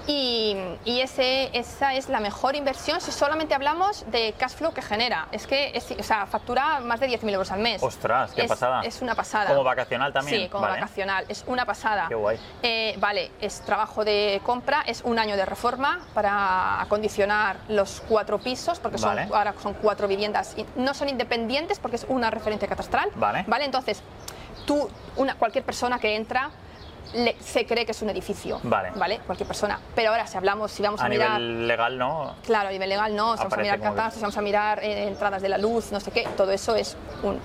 Y, 0.08 0.55
ese, 0.86 1.49
esa 1.58 1.93
es 1.93 2.08
la 2.08 2.20
mejor 2.20 2.55
inversión 2.55 3.01
si 3.01 3.12
solamente 3.12 3.53
hablamos 3.53 4.10
de 4.10 4.34
cash 4.38 4.53
flow 4.53 4.74
que 4.74 4.82
genera. 4.82 5.28
Es 5.32 5.45
que 5.45 5.72
es, 5.74 5.91
o 5.91 6.03
sea, 6.03 6.26
factura 6.26 6.80
más 6.80 6.99
de 6.99 7.10
10.000 7.10 7.34
euros 7.34 7.51
al 7.51 7.60
mes. 7.60 7.84
¡Ostras, 7.84 8.32
qué 8.32 8.45
pasada! 8.45 8.82
Es 8.84 9.01
una 9.01 9.16
pasada. 9.16 9.49
¿Como 9.49 9.64
vacacional 9.64 10.14
también? 10.14 10.43
Sí, 10.43 10.49
como 10.49 10.66
vacacional. 10.66 11.26
Es 11.28 11.43
una 11.47 11.66
pasada. 11.66 12.05
Qué 12.08 12.16
guay. 12.16 12.39
Eh, 12.64 12.95
vale, 12.99 13.32
es 13.41 13.62
trabajo 13.62 14.05
de 14.05 14.41
compra, 14.45 14.82
es 14.86 15.01
un 15.03 15.20
año 15.20 15.36
de 15.36 15.45
reforma 15.45 15.99
para 16.14 16.82
acondicionar 16.82 17.58
los 17.68 18.01
cuatro 18.08 18.39
pisos, 18.39 18.80
porque 18.80 18.97
son, 18.97 19.20
ahora 19.20 19.53
son 19.62 19.74
cuatro 19.74 20.08
viviendas. 20.08 20.55
No 20.78 20.93
son 20.93 21.10
independientes 21.10 21.80
porque 21.80 21.97
es 21.97 22.05
una 22.08 22.32
referencia 22.32 22.68
catastral. 22.68 23.10
Vale. 23.16 23.43
Vale, 23.47 23.66
entonces, 23.66 24.01
tú, 24.66 24.89
una, 25.18 25.36
cualquier 25.36 25.66
persona 25.66 25.99
que 25.99 26.16
entra 26.16 26.49
se 27.39 27.66
cree 27.66 27.86
que 27.86 27.91
es 27.91 28.01
un 28.01 28.10
edificio. 28.10 28.60
Vale. 28.64 28.91
¿Vale? 28.95 29.20
Cualquier 29.26 29.47
persona. 29.47 29.80
Pero 29.95 30.12
ahora, 30.12 30.28
si 30.28 30.38
hablamos, 30.38 30.72
si 30.72 30.84
vamos 30.84 31.01
a, 31.01 31.10
mirar. 31.10 31.39
Nivel 31.39 31.68
legal, 31.68 31.97
no. 31.97 32.36
Claro, 32.45 32.70
a 32.70 32.72
nivel 32.72 32.89
legal, 32.89 33.16
no. 33.16 33.34
Si 33.34 33.39
vamos 33.39 33.53
a 33.53 33.62
mirar 33.62 33.80
catastros, 33.80 34.16
si 34.16 34.22
vamos 34.22 34.38
a 34.38 34.41
mirar 34.41 34.84
eh, 34.84 35.08
entradas 35.08 35.41
de 35.41 35.49
la 35.49 35.58
luz, 35.58 35.91
no 35.91 35.99
sé 35.99 36.12
qué, 36.12 36.28
todo 36.36 36.51
eso 36.51 36.76
es 36.76 36.97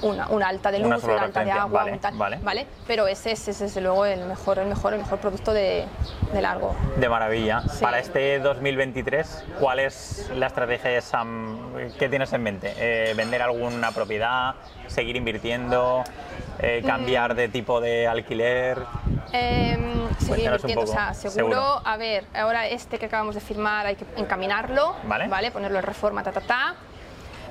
una, 0.03 0.27
alta 0.47 0.71
de 0.71 0.79
luz, 0.79 1.03
una, 1.03 1.23
alta 1.23 1.45
de 1.45 1.51
agua, 1.51 1.85
vale, 1.85 1.99
tal, 1.99 2.15
vale. 2.17 2.39
vale. 2.43 2.67
Pero 2.87 3.07
ese 3.07 3.33
es, 3.33 3.59
desde 3.59 3.81
luego 3.81 4.07
el 4.07 4.25
mejor, 4.27 4.59
el 4.59 4.69
mejor, 4.69 4.95
el 4.95 5.01
mejor 5.01 5.19
producto 5.19 5.53
de, 5.53 5.87
largo. 6.41 6.75
De 6.97 7.09
maravilla. 7.09 7.63
Para 7.81 7.99
este 7.99 8.39
2023, 8.41 9.45
¿cuál 9.61 9.79
es 9.79 10.31
la 10.35 10.47
estrategia 10.47 10.91
de 10.91 11.01
Sam 11.01 11.73
que 11.99 12.09
tienes 12.09 12.33
en 12.33 12.43
mente? 12.43 12.75
Eh, 12.77 13.15
¿Vender 13.15 13.43
alguna 13.43 13.93
propiedad? 13.93 14.55
¿Seguir 14.87 15.17
invirtiendo? 15.17 16.05
Eh, 16.59 16.83
¿Cambiar 16.87 17.33
mm. 17.33 17.37
de 17.37 17.49
tipo 17.49 17.81
de 17.81 18.07
alquiler? 18.07 18.79
Eh, 19.33 19.79
seguir 20.19 20.51
o 20.51 20.87
sea, 20.87 21.15
seguro, 21.15 21.81
a 21.85 21.97
ver, 21.97 22.25
ahora 22.35 22.69
este 22.69 22.99
que 22.99 23.07
acabamos 23.07 23.35
de 23.35 23.41
firmar 23.41 23.87
hay 23.87 23.97
que 23.97 24.05
encaminarlo, 24.17 24.95
¿vale? 25.05 25.51
Ponerlo 25.51 25.79
en 25.79 25.85
reforma, 25.85 26.23
ta, 26.23 26.33
ta, 26.33 26.41
ta. 26.41 26.75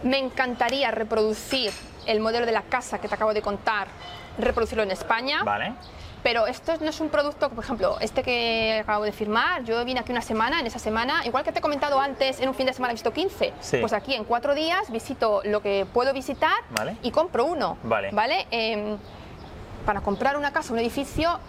Me 0.03 0.17
encantaría 0.17 0.91
reproducir 0.91 1.71
el 2.05 2.19
modelo 2.19 2.45
de 2.45 2.51
la 2.51 2.63
casa 2.63 2.99
que 2.99 3.07
te 3.07 3.15
acabo 3.15 3.34
de 3.34 3.41
contar, 3.41 3.88
reproducirlo 4.38 4.84
en 4.84 4.91
España. 4.91 5.43
Vale. 5.43 5.73
Pero 6.24 6.47
esto 6.47 6.74
no 6.80 6.89
es 6.89 6.99
un 6.99 7.09
producto, 7.09 7.49
por 7.49 7.63
ejemplo, 7.63 7.97
este 7.99 8.24
que 8.24 8.80
acabo 8.84 9.03
de 9.03 9.11
firmar, 9.11 9.63
yo 9.63 9.84
vine 9.86 9.99
aquí 9.99 10.11
una 10.11 10.22
semana, 10.22 10.59
en 10.59 10.67
esa 10.67 10.80
semana, 10.80 11.26
igual 11.26 11.43
que 11.43 11.51
te 11.51 11.59
he 11.59 11.61
comentado 11.61 11.99
antes, 11.99 12.39
en 12.39 12.49
un 12.49 12.55
fin 12.55 12.67
de 12.67 12.74
semana 12.74 12.91
he 12.91 12.95
visto 12.95 13.11
15, 13.11 13.53
pues 13.80 13.93
aquí 13.93 14.13
en 14.13 14.24
cuatro 14.24 14.53
días 14.53 14.91
visito 14.91 15.41
lo 15.45 15.61
que 15.61 15.86
puedo 15.91 16.13
visitar 16.13 16.53
y 17.01 17.11
compro 17.11 17.45
uno. 17.45 17.78
Vale. 17.84 18.09
¿vale? 18.11 18.47
Em, 18.51 18.97
para 19.86 20.01
comprar 20.01 20.38
una 20.38 20.53
casa, 20.53 20.74
un 20.74 20.80
edificio, 20.80 21.39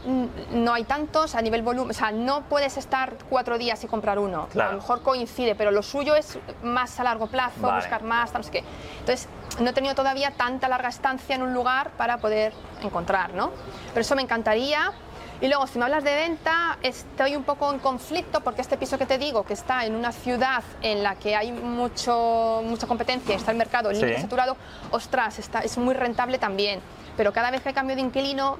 no 0.52 0.72
hay 0.72 0.84
tantos 0.84 1.34
a 1.34 1.42
nivel 1.42 1.62
volumen, 1.62 1.90
o 1.90 1.94
sea, 1.94 2.12
no 2.12 2.42
puedes 2.42 2.76
estar 2.76 3.16
cuatro 3.28 3.58
días 3.58 3.84
y 3.84 3.86
comprar 3.86 4.18
uno. 4.18 4.48
A 4.58 4.68
lo 4.70 4.78
mejor 4.78 5.02
coincide, 5.02 5.54
pero 5.54 5.70
lo 5.70 5.82
suyo 5.82 6.14
es 6.16 6.38
más 6.62 6.98
a 6.98 7.04
largo 7.04 7.26
plazo, 7.26 7.70
buscar 7.70 8.02
más, 8.02 8.32
no 8.32 8.42
sé 8.42 8.50
qué. 8.50 8.64
Entonces, 9.00 9.28
no 9.60 9.70
he 9.70 9.72
tenido 9.72 9.94
todavía 9.94 10.30
tanta 10.32 10.68
larga 10.68 10.88
estancia 10.88 11.34
en 11.34 11.42
un 11.42 11.52
lugar 11.54 11.90
para 11.92 12.18
poder 12.18 12.52
encontrar, 12.82 13.34
¿no? 13.34 13.52
Pero 13.88 14.00
eso 14.00 14.14
me 14.14 14.22
encantaría. 14.22 14.92
Y 15.40 15.48
luego, 15.48 15.66
si 15.66 15.76
me 15.78 15.86
hablas 15.86 16.04
de 16.04 16.14
venta, 16.14 16.78
estoy 16.82 17.34
un 17.34 17.42
poco 17.42 17.72
en 17.72 17.80
conflicto 17.80 18.42
porque 18.42 18.62
este 18.62 18.76
piso 18.76 18.96
que 18.96 19.06
te 19.06 19.18
digo, 19.18 19.42
que 19.42 19.54
está 19.54 19.84
en 19.84 19.96
una 19.96 20.12
ciudad 20.12 20.62
en 20.82 21.02
la 21.02 21.16
que 21.16 21.34
hay 21.34 21.50
mucho, 21.50 22.62
mucha 22.64 22.86
competencia, 22.86 23.34
está 23.34 23.50
el 23.50 23.56
mercado 23.56 23.90
libre 23.90 24.20
saturado, 24.20 24.56
ostras, 24.92 25.40
está, 25.40 25.60
es 25.60 25.76
muy 25.78 25.94
rentable 25.94 26.38
también 26.38 26.80
pero 27.16 27.32
cada 27.32 27.50
vez 27.50 27.62
que 27.62 27.72
cambio 27.72 27.96
de 27.96 28.02
inquilino, 28.02 28.58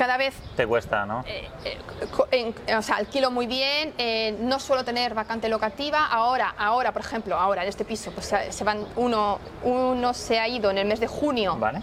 cada 0.00 0.16
vez... 0.16 0.32
Te 0.56 0.66
cuesta, 0.66 1.04
¿no? 1.04 1.22
Eh, 1.26 1.46
eh, 2.32 2.74
o 2.74 2.80
sea, 2.80 2.96
alquilo 2.96 3.30
muy 3.30 3.46
bien, 3.46 3.92
eh, 3.98 4.34
no 4.40 4.58
suelo 4.58 4.82
tener 4.82 5.12
vacante 5.12 5.50
locativa. 5.50 6.06
Ahora, 6.06 6.54
ahora, 6.56 6.90
por 6.90 7.02
ejemplo, 7.02 7.36
ahora 7.36 7.64
en 7.64 7.68
este 7.68 7.84
piso, 7.84 8.10
pues 8.10 8.34
se 8.48 8.64
van 8.64 8.86
uno, 8.96 9.38
uno 9.62 10.14
se 10.14 10.40
ha 10.40 10.48
ido 10.48 10.70
en 10.70 10.78
el 10.78 10.86
mes 10.86 11.00
de 11.00 11.06
junio. 11.06 11.54
Vale. 11.58 11.82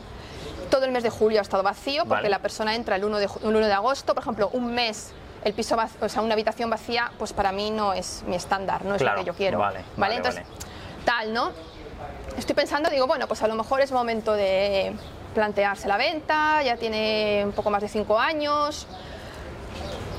Todo 0.71 0.85
el 0.85 0.91
mes 0.91 1.03
de 1.03 1.11
julio 1.11 1.37
ha 1.37 1.43
estado 1.43 1.61
vacío 1.61 2.05
porque 2.07 2.27
la 2.27 2.39
persona 2.39 2.73
entra 2.73 2.95
el 2.95 3.05
1 3.05 3.19
de, 3.19 3.25
el 3.25 3.55
1 3.55 3.67
de 3.67 3.73
agosto, 3.73 4.15
por 4.15 4.23
ejemplo, 4.23 4.49
un 4.51 4.73
mes 4.73 5.13
el 5.43 5.53
piso, 5.53 5.77
o 6.01 6.09
sea, 6.09 6.23
una 6.23 6.33
habitación 6.33 6.71
vacía, 6.71 7.11
pues 7.19 7.33
para 7.33 7.51
mí 7.51 7.69
no 7.69 7.93
es 7.93 8.23
mi 8.25 8.35
estándar, 8.35 8.83
no 8.83 8.95
es 8.95 9.01
lo 9.03 9.13
que 9.13 9.25
yo 9.25 9.35
quiero. 9.35 9.59
Vale, 9.59 9.83
vale, 9.95 10.15
entonces, 10.15 10.41
tal, 11.05 11.31
¿no? 11.35 11.51
Estoy 12.35 12.55
pensando, 12.55 12.89
digo, 12.89 13.05
bueno, 13.05 13.27
pues 13.27 13.43
a 13.43 13.47
lo 13.47 13.53
mejor 13.53 13.81
es 13.81 13.91
momento 13.91 14.33
de 14.33 14.95
plantearse 15.37 15.87
la 15.87 15.97
venta, 15.97 16.63
ya 16.63 16.77
tiene 16.77 17.43
un 17.45 17.51
poco 17.51 17.69
más 17.69 17.79
de 17.79 17.87
cinco 17.87 18.19
años, 18.19 18.87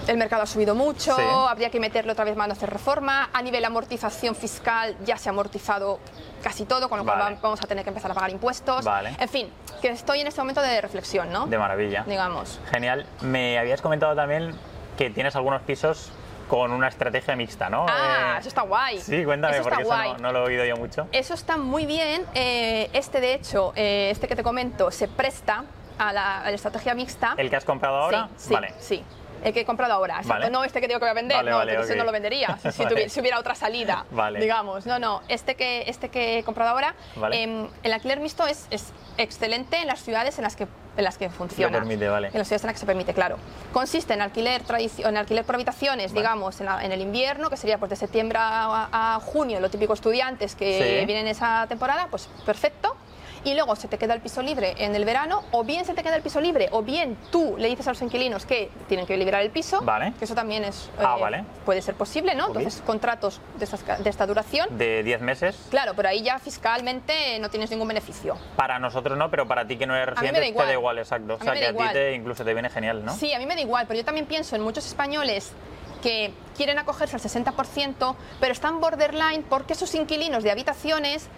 el 0.07 0.17
mercado 0.17 0.45
ha 0.45 0.47
subido 0.47 0.77
mucho, 0.77 1.13
habría 1.49 1.71
que 1.71 1.81
meterle 1.81 2.13
otra 2.13 2.25
vez 2.25 2.37
mano 2.37 2.53
a 2.53 2.57
hacer 2.57 2.71
reforma, 2.71 3.29
a 3.33 3.43
nivel 3.43 3.65
amortización 3.65 4.37
fiscal 4.37 4.95
ya 5.05 5.17
se 5.17 5.29
ha 5.29 5.33
amortizado 5.33 5.99
casi 6.41 6.67
todo, 6.67 6.89
con 6.89 6.99
lo 6.99 7.05
cual 7.05 7.37
vamos 7.43 7.61
a 7.61 7.67
tener 7.67 7.83
que 7.83 7.91
empezar 7.91 8.13
a 8.13 8.15
pagar 8.15 8.31
impuestos. 8.31 8.87
En 9.19 9.29
fin, 9.29 9.51
que 9.83 9.89
estoy 9.89 10.21
en 10.21 10.29
este 10.29 10.41
momento 10.41 10.63
de 10.63 10.81
reflexión, 10.81 11.33
¿no? 11.33 11.49
De 11.49 11.59
maravilla. 11.59 12.05
Digamos. 12.07 12.61
Genial. 12.71 13.05
Me 13.21 13.59
habías 13.59 13.83
comentado 13.83 14.15
también 14.15 14.55
que 14.97 15.11
tienes 15.11 15.35
algunos 15.35 15.63
pisos 15.63 16.13
con 16.49 16.73
una 16.73 16.89
estrategia 16.89 17.37
mixta, 17.37 17.71
¿no? 17.71 17.87
Ah, 17.89 18.35
eh, 18.35 18.41
eso 18.41 18.49
está 18.49 18.63
guay. 18.63 18.99
Sí, 18.99 19.25
cuéntame, 19.25 19.61
porque 19.61 19.83
eso 19.83 20.19
no, 20.19 20.33
lo 20.33 20.41
he 20.41 20.47
oído 20.49 20.65
yo 20.65 20.77
mucho. 20.77 21.07
Eso 21.13 21.35
está 21.35 21.57
muy 21.57 21.87
bien. 21.87 22.25
Eh, 22.35 22.91
este, 22.93 23.21
de 23.21 23.35
hecho, 23.35 23.73
eh, 23.77 24.09
este 24.11 24.27
que 24.27 24.35
te 24.35 24.43
comento, 24.43 24.91
se 24.91 25.07
presta 25.07 25.65
a 25.99 26.13
la, 26.13 26.51
estrategia 26.51 26.95
mixta. 26.95 27.35
¿El 27.37 27.51
que 27.51 27.57
has 27.57 27.65
comprado 27.65 27.97
ahora? 27.99 28.29
Sí, 28.37 28.53
vale. 28.53 28.75
sí. 28.79 29.05
El 29.45 29.53
que 29.53 29.61
he 29.61 29.65
comprado 29.65 29.95
ahora. 29.95 30.23
No 30.51 30.65
este 30.65 30.81
que 30.81 30.89
digo 30.89 30.99
que 30.99 31.05
voy 31.05 31.11
a 31.11 31.15
vender, 31.15 31.45
no, 31.45 31.63
ese 31.63 31.97
no 31.97 32.05
lo 32.05 32.13
vendería 32.13 32.59
si, 32.71 32.83
hubiera 33.21 33.39
otra 33.39 33.55
salida, 33.55 34.05
digamos. 34.39 34.87
No, 34.87 34.99
no, 34.99 35.23
este 35.29 35.55
que, 35.55 35.85
este 35.87 36.09
que 36.09 36.39
he 36.39 36.45
comprado 36.45 36.71
ahora, 36.71 36.95
em, 37.33 37.69
el 37.83 37.93
alquiler 37.93 38.21
mixto 38.21 38.47
es, 38.47 38.67
es 38.71 38.93
excelente 39.17 39.79
en 39.79 39.87
las 39.87 40.03
ciudades 40.03 40.39
en 40.39 40.45
las 40.45 40.57
que 40.57 40.67
en 40.99 41.05
las 41.05 41.17
que 41.17 41.31
funciona. 41.31 41.79
Permite, 41.79 42.09
vale. 42.09 42.27
En 42.27 42.39
las 42.39 42.49
ciudades 42.49 42.65
en 42.65 42.67
las 42.67 42.75
que 42.75 42.81
se 42.81 42.87
permite, 42.87 43.15
claro. 43.15 43.37
Consiste 43.73 44.15
en 44.15 44.21
alquiler, 44.21 44.63
en 44.99 45.17
alquiler 45.17 45.45
por 45.45 45.55
habitaciones, 45.55 46.13
digamos, 46.13 46.61
en, 46.61 46.93
el 46.93 47.01
invierno, 47.01 47.51
que 47.51 47.57
sería 47.57 47.79
pues, 47.79 47.91
de 47.91 47.95
septiembre 47.97 48.39
a, 48.41 49.21
junio, 49.23 49.61
lo 49.61 49.71
típico 49.71 49.95
estudiantes 49.95 50.57
que 50.57 51.05
vienen 51.07 51.27
en 51.27 51.31
esa 51.31 51.67
temporada, 51.69 52.09
pues 52.11 52.29
perfecto 52.45 52.97
y 53.45 53.55
luego 53.55 53.77
se 53.77 53.89
te 53.89 53.99
queda 53.99 54.15
el 54.15 54.21
piso 54.21 54.43
libre 54.43 54.75
en 54.79 54.95
el 54.95 55.05
verano, 55.05 55.43
o 55.51 55.65
bien 55.65 55.85
se 55.85 55.95
te 55.95 56.03
queda 56.03 56.17
el 56.17 56.23
piso 56.23 56.41
libre, 56.41 56.69
o 56.73 56.83
bien 56.83 57.17
tú 57.31 57.57
le 57.59 57.69
dices 57.69 57.87
a 57.87 57.91
los 57.91 58.03
inquilinos 58.03 58.47
que 58.47 58.71
tienen 58.89 59.07
que 59.07 59.17
liberar 59.17 59.43
el 59.43 59.51
piso, 59.51 59.81
vale. 59.83 60.13
que 60.19 60.25
eso 60.25 60.35
también 60.35 60.65
es, 60.65 60.91
ah, 60.99 61.17
eh, 61.17 61.21
vale. 61.21 61.45
puede 61.65 61.83
ser 61.83 61.95
posible, 61.95 62.35
¿no? 62.35 62.49
Entonces, 62.49 62.83
contratos 62.85 63.41
de, 63.59 63.67
de 64.03 64.11
esta 64.11 64.27
duración. 64.27 64.77
¿De 64.77 65.03
10 65.03 65.21
meses? 65.21 65.57
Claro, 65.71 65.93
pero 65.95 66.09
ahí 66.09 66.23
ya 66.23 66.39
fiscalmente 66.39 67.39
no 67.41 67.51
tienes 67.51 67.71
ningún 67.71 67.89
beneficio. 67.89 68.37
Para 68.57 68.79
nosotros 68.79 69.17
no, 69.17 69.31
pero 69.31 69.47
para 69.47 69.67
ti 69.67 69.77
que 69.77 69.87
no 69.87 69.95
eres 69.95 70.09
residente 70.09 70.41
te 70.41 70.53
da 70.53 70.73
igual, 70.73 70.99
exacto. 70.99 71.35
o 71.35 71.43
sea, 71.43 71.53
que 71.55 71.67
a 71.67 71.73
ti 71.73 71.85
te, 71.93 72.15
incluso 72.15 72.45
te 72.45 72.53
viene 72.53 72.71
genial, 72.71 73.05
¿no? 73.05 73.15
Sí, 73.15 73.33
a 73.33 73.39
mí 73.39 73.47
me 73.47 73.55
da 73.55 73.61
igual, 73.61 73.87
pero 73.87 73.99
yo 73.99 74.05
también 74.05 74.27
pienso 74.27 74.57
en 74.57 74.63
muchos 74.63 74.87
españoles 74.87 75.53
que 76.03 76.33
quieren 76.57 76.79
acogerse 76.79 77.17
al 77.17 77.23
60%, 77.23 78.15
pero 78.41 78.53
están 78.53 78.81
borderline 78.81 79.43
porque 79.49 79.75
sus 79.75 79.95
inquilinos 79.95 80.43
de 80.43 80.51
habitaciones 80.51 81.29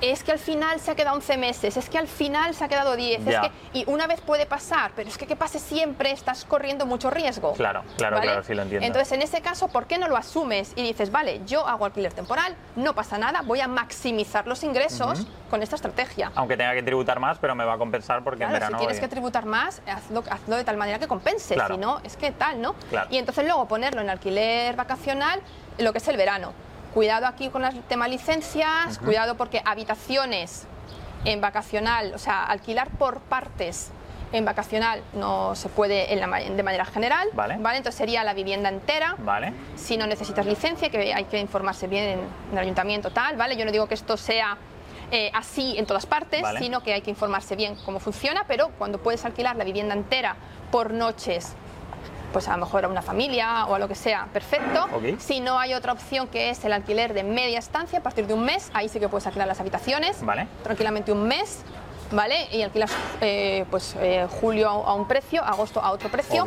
es 0.00 0.22
que 0.22 0.32
al 0.32 0.38
final 0.38 0.80
se 0.80 0.90
ha 0.90 0.94
quedado 0.94 1.16
11 1.16 1.36
meses, 1.36 1.76
es 1.76 1.88
que 1.88 1.98
al 1.98 2.08
final 2.08 2.54
se 2.54 2.64
ha 2.64 2.68
quedado 2.68 2.96
10, 2.96 3.26
es 3.26 3.40
que, 3.40 3.50
y 3.72 3.84
una 3.86 4.06
vez 4.06 4.20
puede 4.20 4.46
pasar, 4.46 4.92
pero 4.94 5.08
es 5.08 5.16
que 5.16 5.26
que 5.26 5.36
pase 5.36 5.60
siempre 5.60 6.10
estás 6.10 6.44
corriendo 6.44 6.86
mucho 6.86 7.08
riesgo. 7.08 7.52
Claro, 7.52 7.84
claro, 7.96 8.20
claro, 8.20 8.42
sí 8.42 8.52
lo 8.52 8.62
entiendo. 8.62 8.84
Entonces, 8.84 9.12
en 9.12 9.22
ese 9.22 9.40
caso, 9.40 9.68
¿por 9.68 9.86
qué 9.86 9.96
no 9.96 10.08
lo 10.08 10.16
asumes 10.16 10.72
y 10.74 10.82
dices, 10.82 11.12
vale, 11.12 11.40
yo 11.46 11.64
hago 11.66 11.84
alquiler 11.84 12.12
temporal, 12.12 12.56
no 12.74 12.96
pasa 12.96 13.16
nada, 13.16 13.42
voy 13.42 13.60
a 13.60 13.68
maximizar 13.68 14.48
los 14.48 14.64
ingresos 14.64 15.24
con 15.48 15.62
esta 15.62 15.76
estrategia? 15.76 16.32
Aunque 16.34 16.56
tenga 16.56 16.74
que 16.74 16.82
tributar 16.82 17.20
más, 17.20 17.38
pero 17.38 17.54
me 17.54 17.64
va 17.64 17.74
a 17.74 17.78
compensar 17.78 18.24
porque 18.24 18.42
en 18.42 18.50
verano... 18.50 18.76
si 18.76 18.86
tienes 18.86 18.98
que 18.98 19.06
tributar 19.06 19.46
más, 19.46 19.82
hazlo, 19.86 20.24
hazlo, 20.28 20.56
de 20.56 20.64
tal 20.64 20.76
manera 20.76 20.98
que 20.98 21.06
compense, 21.06 21.56
si 21.68 21.78
no, 21.78 22.00
es 22.02 22.16
que 22.16 22.32
tal, 22.32 22.60
¿no? 22.60 22.74
Y 23.10 23.18
entonces 23.18 23.44
luego 23.44 23.68
ponerlo 23.68 24.00
en 24.00 24.10
alquiler 24.10 24.74
vacacional, 24.74 25.40
lo 25.78 25.92
que 25.92 25.98
es 25.98 26.08
el 26.08 26.16
verano. 26.16 26.52
Cuidado 26.94 27.26
aquí 27.26 27.48
con 27.50 27.64
el 27.64 27.82
tema 27.82 28.08
licencias, 28.08 28.98
cuidado 28.98 29.36
porque 29.36 29.62
habitaciones 29.64 30.66
en 31.24 31.40
vacacional, 31.40 32.12
o 32.14 32.18
sea, 32.18 32.44
alquilar 32.44 32.90
por 32.90 33.20
partes 33.20 33.90
en 34.32 34.44
vacacional 34.44 35.02
no 35.12 35.54
se 35.54 35.68
puede 35.68 36.06
de 36.06 36.62
manera 36.62 36.84
general, 36.84 37.28
vale. 37.32 37.54
Entonces 37.54 37.94
sería 37.94 38.24
la 38.24 38.34
vivienda 38.34 38.68
entera. 38.68 39.16
Vale. 39.18 39.52
Si 39.76 39.96
no 39.96 40.06
necesitas 40.06 40.46
licencia, 40.46 40.88
que 40.88 41.12
hay 41.12 41.24
que 41.24 41.38
informarse 41.38 41.86
bien 41.86 42.04
en, 42.04 42.20
el 42.52 42.58
ayuntamiento 42.58 43.10
tal, 43.10 43.36
¿vale? 43.36 43.56
Yo 43.56 43.64
no 43.64 43.72
digo 43.72 43.86
que 43.86 43.94
esto 43.94 44.16
sea 44.16 44.56
eh, 45.10 45.30
así 45.34 45.76
en 45.78 45.86
todas 45.86 46.06
partes, 46.06 46.44
sino 46.58 46.82
que 46.82 46.94
hay 46.94 47.02
que 47.02 47.10
informarse 47.10 47.56
bien 47.56 47.76
cómo 47.84 47.98
funciona, 47.98 48.44
pero 48.46 48.68
cuando 48.78 48.98
puedes 48.98 49.24
alquilar 49.24 49.56
la 49.56 49.64
vivienda 49.64 49.94
entera 49.94 50.36
por 50.70 50.92
noches 50.92 51.54
pues 52.32 52.48
a 52.48 52.52
lo 52.52 52.64
mejor 52.64 52.84
a 52.84 52.88
una 52.88 53.02
familia 53.02 53.66
o 53.66 53.74
a 53.74 53.78
lo 53.78 53.88
que 53.88 53.94
sea, 53.94 54.26
perfecto. 54.32 54.88
Si 55.18 55.40
no 55.40 55.58
hay 55.58 55.74
otra 55.74 55.92
opción 55.92 56.28
que 56.28 56.50
es 56.50 56.64
el 56.64 56.72
alquiler 56.72 57.14
de 57.14 57.22
media 57.22 57.58
estancia, 57.58 57.98
a 57.98 58.02
partir 58.02 58.26
de 58.26 58.34
un 58.34 58.44
mes, 58.44 58.70
ahí 58.74 58.88
sí 58.88 59.00
que 59.00 59.08
puedes 59.08 59.26
alquilar 59.26 59.48
las 59.48 59.60
habitaciones, 59.60 60.24
vale. 60.24 60.46
tranquilamente 60.62 61.12
un 61.12 61.26
mes, 61.26 61.62
¿vale? 62.10 62.48
Y 62.52 62.62
alquilas 62.62 62.92
eh, 63.20 63.64
pues 63.70 63.96
eh, 64.00 64.26
julio 64.40 64.68
a 64.68 64.94
un 64.94 65.06
precio, 65.06 65.42
agosto 65.42 65.80
a 65.80 65.90
otro 65.90 66.08
precio. 66.10 66.46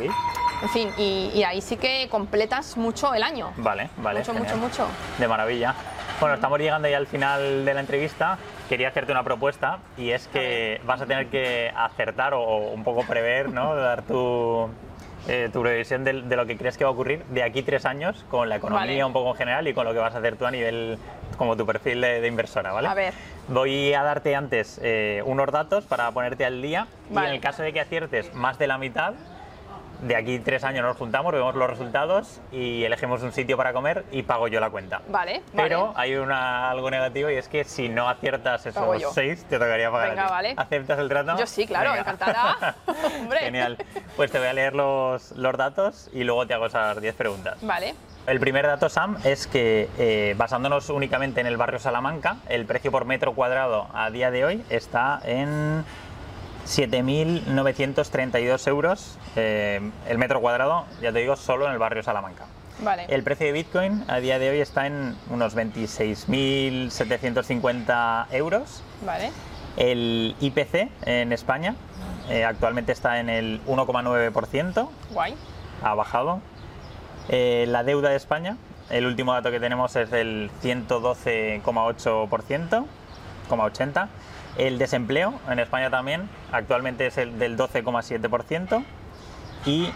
En 0.62 0.68
fin, 0.70 0.88
y, 0.96 1.42
ahí 1.42 1.60
sí 1.60 1.76
que 1.76 2.08
completas 2.08 2.76
mucho 2.76 3.12
el 3.12 3.22
año. 3.22 3.52
Vale, 3.56 3.90
vale. 3.98 4.20
Mucho, 4.20 4.32
mucho, 4.32 4.56
mucho. 4.56 4.86
De 5.18 5.28
maravilla. 5.28 5.74
Bueno, 6.20 6.36
estamos 6.36 6.58
llegando 6.58 6.88
ya 6.88 6.96
al 6.96 7.06
final 7.06 7.64
de 7.64 7.74
la 7.74 7.80
entrevista. 7.80 8.38
Quería 8.68 8.88
hacerte 8.88 9.12
una 9.12 9.24
propuesta 9.24 9.80
y 9.98 10.10
es 10.10 10.26
que 10.28 10.80
vas 10.86 11.00
a 11.00 11.06
tener 11.06 11.26
que 11.26 11.70
acertar 11.76 12.32
o 12.32 12.70
un 12.72 12.82
poco 12.82 13.02
prever, 13.02 13.50
¿no? 13.50 13.74
Dar 13.74 14.02
tu, 14.02 14.70
eh, 15.26 15.48
tu 15.52 15.62
previsión 15.62 16.04
de, 16.04 16.12
lo 16.12 16.46
que 16.46 16.56
crees 16.56 16.76
que 16.76 16.84
va 16.84 16.90
a 16.90 16.92
ocurrir 16.92 17.24
de 17.26 17.42
aquí 17.42 17.62
tres 17.62 17.86
años 17.86 18.24
con 18.30 18.48
la 18.48 18.56
economía 18.56 19.06
un 19.06 19.12
poco 19.12 19.30
en 19.30 19.36
general 19.36 19.66
y 19.66 19.72
con 19.72 19.86
lo 19.86 19.92
que 19.92 19.98
vas 19.98 20.14
a 20.14 20.18
hacer 20.18 20.36
tú 20.36 20.44
a 20.44 20.50
nivel 20.50 20.98
como 21.38 21.56
tu 21.56 21.64
perfil 21.66 22.00
de, 22.00 22.26
inversora, 22.26 22.72
¿vale? 22.72 22.88
A 22.88 22.94
ver. 22.94 23.14
Voy 23.48 23.92
a 23.94 24.02
darte 24.02 24.36
antes 24.36 24.78
eh, 24.82 25.22
unos 25.24 25.50
datos 25.50 25.84
para 25.84 26.10
ponerte 26.12 26.44
al 26.44 26.60
día 26.60 26.86
y 27.10 27.16
en 27.16 27.24
el 27.24 27.40
caso 27.40 27.62
de 27.62 27.72
que 27.72 27.80
aciertes 27.80 28.34
más 28.34 28.58
de 28.58 28.66
la 28.66 28.78
mitad, 28.78 29.14
de 30.06 30.16
aquí 30.16 30.38
tres 30.38 30.64
años 30.64 30.84
nos 30.84 30.96
juntamos, 30.96 31.32
vemos 31.32 31.54
los 31.54 31.68
resultados 31.68 32.40
y 32.52 32.84
elegimos 32.84 33.22
un 33.22 33.32
sitio 33.32 33.56
para 33.56 33.72
comer 33.72 34.04
y 34.12 34.22
pago 34.22 34.48
yo 34.48 34.60
la 34.60 34.70
cuenta. 34.70 35.00
Vale. 35.08 35.42
Pero 35.54 35.92
hay 35.96 36.16
una, 36.16 36.70
algo 36.70 36.90
negativo 36.90 37.30
y 37.30 37.36
es 37.36 37.48
que 37.48 37.64
si 37.64 37.88
no 37.88 38.08
aciertas 38.08 38.66
esos 38.66 39.14
seis, 39.14 39.44
te 39.48 39.58
tocaría 39.58 39.90
pagar. 39.90 40.10
Venga, 40.10 40.28
vale. 40.28 40.54
¿Aceptas 40.56 40.98
el 40.98 41.08
trato? 41.08 41.38
Yo 41.38 41.46
sí, 41.46 41.66
claro, 41.66 41.94
encantada. 41.94 42.76
Genial. 43.40 43.78
Pues 44.16 44.30
te 44.30 44.38
voy 44.38 44.48
a 44.48 44.52
leer 44.52 44.74
los, 44.74 45.32
los 45.32 45.56
datos 45.56 46.10
y 46.12 46.24
luego 46.24 46.46
te 46.46 46.54
hago 46.54 46.66
esas 46.66 47.00
diez 47.00 47.14
preguntas. 47.14 47.56
Vale. 47.62 47.94
El 48.26 48.40
primer 48.40 48.66
dato, 48.66 48.88
Sam, 48.88 49.18
es 49.22 49.46
que 49.46 49.88
eh, 49.98 50.34
basándonos 50.38 50.88
únicamente 50.88 51.42
en 51.42 51.46
el 51.46 51.58
barrio 51.58 51.78
Salamanca, 51.78 52.36
el 52.48 52.64
precio 52.64 52.90
por 52.90 53.04
metro 53.04 53.34
cuadrado 53.34 53.88
a 53.92 54.10
día 54.10 54.30
de 54.30 54.46
hoy 54.46 54.64
está 54.70 55.20
en 55.24 55.84
7.932 56.66 58.68
euros 58.68 59.18
eh, 59.36 59.80
el 60.08 60.18
metro 60.18 60.40
cuadrado, 60.40 60.86
ya 61.00 61.12
te 61.12 61.20
digo, 61.20 61.36
solo 61.36 61.66
en 61.66 61.72
el 61.72 61.78
barrio 61.78 62.02
Salamanca. 62.02 62.46
Vale. 62.80 63.04
El 63.08 63.22
precio 63.22 63.46
de 63.46 63.52
Bitcoin 63.52 64.02
a 64.08 64.16
día 64.18 64.40
de 64.40 64.50
hoy 64.50 64.60
está 64.60 64.86
en 64.86 65.16
unos 65.30 65.56
26.750 65.56 68.26
euros. 68.32 68.82
Vale. 69.04 69.30
El 69.76 70.34
IPC 70.40 70.88
en 71.06 71.32
España 71.32 71.76
eh, 72.28 72.44
actualmente 72.44 72.92
está 72.92 73.18
en 73.20 73.28
el 73.28 73.60
1,9%. 73.66 74.88
Guay. 75.12 75.36
Ha 75.82 75.94
bajado. 75.94 76.40
Eh, 77.28 77.66
la 77.68 77.84
deuda 77.84 78.08
de 78.10 78.16
España, 78.16 78.56
el 78.90 79.06
último 79.06 79.32
dato 79.32 79.50
que 79.50 79.60
tenemos 79.60 79.96
es 79.96 80.10
del 80.10 80.50
112,8%, 80.62 82.84
80%. 83.48 84.08
El 84.56 84.78
desempleo 84.78 85.34
en 85.48 85.58
España 85.58 85.90
también 85.90 86.28
actualmente 86.52 87.06
es 87.06 87.18
el 87.18 87.40
del 87.40 87.56
12,7%. 87.56 88.84
Y, 89.66 89.90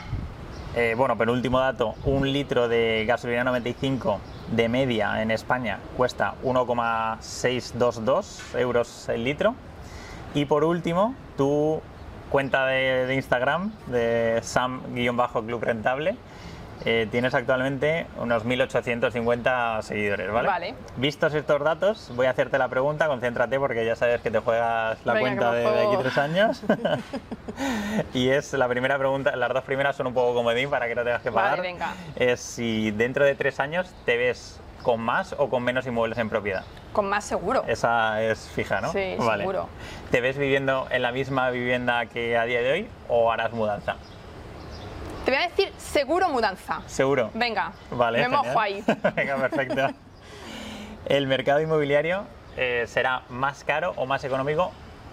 eh, 0.75 0.95
bueno, 0.97 1.17
penúltimo 1.17 1.61
dato, 1.61 1.95
un 2.05 2.33
litro 2.33 2.67
de 2.69 3.05
gasolina 3.07 3.45
95 3.45 4.19
de 4.51 4.69
media 4.69 5.23
en 5.23 5.31
España 5.31 5.79
cuesta 5.97 6.35
1,622 6.43 8.57
euros 8.57 9.09
el 9.09 9.23
litro. 9.23 9.55
Y 10.35 10.47
por 10.47 10.65
último, 10.65 11.15
tu 11.37 11.81
cuenta 12.29 12.67
de, 12.67 13.07
de 13.07 13.15
Instagram 13.15 13.71
de 13.87 14.41
sam-club 14.43 15.63
rentable 15.63 16.17
eh, 16.85 17.09
tienes 17.11 17.35
actualmente 17.35 18.07
unos 18.19 18.45
1.850 18.45 19.83
seguidores, 19.83 20.31
¿vale? 20.31 20.49
Vale. 20.49 20.75
Vistos 20.97 21.35
estos 21.35 21.63
datos, 21.63 22.13
voy 22.15 22.27
a 22.27 22.31
hacerte 22.31 22.59
la 22.59 22.69
pregunta, 22.69 23.07
concéntrate 23.09 23.59
porque 23.59 23.85
ya 23.85 23.97
sabes 23.97 24.21
que 24.21 24.31
te 24.31 24.39
juegas 24.39 24.99
la 25.05 25.19
cuenta 25.19 25.53
de, 25.53 25.67
aquí 25.67 25.97
tres 26.01 26.19
años. 26.19 26.63
y 28.15 28.29
es 28.29 28.53
la 28.53 28.69
primera 28.69 28.99
pregunta, 28.99 29.35
las 29.37 29.53
dos 29.53 29.65
primeras 29.65 29.97
son 29.97 30.07
un 30.07 30.15
poco 30.15 30.35
comodín 30.35 30.71
para 30.71 30.87
que 30.87 30.95
no 30.95 31.05
tengas 31.05 31.23
que 31.23 31.33
pagar. 31.33 31.59
Vale, 31.59 31.63
venga. 31.63 31.95
Es 32.17 32.41
si 32.41 32.91
dentro 32.93 33.25
de 33.25 33.35
tres 33.35 33.61
años 33.61 33.93
te 34.05 34.17
ves 34.17 34.61
con 34.83 35.01
más 35.01 35.35
o 35.37 35.51
con 35.51 35.63
menos 35.63 35.87
inmuebles 35.87 36.19
en 36.19 36.29
propiedad. 36.29 36.65
Con 36.93 37.09
más 37.09 37.25
seguro. 37.25 37.65
Esa 37.67 38.23
es 38.23 38.49
fija, 38.55 38.81
¿no? 38.81 38.93
Sí, 38.93 39.17
seguro. 39.19 39.69
¿Te 40.11 40.21
ves 40.21 40.39
viviendo 40.39 40.87
en 40.91 41.03
la 41.03 41.13
misma 41.13 41.51
vivienda 41.51 42.07
que 42.07 42.39
a 42.39 42.45
día 42.45 42.63
de 42.63 42.73
hoy 42.73 42.89
o 43.09 43.31
harás 43.31 43.53
mudanza? 43.53 43.97
Te 45.25 45.31
voy 45.31 45.41
a 45.41 45.49
decir 45.49 45.73
seguro 45.77 46.29
mudanza. 46.29 46.83
Seguro. 46.87 47.31
Venga, 47.35 47.73
vale, 47.91 48.21
me 48.21 48.29
mojo 48.29 48.59
ahí. 48.59 48.83
Venga, 49.15 49.37
perfecto. 49.37 49.89
El 51.07 51.27
mercado 51.27 51.61
inmobiliario 51.61 52.25
eh, 52.57 52.85
será 52.87 53.23
más 53.29 53.65
caro 53.65 53.93
o 53.97 54.07
más 54.07 54.25
económico 54.25 54.73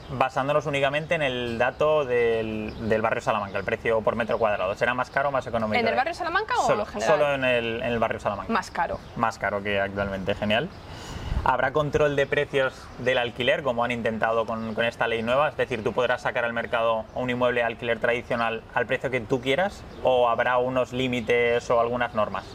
basándonos 0.09 0.65
únicamente 0.65 1.15
en 1.15 1.21
el 1.21 1.57
dato 1.57 2.05
del, 2.05 2.73
barrio 3.01 3.21
Salamanca, 3.21 3.57
el 3.57 3.63
precio 3.63 4.01
por 4.01 4.15
metro 4.15 4.37
cuadrado. 4.37 4.75
¿Será 4.75 4.93
más 4.93 5.09
caro 5.09 5.29
o 5.29 5.31
más 5.31 5.45
económico? 5.47 5.79
¿En 5.79 5.87
el 5.87 5.95
barrio 5.95 6.13
Salamanca 6.13 6.55
o 6.59 6.67
solo, 6.67 6.81
en 6.81 6.87
general? 6.87 7.11
Solo 7.11 7.33
en 7.33 7.43
el, 7.43 7.81
en 7.81 7.91
el 7.91 7.99
barrio 7.99 8.19
Salamanca. 8.19 8.51
Más 8.51 8.71
caro. 8.71 8.99
Más 9.15 9.39
caro 9.39 9.63
que 9.63 9.79
actualmente, 9.79 10.35
genial. 10.35 10.69
¿Habrá 11.47 11.71
control 11.73 12.15
de 12.15 12.25
precios 12.25 12.73
del 12.97 13.19
alquiler, 13.19 13.61
como 13.61 13.83
han 13.83 13.91
intentado 13.91 14.47
con, 14.47 14.75
esta 14.83 15.07
ley 15.07 15.21
nueva? 15.21 15.49
Es 15.49 15.55
decir, 15.55 15.83
tú 15.83 15.93
podrás 15.93 16.23
sacar 16.23 16.43
al 16.43 16.53
mercado 16.53 17.05
un 17.13 17.29
inmueble 17.29 17.61
de 17.61 17.67
alquiler 17.67 17.99
tradicional 17.99 18.63
al 18.73 18.87
precio 18.87 19.11
que 19.11 19.21
tú 19.21 19.41
quieras 19.41 19.83
o 20.01 20.27
habrá 20.27 20.57
unos 20.57 20.91
límites 20.91 21.69
o 21.69 21.79
algunas 21.79 22.15
normas? 22.15 22.45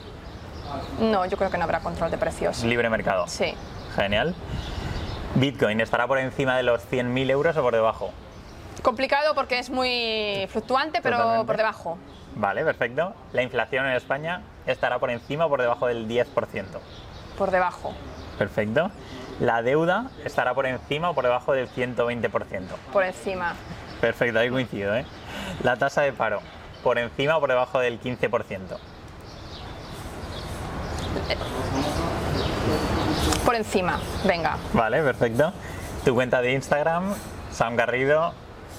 No, 0.99 1.25
yo 1.25 1.37
creo 1.37 1.51
que 1.51 1.57
no 1.57 1.63
habrá 1.63 1.79
control 1.79 2.11
de 2.11 2.19
precios. 2.19 2.65
Libre 2.65 2.91
mercado. 2.91 3.29
Sí. 3.29 3.55
Genial. 3.95 4.35
¿Bitcoin 5.37 5.81
estará 5.81 6.09
por 6.09 6.19
encima 6.19 6.57
de 6.57 6.65
los 6.65 6.83
100.000 6.91 7.31
euros 7.31 7.57
o 7.57 7.63
por 7.63 7.75
debajo? 7.75 8.11
Complicado 8.83 9.37
porque 9.37 9.61
es 9.61 9.71
muy 9.71 10.49
fluctuante, 10.51 11.01
pero 11.01 11.45
por 11.47 11.57
debajo. 11.57 11.97
Vale, 12.35 12.65
perfecto. 12.65 13.15
¿La 13.33 13.43
inflación 13.43 13.87
en 13.87 13.93
España 13.93 14.43
estará 14.67 14.99
por 14.99 15.11
encima 15.11 15.47
o 15.47 15.49
por 15.49 15.61
debajo 15.61 15.87
del 15.87 16.09
10%? 16.09 16.27
Por 17.39 17.53
debajo. 17.53 17.95
Perfecto. 18.41 18.91
La 19.39 19.61
deuda 19.61 20.07
estará 20.25 20.55
por 20.55 20.65
encima 20.65 21.11
o 21.11 21.15
por 21.15 21.25
debajo 21.25 21.53
del 21.53 21.69
120%. 21.69 22.31
Por 22.91 23.05
encima. 23.05 23.53
Perfecto, 24.01 24.39
ahí 24.39 24.49
coincido. 24.49 24.97
¿eh? 24.97 25.05
La 25.63 25.77
tasa 25.77 26.01
de 26.01 26.15
paro, 26.15 26.41
por 26.83 26.99
encima 26.99 27.37
o 27.37 27.41
por 27.41 27.51
debajo 27.51 27.81
del 27.81 28.01
15%. 28.01 28.79
Por 33.45 33.55
encima, 33.57 34.01
venga. 34.25 34.57
Vale, 34.73 35.03
perfecto. 35.03 35.53
Tu 36.03 36.15
cuenta 36.15 36.41
de 36.41 36.53
Instagram, 36.53 37.13
Sam 37.53 37.77
Garrido, 37.77 38.33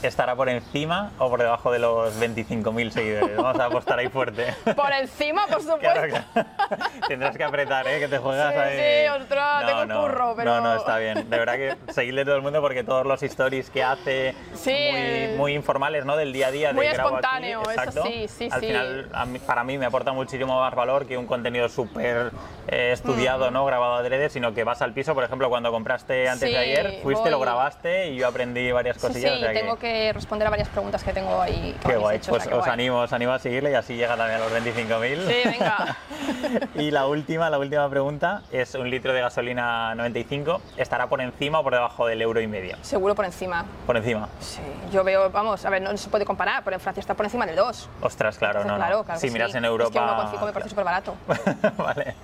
estará 0.03 0.35
por 0.35 0.49
encima 0.49 1.11
o 1.17 1.29
por 1.29 1.39
debajo 1.39 1.71
de 1.71 1.79
los 1.79 2.19
25.000 2.19 2.91
seguidores. 2.91 3.37
Vamos 3.37 3.59
a 3.59 3.65
apostar 3.65 3.99
ahí 3.99 4.09
fuerte. 4.09 4.53
Por 4.75 4.91
encima, 4.93 5.47
por 5.47 5.61
supuesto. 5.61 6.17
Tendrás 7.07 7.37
que 7.37 7.43
apretar, 7.43 7.87
¿eh? 7.87 7.99
Que 7.99 8.07
te 8.07 8.17
juegas 8.17 8.53
sí, 8.53 8.59
ahí. 8.59 8.77
Sí, 8.77 9.21
ostras, 9.21 9.65
tengo 9.65 9.85
no, 9.85 10.01
curro, 10.01 10.33
pero... 10.35 10.55
No, 10.55 10.61
no, 10.61 10.75
está 10.75 10.97
bien. 10.97 11.29
De 11.29 11.37
verdad 11.37 11.55
que 11.55 11.93
seguirle 11.93 12.25
todo 12.25 12.35
el 12.35 12.41
mundo 12.41 12.61
porque 12.61 12.83
todos 12.83 13.05
los 13.05 13.21
stories 13.21 13.69
que 13.69 13.83
hace 13.83 14.35
muy, 14.65 15.37
muy, 15.37 15.53
informales, 15.53 16.05
¿no? 16.05 16.15
Del 16.15 16.33
día 16.33 16.47
a 16.47 16.51
día. 16.51 16.73
Muy 16.73 16.87
de 16.87 16.93
espontáneo, 16.93 17.61
aquí, 17.61 17.69
exacto, 17.69 17.99
eso 17.99 18.07
sí, 18.07 18.27
sí, 18.27 18.49
Al 18.51 18.61
final, 18.61 19.39
para 19.45 19.63
mí 19.63 19.77
me 19.77 19.85
aporta 19.85 20.11
muchísimo 20.13 20.59
más 20.59 20.73
valor 20.73 21.05
que 21.05 21.17
un 21.17 21.27
contenido 21.27 21.69
súper 21.69 22.31
eh, 22.67 22.91
estudiado, 22.93 23.49
mm. 23.49 23.53
¿no? 23.53 23.65
Grabado 23.65 23.95
adrede, 23.95 24.29
sino 24.29 24.53
que 24.53 24.63
vas 24.63 24.81
al 24.81 24.93
piso, 24.93 25.13
por 25.13 25.23
ejemplo, 25.23 25.49
cuando 25.49 25.71
compraste 25.71 26.29
antes 26.29 26.49
de 26.49 26.57
ayer, 26.57 26.99
fuiste, 27.03 27.29
lo 27.29 27.39
grabaste 27.39 28.09
y 28.09 28.17
yo 28.17 28.27
aprendí 28.27 28.71
varias 28.71 28.97
cosillas. 28.97 29.39
Sí, 29.39 29.45
tengo 29.53 29.77
que... 29.77 29.90
responder 30.13 30.47
a 30.47 30.49
varias 30.49 30.69
preguntas 30.69 31.03
que 31.03 31.13
tengo 31.13 31.41
ahí. 31.41 31.75
Qué 31.85 31.97
guay, 31.97 32.19
pues 32.19 32.47
os 32.47 32.67
animo, 32.67 32.99
os 32.99 33.13
animo 33.13 33.31
a 33.33 33.39
seguirle 33.39 33.71
y 33.71 33.75
así 33.75 33.95
llega 33.95 34.15
también 34.15 34.41
a 34.41 34.43
los 34.43 34.51
25.000. 34.51 35.27
Sí, 35.27 35.49
venga. 35.49 35.97
y 36.75 36.91
la 36.91 37.07
última, 37.07 37.49
la 37.49 37.59
última 37.59 37.89
pregunta 37.89 38.41
es 38.51 38.75
un 38.75 38.89
litro 38.89 39.13
de 39.13 39.21
gasolina 39.21 39.93
95, 39.95 40.61
¿estará 40.77 41.07
por 41.07 41.21
encima 41.21 41.59
o 41.59 41.63
por 41.63 41.73
debajo 41.73 42.07
del 42.07 42.21
euro 42.21 42.41
y 42.41 42.47
medio? 42.47 42.77
Seguro 42.81 43.15
por 43.15 43.25
encima. 43.25 43.65
Por 43.85 43.97
encima. 43.97 44.29
Sí, 44.39 44.61
yo 44.91 45.03
veo, 45.03 45.29
vamos, 45.29 45.65
a 45.65 45.69
ver, 45.69 45.81
no 45.81 45.95
se 45.97 46.09
puede 46.09 46.25
comparar, 46.25 46.63
pero 46.63 46.75
en 46.75 46.81
Francia 46.81 47.01
está 47.01 47.13
por 47.13 47.25
encima 47.25 47.45
del 47.45 47.55
2. 47.55 47.89
Ostras, 48.01 48.37
claro, 48.37 48.63
no, 48.63 48.75
claro, 48.75 49.05
Si 49.15 49.29
miras 49.29 49.53
en 49.55 49.65
Europa... 49.65 49.89
Es 50.23 50.31
que 50.31 50.37
1,5 50.37 50.45
me 50.45 50.53
parece 50.53 50.69
súper 50.69 50.85
barato. 50.85 51.15
vale. 51.77 52.15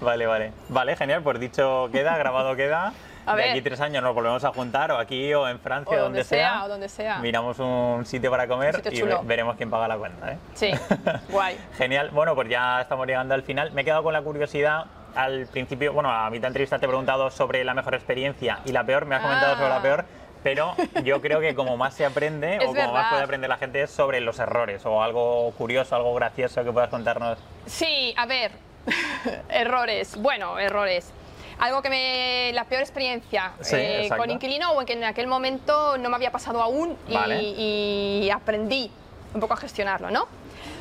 Vale, 0.00 0.26
vale. 0.26 0.52
Vale, 0.68 0.96
genial, 0.96 1.22
pues 1.22 1.40
dicho 1.40 1.88
queda, 1.92 2.16
grabado 2.16 2.54
queda. 2.56 2.92
De 3.26 3.50
aquí 3.50 3.62
tres 3.62 3.80
años 3.80 4.02
nos 4.02 4.14
volvemos 4.14 4.44
a 4.44 4.52
juntar, 4.52 4.90
o 4.92 4.98
aquí, 4.98 5.32
o 5.34 5.48
en 5.48 5.58
Francia, 5.58 5.98
o 5.98 6.00
donde, 6.00 6.24
sea, 6.24 6.64
O 6.64 6.68
donde 6.68 6.88
sea. 6.88 7.18
Miramos 7.18 7.58
un 7.58 8.04
sitio 8.04 8.30
para 8.30 8.46
comer 8.46 8.82
y 8.90 9.02
veremos 9.24 9.56
quién 9.56 9.70
paga 9.70 9.88
la 9.88 9.96
cuenta. 9.96 10.32
¿eh? 10.32 10.38
Sí, 10.54 10.70
guay. 11.28 11.56
Genial. 11.76 12.10
Bueno, 12.10 12.34
pues 12.34 12.48
ya 12.48 12.80
estamos 12.80 13.06
llegando 13.06 13.34
al 13.34 13.42
final. 13.42 13.72
Me 13.72 13.82
he 13.82 13.84
quedado 13.84 14.02
con 14.02 14.12
la 14.12 14.22
curiosidad. 14.22 14.86
Al 15.14 15.46
principio, 15.46 15.92
bueno, 15.92 16.10
a 16.10 16.30
mitad 16.30 16.42
de 16.42 16.48
entrevista 16.48 16.78
te 16.78 16.86
he 16.86 16.88
preguntado 16.88 17.30
sobre 17.30 17.64
la 17.64 17.74
mejor 17.74 17.94
experiencia 17.94 18.60
y 18.64 18.72
la 18.72 18.84
peor. 18.84 19.06
Me 19.06 19.16
has 19.16 19.22
comentado 19.22 19.56
sobre 19.56 19.68
la 19.68 19.76
ah. 19.76 19.82
peor 19.82 20.04
pero 20.42 20.74
yo 21.04 21.20
creo 21.20 21.40
que 21.40 21.54
como 21.54 21.76
más 21.76 21.94
se 21.94 22.04
aprende 22.04 22.58
o 22.66 22.66
como 22.66 22.92
más 22.92 23.10
puede 23.10 23.22
aprender 23.22 23.50
la 23.50 23.58
gente 23.58 23.82
es 23.82 23.90
sobre 23.90 24.20
los 24.20 24.38
errores 24.38 24.84
o 24.86 25.02
algo 25.02 25.52
curioso, 25.52 25.96
algo 25.96 26.14
gracioso 26.14 26.64
que 26.64 26.72
puedas 26.72 26.90
contarnos. 26.90 27.38
Sí, 27.66 28.14
a 28.16 28.26
ver, 28.26 28.52
errores. 29.48 30.16
Bueno, 30.16 30.58
errores. 30.58 31.12
Algo 31.60 31.82
que 31.82 31.90
me. 31.90 32.52
La 32.54 32.64
peor 32.64 32.80
experiencia 32.80 33.52
eh, 33.72 34.08
con 34.16 34.30
inquilino 34.30 34.72
o 34.72 34.80
en 34.80 34.86
que 34.86 34.92
en 34.94 35.04
aquel 35.04 35.26
momento 35.26 35.98
no 35.98 36.08
me 36.08 36.16
había 36.16 36.32
pasado 36.32 36.62
aún 36.62 36.96
y, 37.08 38.30
aprendí 38.30 38.90
un 39.34 39.40
poco 39.40 39.54
a 39.54 39.56
gestionarlo, 39.56 40.10
¿no? 40.10 40.26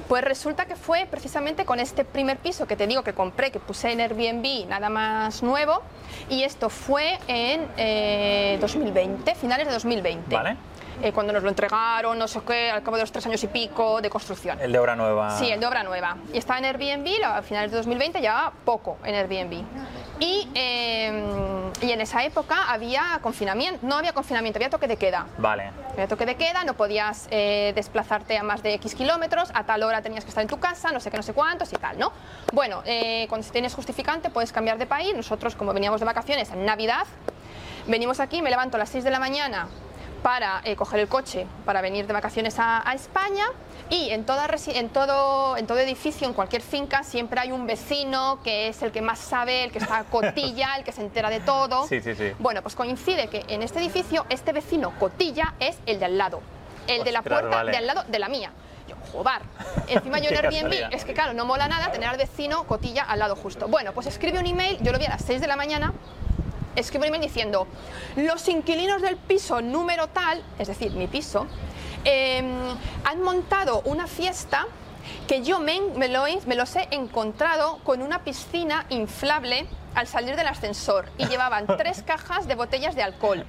Pues 0.07 0.23
resulta 0.23 0.65
que 0.65 0.75
fue 0.75 1.05
precisamente 1.05 1.65
con 1.65 1.79
este 1.79 2.03
primer 2.03 2.37
piso 2.37 2.65
que 2.65 2.75
te 2.75 2.87
digo 2.87 3.03
que 3.03 3.13
compré, 3.13 3.51
que 3.51 3.59
puse 3.59 3.91
en 3.91 4.01
Airbnb, 4.01 4.67
nada 4.67 4.89
más 4.89 5.43
nuevo, 5.43 5.83
y 6.29 6.43
esto 6.43 6.69
fue 6.69 7.19
en 7.27 8.59
2020, 8.59 9.31
eh, 9.31 9.35
finales 9.35 9.67
de 9.67 9.73
2020. 9.73 10.35
Vale. 10.35 10.57
Eh, 11.01 11.13
cuando 11.13 11.31
nos 11.31 11.43
lo 11.43 11.49
entregaron, 11.49 12.19
no 12.19 12.27
sé 12.27 12.41
qué, 12.45 12.69
al 12.69 12.83
cabo 12.83 12.97
de 12.97 13.03
los 13.03 13.11
tres 13.11 13.25
años 13.25 13.41
y 13.43 13.47
pico 13.47 14.01
de 14.01 14.09
construcción. 14.09 14.59
El 14.59 14.73
de 14.73 14.79
obra 14.79 14.97
nueva. 14.97 15.37
Sí, 15.37 15.49
el 15.49 15.59
de 15.59 15.65
obra 15.65 15.81
nueva. 15.83 16.17
Y 16.33 16.37
estaba 16.37 16.59
en 16.59 16.65
Airbnb, 16.65 17.23
a 17.23 17.41
finales 17.41 17.71
de 17.71 17.77
2020 17.77 18.21
ya 18.21 18.51
poco 18.65 18.97
en 19.05 19.15
Airbnb. 19.15 19.63
Y, 20.19 20.49
em, 20.53 21.71
y, 21.81 21.91
en 21.93 22.01
esa 22.01 22.25
época 22.25 22.69
había 22.69 23.19
confinamiento, 23.21 23.79
no 23.87 23.95
había 23.95 24.11
confinamiento, 24.11 24.57
había 24.57 24.69
toque 24.69 24.89
de 24.89 24.97
queda. 24.97 25.25
Vale. 25.37 25.71
Había 25.93 26.09
toque 26.09 26.25
de 26.25 26.35
queda, 26.35 26.65
no 26.65 26.73
podías 26.73 27.29
eh, 27.31 27.71
desplazarte 27.73 28.37
a 28.37 28.43
más 28.43 28.61
de 28.61 28.73
X 28.73 28.95
kilómetros, 28.95 29.51
a 29.53 29.63
tal 29.63 29.83
hora 29.83 30.01
tenías 30.01 30.25
que 30.25 30.29
estar 30.29 30.41
en 30.41 30.49
tu 30.49 30.59
casa, 30.59 30.91
no 30.91 30.99
sé 30.99 31.09
qué, 31.09 31.15
no 31.15 31.23
sé 31.23 31.31
cuántos 31.33 31.71
y 31.71 31.77
tal, 31.77 31.97
¿no? 31.97 32.11
Bueno, 32.51 32.81
eh, 32.83 33.27
cuando 33.29 33.47
tienes 33.49 33.73
justificante 33.73 34.29
puedes 34.29 34.51
cambiar 34.51 34.77
de 34.77 34.85
país. 34.85 35.15
Nosotros, 35.15 35.55
como 35.55 35.73
veníamos 35.73 36.01
de 36.01 36.05
vacaciones 36.05 36.51
en 36.51 36.65
Navidad, 36.65 37.07
venimos 37.87 38.19
aquí, 38.19 38.41
me 38.41 38.49
levanto 38.49 38.75
a 38.75 38.79
las 38.79 38.89
6 38.89 39.05
de 39.05 39.11
la 39.11 39.19
mañana 39.19 39.69
para 40.23 40.61
eh, 40.63 40.75
coger 40.75 40.99
el 40.99 41.07
coche 41.07 41.47
para 41.65 41.81
venir 41.81 42.07
de 42.07 42.13
vacaciones 42.13 42.55
a, 42.57 42.83
España 42.93 43.45
y 43.89 44.09
en, 44.09 44.25
toda, 44.25 44.47
en, 44.67 44.89
todo, 44.89 45.57
en 45.57 45.65
todo 45.65 45.79
edificio, 45.79 46.27
en 46.27 46.33
cualquier 46.33 46.61
finca, 46.61 47.03
siempre 47.03 47.39
hay 47.39 47.51
un 47.51 47.65
vecino 47.65 48.39
que 48.43 48.67
es 48.67 48.81
el 48.83 48.91
que 48.91 49.01
más 49.01 49.19
sabe, 49.19 49.63
el 49.63 49.71
que 49.71 49.79
está 49.79 50.03
cotilla, 50.11 50.75
el 50.77 50.83
que 50.83 50.91
se 50.91 51.01
entera 51.01 51.29
de 51.29 51.39
todo. 51.39 51.87
Sí, 51.87 52.01
sí, 52.01 52.13
sí. 52.15 52.31
Bueno, 52.39 52.61
pues 52.61 52.75
coincide 52.75 53.27
que 53.27 53.45
en 53.47 53.63
este 53.63 53.79
edificio 53.79 54.25
este 54.29 54.51
vecino 54.51 54.91
cotilla 54.99 55.53
es 55.59 55.77
el 55.85 55.99
de 55.99 56.05
al 56.05 56.17
lado, 56.17 56.41
el 56.87 57.03
de 57.03 57.11
la 57.11 57.21
puerta 57.21 57.63
de 57.63 57.77
al 57.77 57.87
lado 57.87 58.03
de 58.07 58.19
la 58.19 58.29
mía. 58.29 58.51
Yo, 58.87 58.95
joder, 59.11 59.41
encima 59.87 60.19
yo 60.19 60.29
en 60.31 60.45
Airbnb, 60.45 60.93
es 60.93 61.05
que 61.05 61.13
claro, 61.13 61.33
no 61.33 61.45
mola 61.45 61.67
nada 61.67 61.91
tener 61.91 62.09
al 62.09 62.17
vecino 62.17 62.65
cotilla 62.65 63.03
al 63.03 63.19
lado 63.19 63.35
justo. 63.35 63.67
Bueno, 63.67 63.93
pues 63.93 64.07
escribe 64.07 64.39
un 64.39 64.47
email, 64.47 64.77
yo 64.81 64.91
lo 64.91 64.99
vi 64.99 65.05
a 65.05 65.09
las 65.09 65.23
6 65.23 65.41
de 65.41 65.47
la 65.47 65.55
mañana, 65.55 65.93
email 66.79 67.21
diciendo, 67.21 67.67
los 68.15 68.47
inquilinos 68.47 69.01
del 69.01 69.17
piso 69.17 69.61
número 69.61 70.07
tal, 70.07 70.43
es 70.57 70.67
decir, 70.67 70.91
mi 70.91 71.07
piso, 71.07 71.47
em, 72.03 72.47
han 73.03 73.21
montado 73.21 73.81
una 73.85 74.07
fiesta 74.07 74.67
que 75.27 75.43
yo 75.43 75.59
me, 75.59 75.79
lo, 76.07 76.25
me 76.45 76.55
los 76.55 76.75
he 76.75 76.87
encontrado 76.91 77.79
con 77.83 78.01
una 78.01 78.23
piscina 78.23 78.85
inflable 78.89 79.67
al 79.95 80.07
salir 80.07 80.35
del 80.35 80.47
ascensor 80.47 81.09
y 81.17 81.25
llevaban 81.27 81.67
tres 81.77 82.03
cajas 82.03 82.47
de 82.47 82.55
botellas 82.55 82.95
de 82.95 83.03
alcohol. 83.03 83.45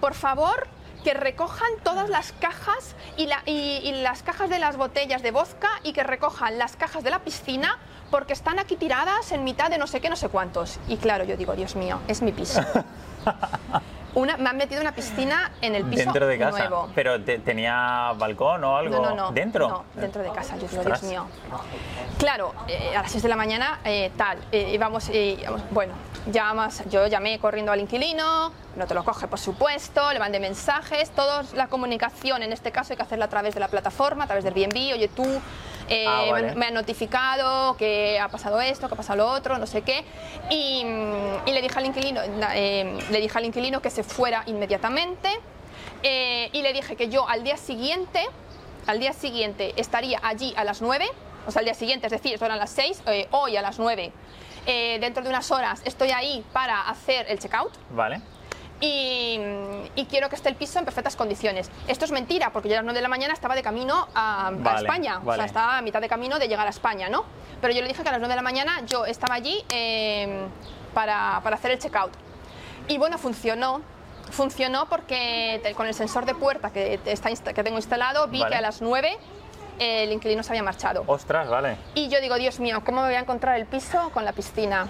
Por 0.00 0.14
favor, 0.14 0.66
que 1.04 1.14
recojan 1.14 1.70
todas 1.84 2.08
las 2.08 2.32
cajas 2.32 2.96
y, 3.16 3.28
y, 3.46 3.92
las 4.02 4.24
cajas 4.24 4.50
de 4.50 4.58
las 4.58 4.76
botellas 4.76 5.22
de 5.22 5.30
vodka 5.30 5.68
y 5.84 5.92
que 5.92 6.02
recojan 6.02 6.58
las 6.58 6.74
cajas 6.74 7.04
de 7.04 7.10
la 7.10 7.20
piscina 7.20 7.78
porque 8.10 8.32
están 8.32 8.58
aquí 8.58 8.76
tiradas 8.76 9.32
en 9.32 9.44
mitad 9.44 9.70
de 9.70 9.78
no 9.78 9.86
sé 9.86 10.00
qué, 10.00 10.08
no 10.08 10.16
sé 10.16 10.28
cuántos. 10.28 10.78
Y 10.88 10.96
claro, 10.96 11.24
yo 11.24 11.36
digo, 11.36 11.54
Dios 11.54 11.76
mío, 11.76 12.00
es 12.08 12.22
mi 12.22 12.32
piso. 12.32 12.60
Una, 14.16 14.38
me 14.38 14.48
han 14.48 14.56
metido 14.56 14.80
una 14.80 14.92
piscina 14.92 15.52
en 15.60 15.74
el 15.74 15.84
piso 15.84 16.04
Dentro 16.04 16.26
de 16.26 16.38
casa. 16.38 16.70
¿Pero 16.94 17.22
tenía 17.22 18.14
balcón 18.16 18.64
o 18.64 18.74
algo? 18.74 18.96
No, 18.96 19.10
no, 19.10 19.14
no. 19.14 19.32
¿Dentro? 19.32 19.68
No, 19.68 19.84
dentro 19.92 20.22
de 20.22 20.30
casa. 20.30 20.56
Yo 20.56 20.66
digo, 20.68 20.84
Dios 20.84 21.02
mío. 21.02 21.26
Claro, 22.16 22.54
eh, 22.66 22.96
a 22.96 23.02
las 23.02 23.10
6 23.10 23.24
de 23.24 23.28
la 23.28 23.36
mañana, 23.36 23.80
eh, 23.84 24.10
tal, 24.16 24.38
eh, 24.52 24.70
íbamos, 24.72 25.10
bueno, 25.70 25.92
llamas, 26.32 26.82
yo 26.88 27.06
llamé 27.08 27.38
corriendo 27.38 27.72
al 27.72 27.80
inquilino, 27.80 28.52
no 28.74 28.86
te 28.86 28.94
lo 28.94 29.04
coge, 29.04 29.28
por 29.28 29.38
supuesto, 29.38 30.10
le 30.14 30.18
mandé 30.18 30.40
mensajes, 30.40 31.10
toda 31.10 31.44
la 31.54 31.68
comunicación, 31.68 32.42
en 32.42 32.54
este 32.54 32.72
caso 32.72 32.94
hay 32.94 32.96
que 32.96 33.02
hacerla 33.02 33.26
a 33.26 33.28
través 33.28 33.52
de 33.52 33.60
la 33.60 33.68
plataforma, 33.68 34.24
a 34.24 34.26
través 34.26 34.44
del 34.44 34.54
BNB, 34.54 34.94
oye 34.94 35.08
tú, 35.08 35.26
ah, 36.06 36.52
me, 36.54 36.66
han 36.66 36.74
notificado 36.74 37.76
que 37.76 38.18
ha 38.18 38.28
pasado 38.28 38.60
esto, 38.60 38.88
que 38.88 38.94
ha 38.94 38.96
pasado 38.96 39.18
lo 39.18 39.28
otro, 39.28 39.58
no 39.58 39.66
sé 39.66 39.82
qué, 39.82 40.04
y, 40.50 40.84
le 41.50 41.62
dije 41.62 41.78
al 41.78 41.86
inquilino, 41.86 42.20
le 42.22 43.20
dije 43.20 43.38
al 43.38 43.44
inquilino 43.44 43.80
que 43.80 43.90
se 43.90 44.02
fuera 44.02 44.42
inmediatamente 44.46 45.28
y 46.02 46.62
le 46.62 46.72
dije 46.72 46.96
que 46.96 47.08
yo 47.08 47.28
al 47.28 47.42
día 47.42 47.56
siguiente, 47.56 48.24
al 48.86 49.00
día 49.00 49.12
siguiente 49.12 49.74
estaría 49.76 50.20
allí 50.22 50.54
a 50.56 50.64
las 50.64 50.82
9 50.82 51.08
o 51.46 51.50
sea, 51.50 51.60
al 51.60 51.64
día 51.64 51.74
siguiente, 51.74 52.06
es 52.06 52.12
decir, 52.12 52.34
esto 52.34 52.44
eran 52.44 52.58
las 52.58 52.70
6, 52.70 53.02
eh, 53.06 53.28
hoy 53.30 53.56
a 53.56 53.62
las 53.62 53.78
9, 53.78 54.12
eh, 54.66 54.98
dentro 55.00 55.22
de 55.22 55.28
unas 55.28 55.50
horas 55.50 55.80
estoy 55.84 56.10
ahí 56.10 56.44
para 56.52 56.88
hacer 56.88 57.26
el 57.28 57.38
checkout. 57.38 57.72
Vale. 57.90 58.20
Y, 58.80 59.40
quiero 60.08 60.28
que 60.28 60.36
esté 60.36 60.48
el 60.48 60.54
piso 60.54 60.78
en 60.78 60.84
perfectas 60.84 61.16
condiciones. 61.16 61.70
Esto 61.88 62.04
es 62.04 62.12
mentira, 62.12 62.50
porque 62.50 62.68
yo 62.68 62.74
a 62.74 62.78
las 62.78 62.84
9 62.84 62.96
de 62.96 63.02
la 63.02 63.08
mañana 63.08 63.34
estaba 63.34 63.54
de 63.54 63.62
camino 63.62 64.08
a, 64.14 64.52
España, 64.76 65.20
o 65.24 65.34
sea, 65.34 65.44
estaba 65.44 65.78
a 65.78 65.82
mitad 65.82 66.00
de 66.00 66.08
camino 66.08 66.38
de 66.38 66.48
llegar 66.48 66.66
a 66.66 66.70
España, 66.70 67.08
¿no? 67.08 67.24
Pero 67.60 67.72
yo 67.74 67.80
le 67.82 67.88
dije 67.88 68.02
que 68.02 68.08
a 68.08 68.12
las 68.12 68.20
9 68.20 68.32
de 68.32 68.36
la 68.36 68.42
mañana 68.42 68.82
yo 68.86 69.04
estaba 69.06 69.34
allí 69.34 69.64
em, 69.70 70.46
para, 70.94 71.40
para 71.42 71.56
hacer 71.56 71.72
el 71.72 71.78
checkout. 71.78 72.12
Y 72.88 72.98
bueno, 72.98 73.18
funcionó, 73.18 73.80
funcionó 74.30 74.86
porque 74.88 75.60
con 75.76 75.86
el 75.86 75.94
sensor 75.94 76.24
de 76.24 76.34
puerta 76.34 76.70
que, 76.70 77.00
está, 77.06 77.30
que 77.30 77.64
tengo 77.64 77.78
instalado 77.78 78.28
vi 78.28 78.44
que 78.44 78.54
a 78.54 78.60
las 78.60 78.80
9 78.80 79.18
el 79.78 80.12
inquilino 80.12 80.42
se 80.42 80.52
había 80.52 80.62
marchado. 80.62 81.04
Ostras, 81.06 81.48
vale. 81.48 81.76
Y 81.94 82.08
yo 82.08 82.20
digo, 82.20 82.36
Dios 82.36 82.60
mío, 82.60 82.82
¿cómo 82.84 83.02
me 83.02 83.08
voy 83.08 83.16
a 83.16 83.20
encontrar 83.20 83.56
el 83.56 83.66
piso 83.66 84.10
con 84.10 84.24
la 84.24 84.32
piscina? 84.32 84.86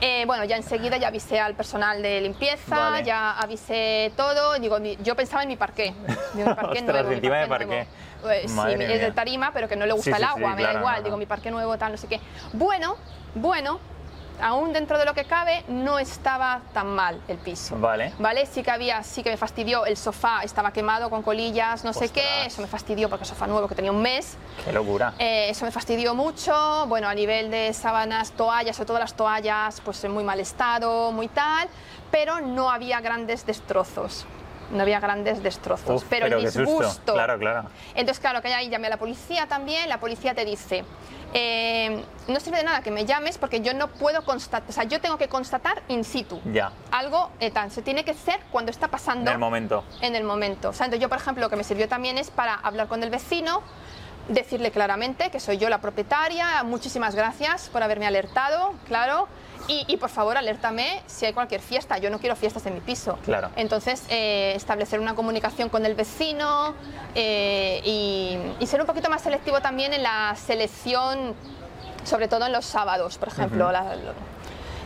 Eh, 0.00 0.24
bueno, 0.26 0.44
ya 0.44 0.56
enseguida 0.56 0.96
ya 0.96 1.08
avisé 1.08 1.40
al 1.40 1.54
personal 1.54 2.00
de 2.02 2.20
limpieza, 2.20 3.00
ya 3.00 3.38
avisé 3.38 4.12
todo. 4.16 4.58
Digo, 4.58 4.78
yo 4.78 5.16
pensaba 5.16 5.42
en 5.42 5.48
mi 5.48 5.56
parqué. 5.56 5.92
Mi 6.34 6.44
parqué 6.54 6.82
nuevo, 6.82 7.10
encima 7.10 7.38
de 7.38 7.46
parqué. 7.48 7.86
Pues, 8.22 8.50
sí, 8.50 8.60
es 8.78 9.00
de 9.00 9.12
tarima, 9.12 9.52
pero 9.52 9.68
que 9.68 9.76
no 9.76 9.86
le 9.86 9.92
gusta 9.92 10.16
el 10.16 10.24
agua, 10.24 10.54
me 10.54 10.62
da 10.62 10.74
igual. 10.74 11.02
Digo, 11.02 11.16
mi 11.16 11.26
parque 11.26 11.50
nuevo, 11.50 11.76
tal, 11.78 11.92
no 11.92 11.98
sé 11.98 12.06
qué. 12.06 12.20
Bueno, 12.52 12.96
bueno, 13.34 13.80
aún 14.40 14.72
dentro 14.72 14.98
de 14.98 15.04
lo 15.04 15.14
que 15.14 15.24
cabe, 15.24 15.64
no 15.68 15.98
estaba 15.98 16.60
tan 16.72 16.88
mal 16.94 17.20
el 17.28 17.38
piso. 17.38 17.76
Vale. 17.78 18.12
Vale, 18.18 18.46
sí 18.46 18.62
que 18.62 18.70
había, 18.70 19.02
sí 19.02 19.22
que 19.22 19.30
me 19.30 19.36
fastidió, 19.36 19.86
el 19.86 19.96
sofá 19.96 20.42
estaba 20.42 20.72
quemado 20.72 21.10
con 21.10 21.22
colillas, 21.22 21.84
no 21.84 21.92
sé 21.92 22.08
qué, 22.10 22.46
eso 22.46 22.62
me 22.62 22.68
fastidió 22.68 23.08
porque 23.08 23.24
el 23.24 23.28
sofá 23.28 23.46
nuevo 23.46 23.68
que 23.68 23.74
tenía 23.74 23.92
un 23.92 24.02
mes. 24.02 24.36
Qué 24.64 24.72
locura. 24.72 25.14
Eh, 25.18 25.50
eso 25.50 25.64
me 25.64 25.70
fastidió 25.70 26.14
mucho, 26.14 26.86
bueno, 26.86 27.08
a 27.08 27.14
nivel 27.14 27.50
de 27.50 27.72
sábanas, 27.72 28.32
toallas, 28.32 28.76
sobre 28.76 28.86
todo 28.86 28.98
las 28.98 29.14
toallas, 29.14 29.80
pues 29.84 30.02
en 30.04 30.12
muy 30.12 30.24
mal 30.24 30.40
estado, 30.40 31.12
muy 31.12 31.28
tal, 31.28 31.68
pero 32.10 32.40
no 32.40 32.70
había 32.70 33.00
grandes 33.00 33.46
destrozos. 33.46 34.26
No 34.72 34.82
había 34.82 35.00
grandes 35.00 35.42
destrozos, 35.42 36.04
pero, 36.08 36.26
el 36.26 36.44
disgusto. 36.44 37.14
Claro, 37.14 37.38
claro. 37.38 37.68
Entonces, 37.94 38.20
claro, 38.20 38.42
que 38.42 38.52
ahí 38.52 38.68
llamé 38.68 38.88
a 38.88 38.90
la 38.90 38.96
policía 38.96 39.46
también, 39.46 39.88
la 39.88 39.98
policía 39.98 40.34
te 40.34 40.44
dice, 40.44 40.84
eh, 41.34 42.02
no 42.26 42.40
sirve 42.40 42.58
de 42.58 42.64
nada 42.64 42.82
que 42.82 42.90
me 42.90 43.04
llames 43.04 43.38
porque 43.38 43.60
yo 43.60 43.74
no 43.74 43.88
puedo 43.88 44.24
constatar, 44.24 44.68
o 44.68 44.72
sea, 44.72 44.84
yo 44.84 45.00
tengo 45.00 45.18
que 45.18 45.28
constatar 45.28 45.82
in 45.88 46.04
situ. 46.04 46.40
Ya. 46.52 46.72
Algo 46.90 47.30
eh, 47.40 47.50
tan, 47.50 47.70
se 47.70 47.82
tiene 47.82 48.04
que 48.04 48.12
hacer 48.12 48.40
cuando 48.50 48.70
está 48.70 48.88
pasando. 48.88 49.30
En 49.30 49.34
el 49.34 49.38
momento. 49.38 49.84
En 50.00 50.14
el 50.14 50.24
momento. 50.24 50.70
O 50.70 50.72
sea, 50.72 50.86
entonces 50.86 51.02
yo, 51.02 51.08
por 51.08 51.18
ejemplo, 51.18 51.44
lo 51.44 51.50
que 51.50 51.56
me 51.56 51.64
sirvió 51.64 51.88
también 51.88 52.18
es 52.18 52.30
para 52.30 52.54
hablar 52.54 52.88
con 52.88 53.02
el 53.02 53.10
vecino, 53.10 53.62
decirle 54.28 54.70
claramente 54.70 55.30
que 55.30 55.40
soy 55.40 55.58
yo 55.58 55.68
la 55.68 55.80
propietaria, 55.80 56.62
muchísimas 56.62 57.14
gracias 57.14 57.68
por 57.68 57.82
haberme 57.82 58.06
alertado, 58.06 58.74
claro. 58.86 59.28
Y, 59.70 59.98
por 59.98 60.08
favor, 60.08 60.38
alértame 60.38 61.02
si 61.06 61.26
hay 61.26 61.34
cualquier 61.34 61.60
fiesta. 61.60 61.98
Yo 61.98 62.08
no 62.08 62.18
quiero 62.18 62.34
fiestas 62.36 62.64
en 62.64 62.72
mi 62.72 62.80
piso. 62.80 63.18
Claro. 63.26 63.50
Entonces, 63.54 64.02
eh, 64.08 64.54
establecer 64.56 64.98
una 64.98 65.14
comunicación 65.14 65.68
con 65.68 65.84
el 65.84 65.94
vecino 65.94 66.74
eh, 67.14 67.82
y, 67.84 68.66
ser 68.66 68.80
un 68.80 68.86
poquito 68.86 69.10
más 69.10 69.20
selectivo 69.20 69.60
también 69.60 69.92
en 69.92 70.02
la 70.02 70.34
selección, 70.36 71.34
sobre 72.02 72.28
todo 72.28 72.46
en 72.46 72.52
los 72.52 72.64
sábados, 72.64 73.18
por 73.18 73.28
ejemplo. 73.28 73.70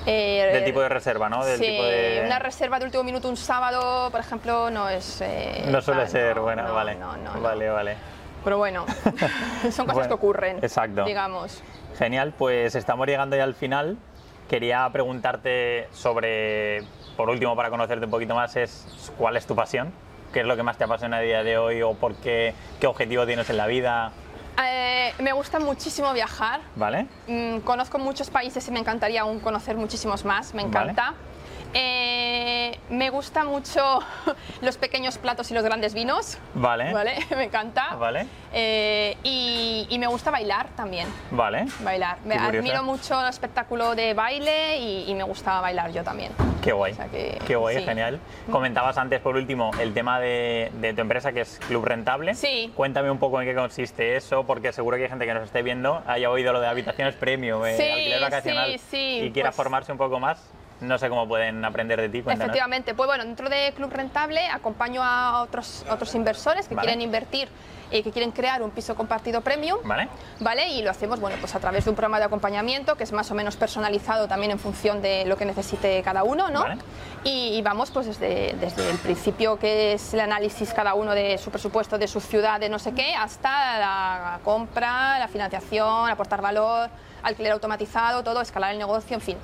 Eh, 0.05 0.51
del 0.53 0.65
tipo 0.65 0.81
de 0.81 0.89
reserva, 0.89 1.29
¿no? 1.29 1.45
Del 1.45 1.59
sí, 1.59 1.65
tipo 1.65 1.85
de... 1.85 2.23
una 2.27 2.41
reserva 2.41 2.81
de 2.81 2.87
último 2.87 3.05
minuto 3.05 3.29
un 3.29 3.37
sábado, 3.37 4.11
por 4.11 4.19
ejemplo, 4.19 4.69
no 4.69 4.89
es... 4.89 5.23
no 5.67 5.81
suele 5.81 6.09
ser 6.09 6.41
buena, 6.41 6.65
vale. 6.73 6.97
No, 6.97 7.17
no, 7.19 7.41
vale, 7.41 7.71
vale. 7.71 7.97
Pero 8.45 8.59
bueno, 8.59 8.85
son 9.71 9.87
cosas 9.87 10.09
que 10.09 10.15
ocurren. 10.15 10.59
Exacto. 10.59 11.05
Digamos. 11.05 11.63
Genial, 11.99 12.35
pues 12.37 12.75
estamos 12.75 13.07
llegando 13.07 13.37
ya 13.37 13.45
al 13.45 13.55
final. 13.55 13.97
Quería 14.49 14.89
preguntarte 14.93 15.89
sobre, 15.93 16.83
por 17.17 17.31
último, 17.31 17.57
para 17.57 17.71
conocerte 17.71 18.05
un 18.05 18.11
poquito 18.11 18.35
más, 18.35 18.57
es 18.57 19.13
cuál 19.17 19.37
es 19.37 19.47
tu 19.47 19.55
pasión, 19.55 19.93
qué 20.33 20.41
es 20.41 20.47
lo 20.47 20.57
que 20.57 20.63
más 20.63 20.77
te 20.77 20.85
apasiona 20.85 21.19
a 21.19 21.21
día 21.21 21.43
de 21.43 21.57
hoy 21.57 21.81
o 21.83 21.95
por 21.95 22.15
qué, 22.17 22.55
qué 22.81 22.87
objetivo 22.87 23.25
tienes 23.25 23.49
en 23.49 23.57
la 23.57 23.67
vida. 23.67 24.13
Eh, 24.63 25.15
me 25.19 25.33
gusta 25.33 25.59
muchísimo 25.59 26.13
viajar. 26.13 26.61
Vale. 26.77 27.07
Mm, 27.27 27.59
conozco 27.61 27.99
muchos 27.99 28.29
países 28.29 28.67
y 28.69 28.71
me 28.71 28.81
encantaría 28.81 29.23
aún 29.23 29.41
conocer 29.41 29.77
muchísimos 29.77 30.25
más. 30.25 30.53
Me 30.53 30.63
encanta. 30.63 31.15
Eh, 31.75 32.79
me 32.91 33.11
gusta 33.11 33.45
mucho 33.45 34.01
los 34.61 34.77
pequeños 34.77 35.19
platos 35.19 35.51
y 35.51 35.55
los 35.55 35.65
grandes 35.65 35.95
vinos. 35.95 36.39
Vale. 36.55 36.93
Vale, 36.93 37.15
me 37.37 37.45
encanta. 37.45 37.95
Vale. 37.97 38.27
Eh, 38.53 39.17
y, 39.23 39.99
me 39.99 40.07
gusta 40.09 40.33
bailar 40.33 40.69
también. 40.71 41.07
Vale. 41.31 41.67
Bailar. 41.81 42.19
Me 42.25 42.35
admiro 42.35 42.83
mucho 42.83 43.21
el 43.21 43.29
espectáculo 43.29 43.95
de 43.95 44.15
baile 44.15 44.79
y, 44.79 45.15
me 45.15 45.23
gusta 45.23 45.61
bailar 45.61 45.93
yo 45.93 46.03
también. 46.03 46.33
Qué 46.61 46.73
guay. 46.73 46.97
Qué 47.47 47.57
guay, 47.57 47.85
genial. 47.85 48.19
Comentabas 48.51 48.99
antes, 48.99 49.21
por 49.21 49.37
último, 49.37 49.71
el 49.81 49.95
tema 49.95 50.19
de, 50.19 50.93
tu 50.95 51.01
empresa 51.01 51.33
que 51.33 51.43
es 51.43 51.61
Club 51.69 51.85
Rentable. 51.85 52.35
Sí. 52.35 52.73
Cuéntame 52.75 53.11
un 53.11 53.19
poco 53.19 53.41
en 53.41 53.47
qué 53.47 53.55
consiste 53.55 54.17
eso, 54.17 54.45
porque 54.45 54.73
seguro 54.73 54.97
que 54.97 55.05
hay 55.05 55.09
gente 55.09 55.25
que 55.25 55.35
nos 55.35 55.45
esté 55.45 55.63
viendo 55.63 56.03
haya 56.07 56.31
oído 56.31 56.53
lo 56.53 56.61
de 56.61 56.67
habitaciones 56.67 57.15
premium, 57.15 57.65
eh, 57.65 57.93
alquiler 57.93 58.21
vacacional 58.21 58.81
y 58.93 59.31
quiera 59.31 59.51
pues 59.51 59.57
formarse 59.57 59.93
un 59.93 59.99
poco 59.99 60.19
más 60.19 60.43
no 60.83 60.99
sé 60.99 61.09
cómo 61.09 61.27
pueden 61.27 61.65
aprender 61.65 62.01
de 62.01 62.09
ti. 62.09 62.19
Efectivamente, 62.27 62.95
pues 62.95 63.07
bueno, 63.07 63.25
dentro 63.25 63.49
de 63.49 63.73
Club 63.75 63.93
Rentable 63.93 64.47
acompaño 64.49 65.03
a 65.03 65.43
otros, 65.43 65.85
otros 65.91 66.15
inversores 66.15 66.69
que 66.69 66.75
quieren 66.75 67.01
invertir 67.01 67.49
y 67.91 68.03
que 68.03 68.11
quieren 68.11 68.31
crear 68.31 68.63
un 68.63 68.71
piso 68.71 68.95
compartido 68.95 69.43
premium, 69.43 69.79
¿Vale? 69.85 70.09
¿vale? 70.41 70.69
Y 70.69 70.83
lo 70.83 70.91
hacemos, 70.91 71.21
bueno, 71.21 71.37
pues 71.41 71.55
a 71.55 71.61
través 71.61 71.85
de 71.85 71.91
un 71.91 71.97
programa 71.97 72.19
de 72.19 72.25
acompañamiento 72.25 72.97
que 72.97 73.05
es 73.05 73.13
más 73.13 73.31
o 73.31 73.35
menos 73.35 73.57
personalizado 73.57 74.29
también 74.29 74.51
en 74.51 74.59
función 74.59 75.03
de 75.03 75.27
lo 75.27 75.37
que 75.37 75.45
necesite 75.45 76.03
cada 76.03 76.25
uno, 76.25 76.49
¿no? 76.51 76.65
Y, 77.25 77.61
vamos 77.63 77.91
pues 77.91 78.07
desde, 78.07 78.57
desde 78.59 78.91
el 78.91 78.99
principio 78.99 79.59
que 79.59 79.93
es 79.93 80.15
el 80.15 80.21
análisis 80.21 80.73
cada 80.73 80.95
uno 80.95 81.15
de 81.15 81.39
su 81.39 81.51
presupuesto, 81.51 81.99
de 81.99 82.09
su 82.09 82.21
ciudad, 82.21 82.59
de 82.59 82.69
no 82.69 82.79
sé 82.79 82.93
qué, 82.93 83.15
hasta 83.15 83.79
la 83.79 84.41
compra, 84.43 85.19
la 85.19 85.29
financiación, 85.29 86.11
aportar 86.11 86.43
valor, 86.43 86.91
alquiler 87.23 87.53
automatizado, 87.53 88.25
todo, 88.25 88.41
escalar 88.41 88.73
el 88.73 88.79
negocio, 88.79 89.15
en 89.15 89.21
fin 89.21 89.37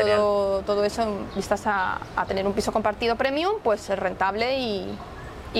todo, 0.00 0.62
todo, 0.62 0.84
eso 0.84 1.02
en 1.02 1.26
vistas 1.34 1.62
a, 1.66 1.98
tener 2.26 2.46
un 2.46 2.52
piso 2.52 2.72
compartido 2.72 3.16
premium, 3.16 3.54
pues 3.62 3.88
es 3.90 3.98
rentable 3.98 4.58
y, 4.58 4.98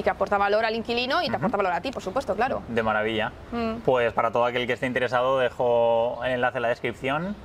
que 0.03 0.11
aporta 0.11 0.39
valor 0.39 0.65
al 0.65 0.77
inquilino 0.77 1.23
y 1.23 1.29
te 1.29 1.37
aporta 1.37 1.57
valor 1.57 1.73
a 1.73 1.81
ti, 1.81 1.91
por 1.91 2.03
supuesto, 2.03 2.37
claro. 2.37 2.63
De 2.69 2.85
maravilla. 2.85 3.33
Mm. 3.51 3.79
Pues 3.85 4.13
para 4.13 4.31
todo 4.31 4.45
aquel 4.45 4.67
que 4.67 4.75
esté 4.75 4.87
interesado, 4.87 5.39
dejo 5.39 6.21
el 6.25 6.33
enlace 6.33 6.59
en 6.59 6.63
la 6.63 6.69
descripción 6.69 7.37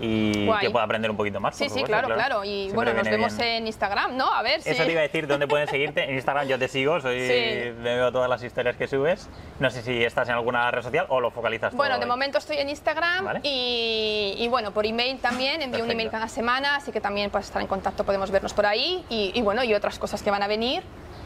y 0.00 0.48
que 0.60 0.70
pueda 0.70 0.84
aprender 0.84 1.10
un 1.10 1.16
poquito 1.16 1.40
más. 1.40 1.56
Sí, 1.56 1.68
sí, 1.68 1.82
claro, 1.82 2.08
claro, 2.08 2.44
Y 2.44 2.70
bueno, 2.72 2.92
nos 2.92 3.08
vemos 3.08 3.38
en 3.38 3.66
Instagram, 3.66 4.16
¿no? 4.16 4.32
A 4.32 4.42
ver 4.42 4.62
si... 4.62 4.70
Eso 4.70 4.84
te 4.84 4.92
iba 4.92 5.00
a 5.00 5.02
decir, 5.02 5.26
¿dónde 5.26 5.46
pueden 5.46 5.68
seguirte? 5.68 6.04
En 6.04 6.14
Instagram 6.14 6.48
yo 6.48 6.58
te 6.58 6.68
sigo, 6.68 7.00
soy, 7.00 7.72
veo 7.82 8.12
todas 8.12 8.28
las 8.28 8.42
historias 8.42 8.76
que 8.76 8.86
subes. 8.86 9.28
No 9.58 9.70
sé 9.70 9.82
si 9.82 10.04
estás 10.04 10.28
en 10.28 10.34
alguna 10.34 10.70
red 10.70 10.82
social 10.82 11.06
o 11.08 11.20
lo 11.20 11.30
focalizas 11.30 11.70
todo 11.70 11.78
Bueno, 11.78 11.98
de 11.98 12.06
momento 12.06 12.38
estoy 12.38 12.58
en 12.58 12.68
Instagram 12.68 13.40
y, 13.42 14.46
bueno, 14.50 14.72
por 14.72 14.86
email 14.86 15.18
también, 15.18 15.62
envío 15.62 15.84
un 15.84 15.90
email 15.90 16.10
cada 16.10 16.28
semana, 16.28 16.76
así 16.76 16.92
que 16.92 17.00
también 17.00 17.30
pues 17.30 17.46
estar 17.46 17.62
en 17.62 17.68
contacto, 17.68 18.04
podemos 18.04 18.30
vernos 18.30 18.54
por 18.54 18.66
ahí 18.66 19.04
y, 19.08 19.32
y 19.34 19.42
bueno, 19.42 19.64
y 19.64 19.74
otras 19.74 19.98
cosas 19.98 20.22
que 20.22 20.30
van 20.30 20.42
a 20.42 20.46
venir 20.46 20.82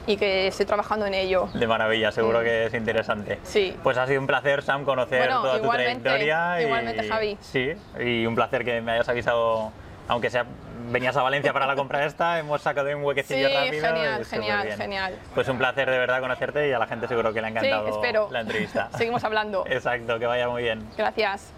y 0.07 0.17
que 0.17 0.49
estoy 0.49 0.67
trabajando 0.67 1.07
en 1.07 1.15
ello. 1.15 1.49
De 1.55 1.67
maravilla, 1.67 2.13
seguro 2.13 2.41
mm. 2.41 2.45
que 2.45 2.67
es 2.67 2.75
interesante. 2.75 3.39
Sí. 3.43 3.77
Pues 3.83 3.97
ha 3.99 4.07
sido 4.07 4.21
un 4.21 4.27
placer, 4.27 4.63
Sam, 4.63 4.85
conocer 4.85 5.29
toda 5.29 5.61
tu 5.61 5.71
trayectoria. 5.71 6.63
Igualmente, 6.63 7.09
Javi. 7.09 7.39
Sí, 7.41 7.73
y 7.99 8.27
un 8.27 8.35
placer 8.35 8.65
que 8.65 8.81
me 8.81 8.93
hayas 8.93 9.09
avisado, 9.09 9.73
aunque 10.09 10.31
sea 10.31 10.47
venías 10.91 11.17
a 11.17 11.23
Valencia 11.23 11.53
para 11.53 11.67
la 11.67 11.77
compra 11.77 12.05
esta, 12.05 12.39
hemos 12.41 12.61
sacado 12.63 12.89
un 12.97 13.05
huequecillo 13.05 13.49
sí, 13.49 13.55
rápido. 13.55 13.87
Genial, 13.87 14.25
genial, 14.25 14.73
genial. 14.73 15.19
Pues 15.35 15.49
un 15.49 15.59
placer 15.59 15.91
de 15.91 15.99
verdad 15.99 16.21
conocerte 16.21 16.69
y 16.69 16.73
a 16.73 16.79
la 16.79 16.87
gente 16.87 17.09
seguro 17.09 17.33
que 17.33 17.41
le 17.41 17.49
ha 17.49 17.51
encantado 17.51 17.87
sí, 17.87 17.93
espero. 17.93 18.29
la 18.31 18.41
entrevista. 18.41 18.89
Seguimos 18.97 19.25
hablando. 19.25 19.65
Exacto, 19.71 20.19
que 20.19 20.27
vaya 20.27 20.49
muy 20.49 20.63
bien. 20.63 20.87
Gracias. 20.97 21.49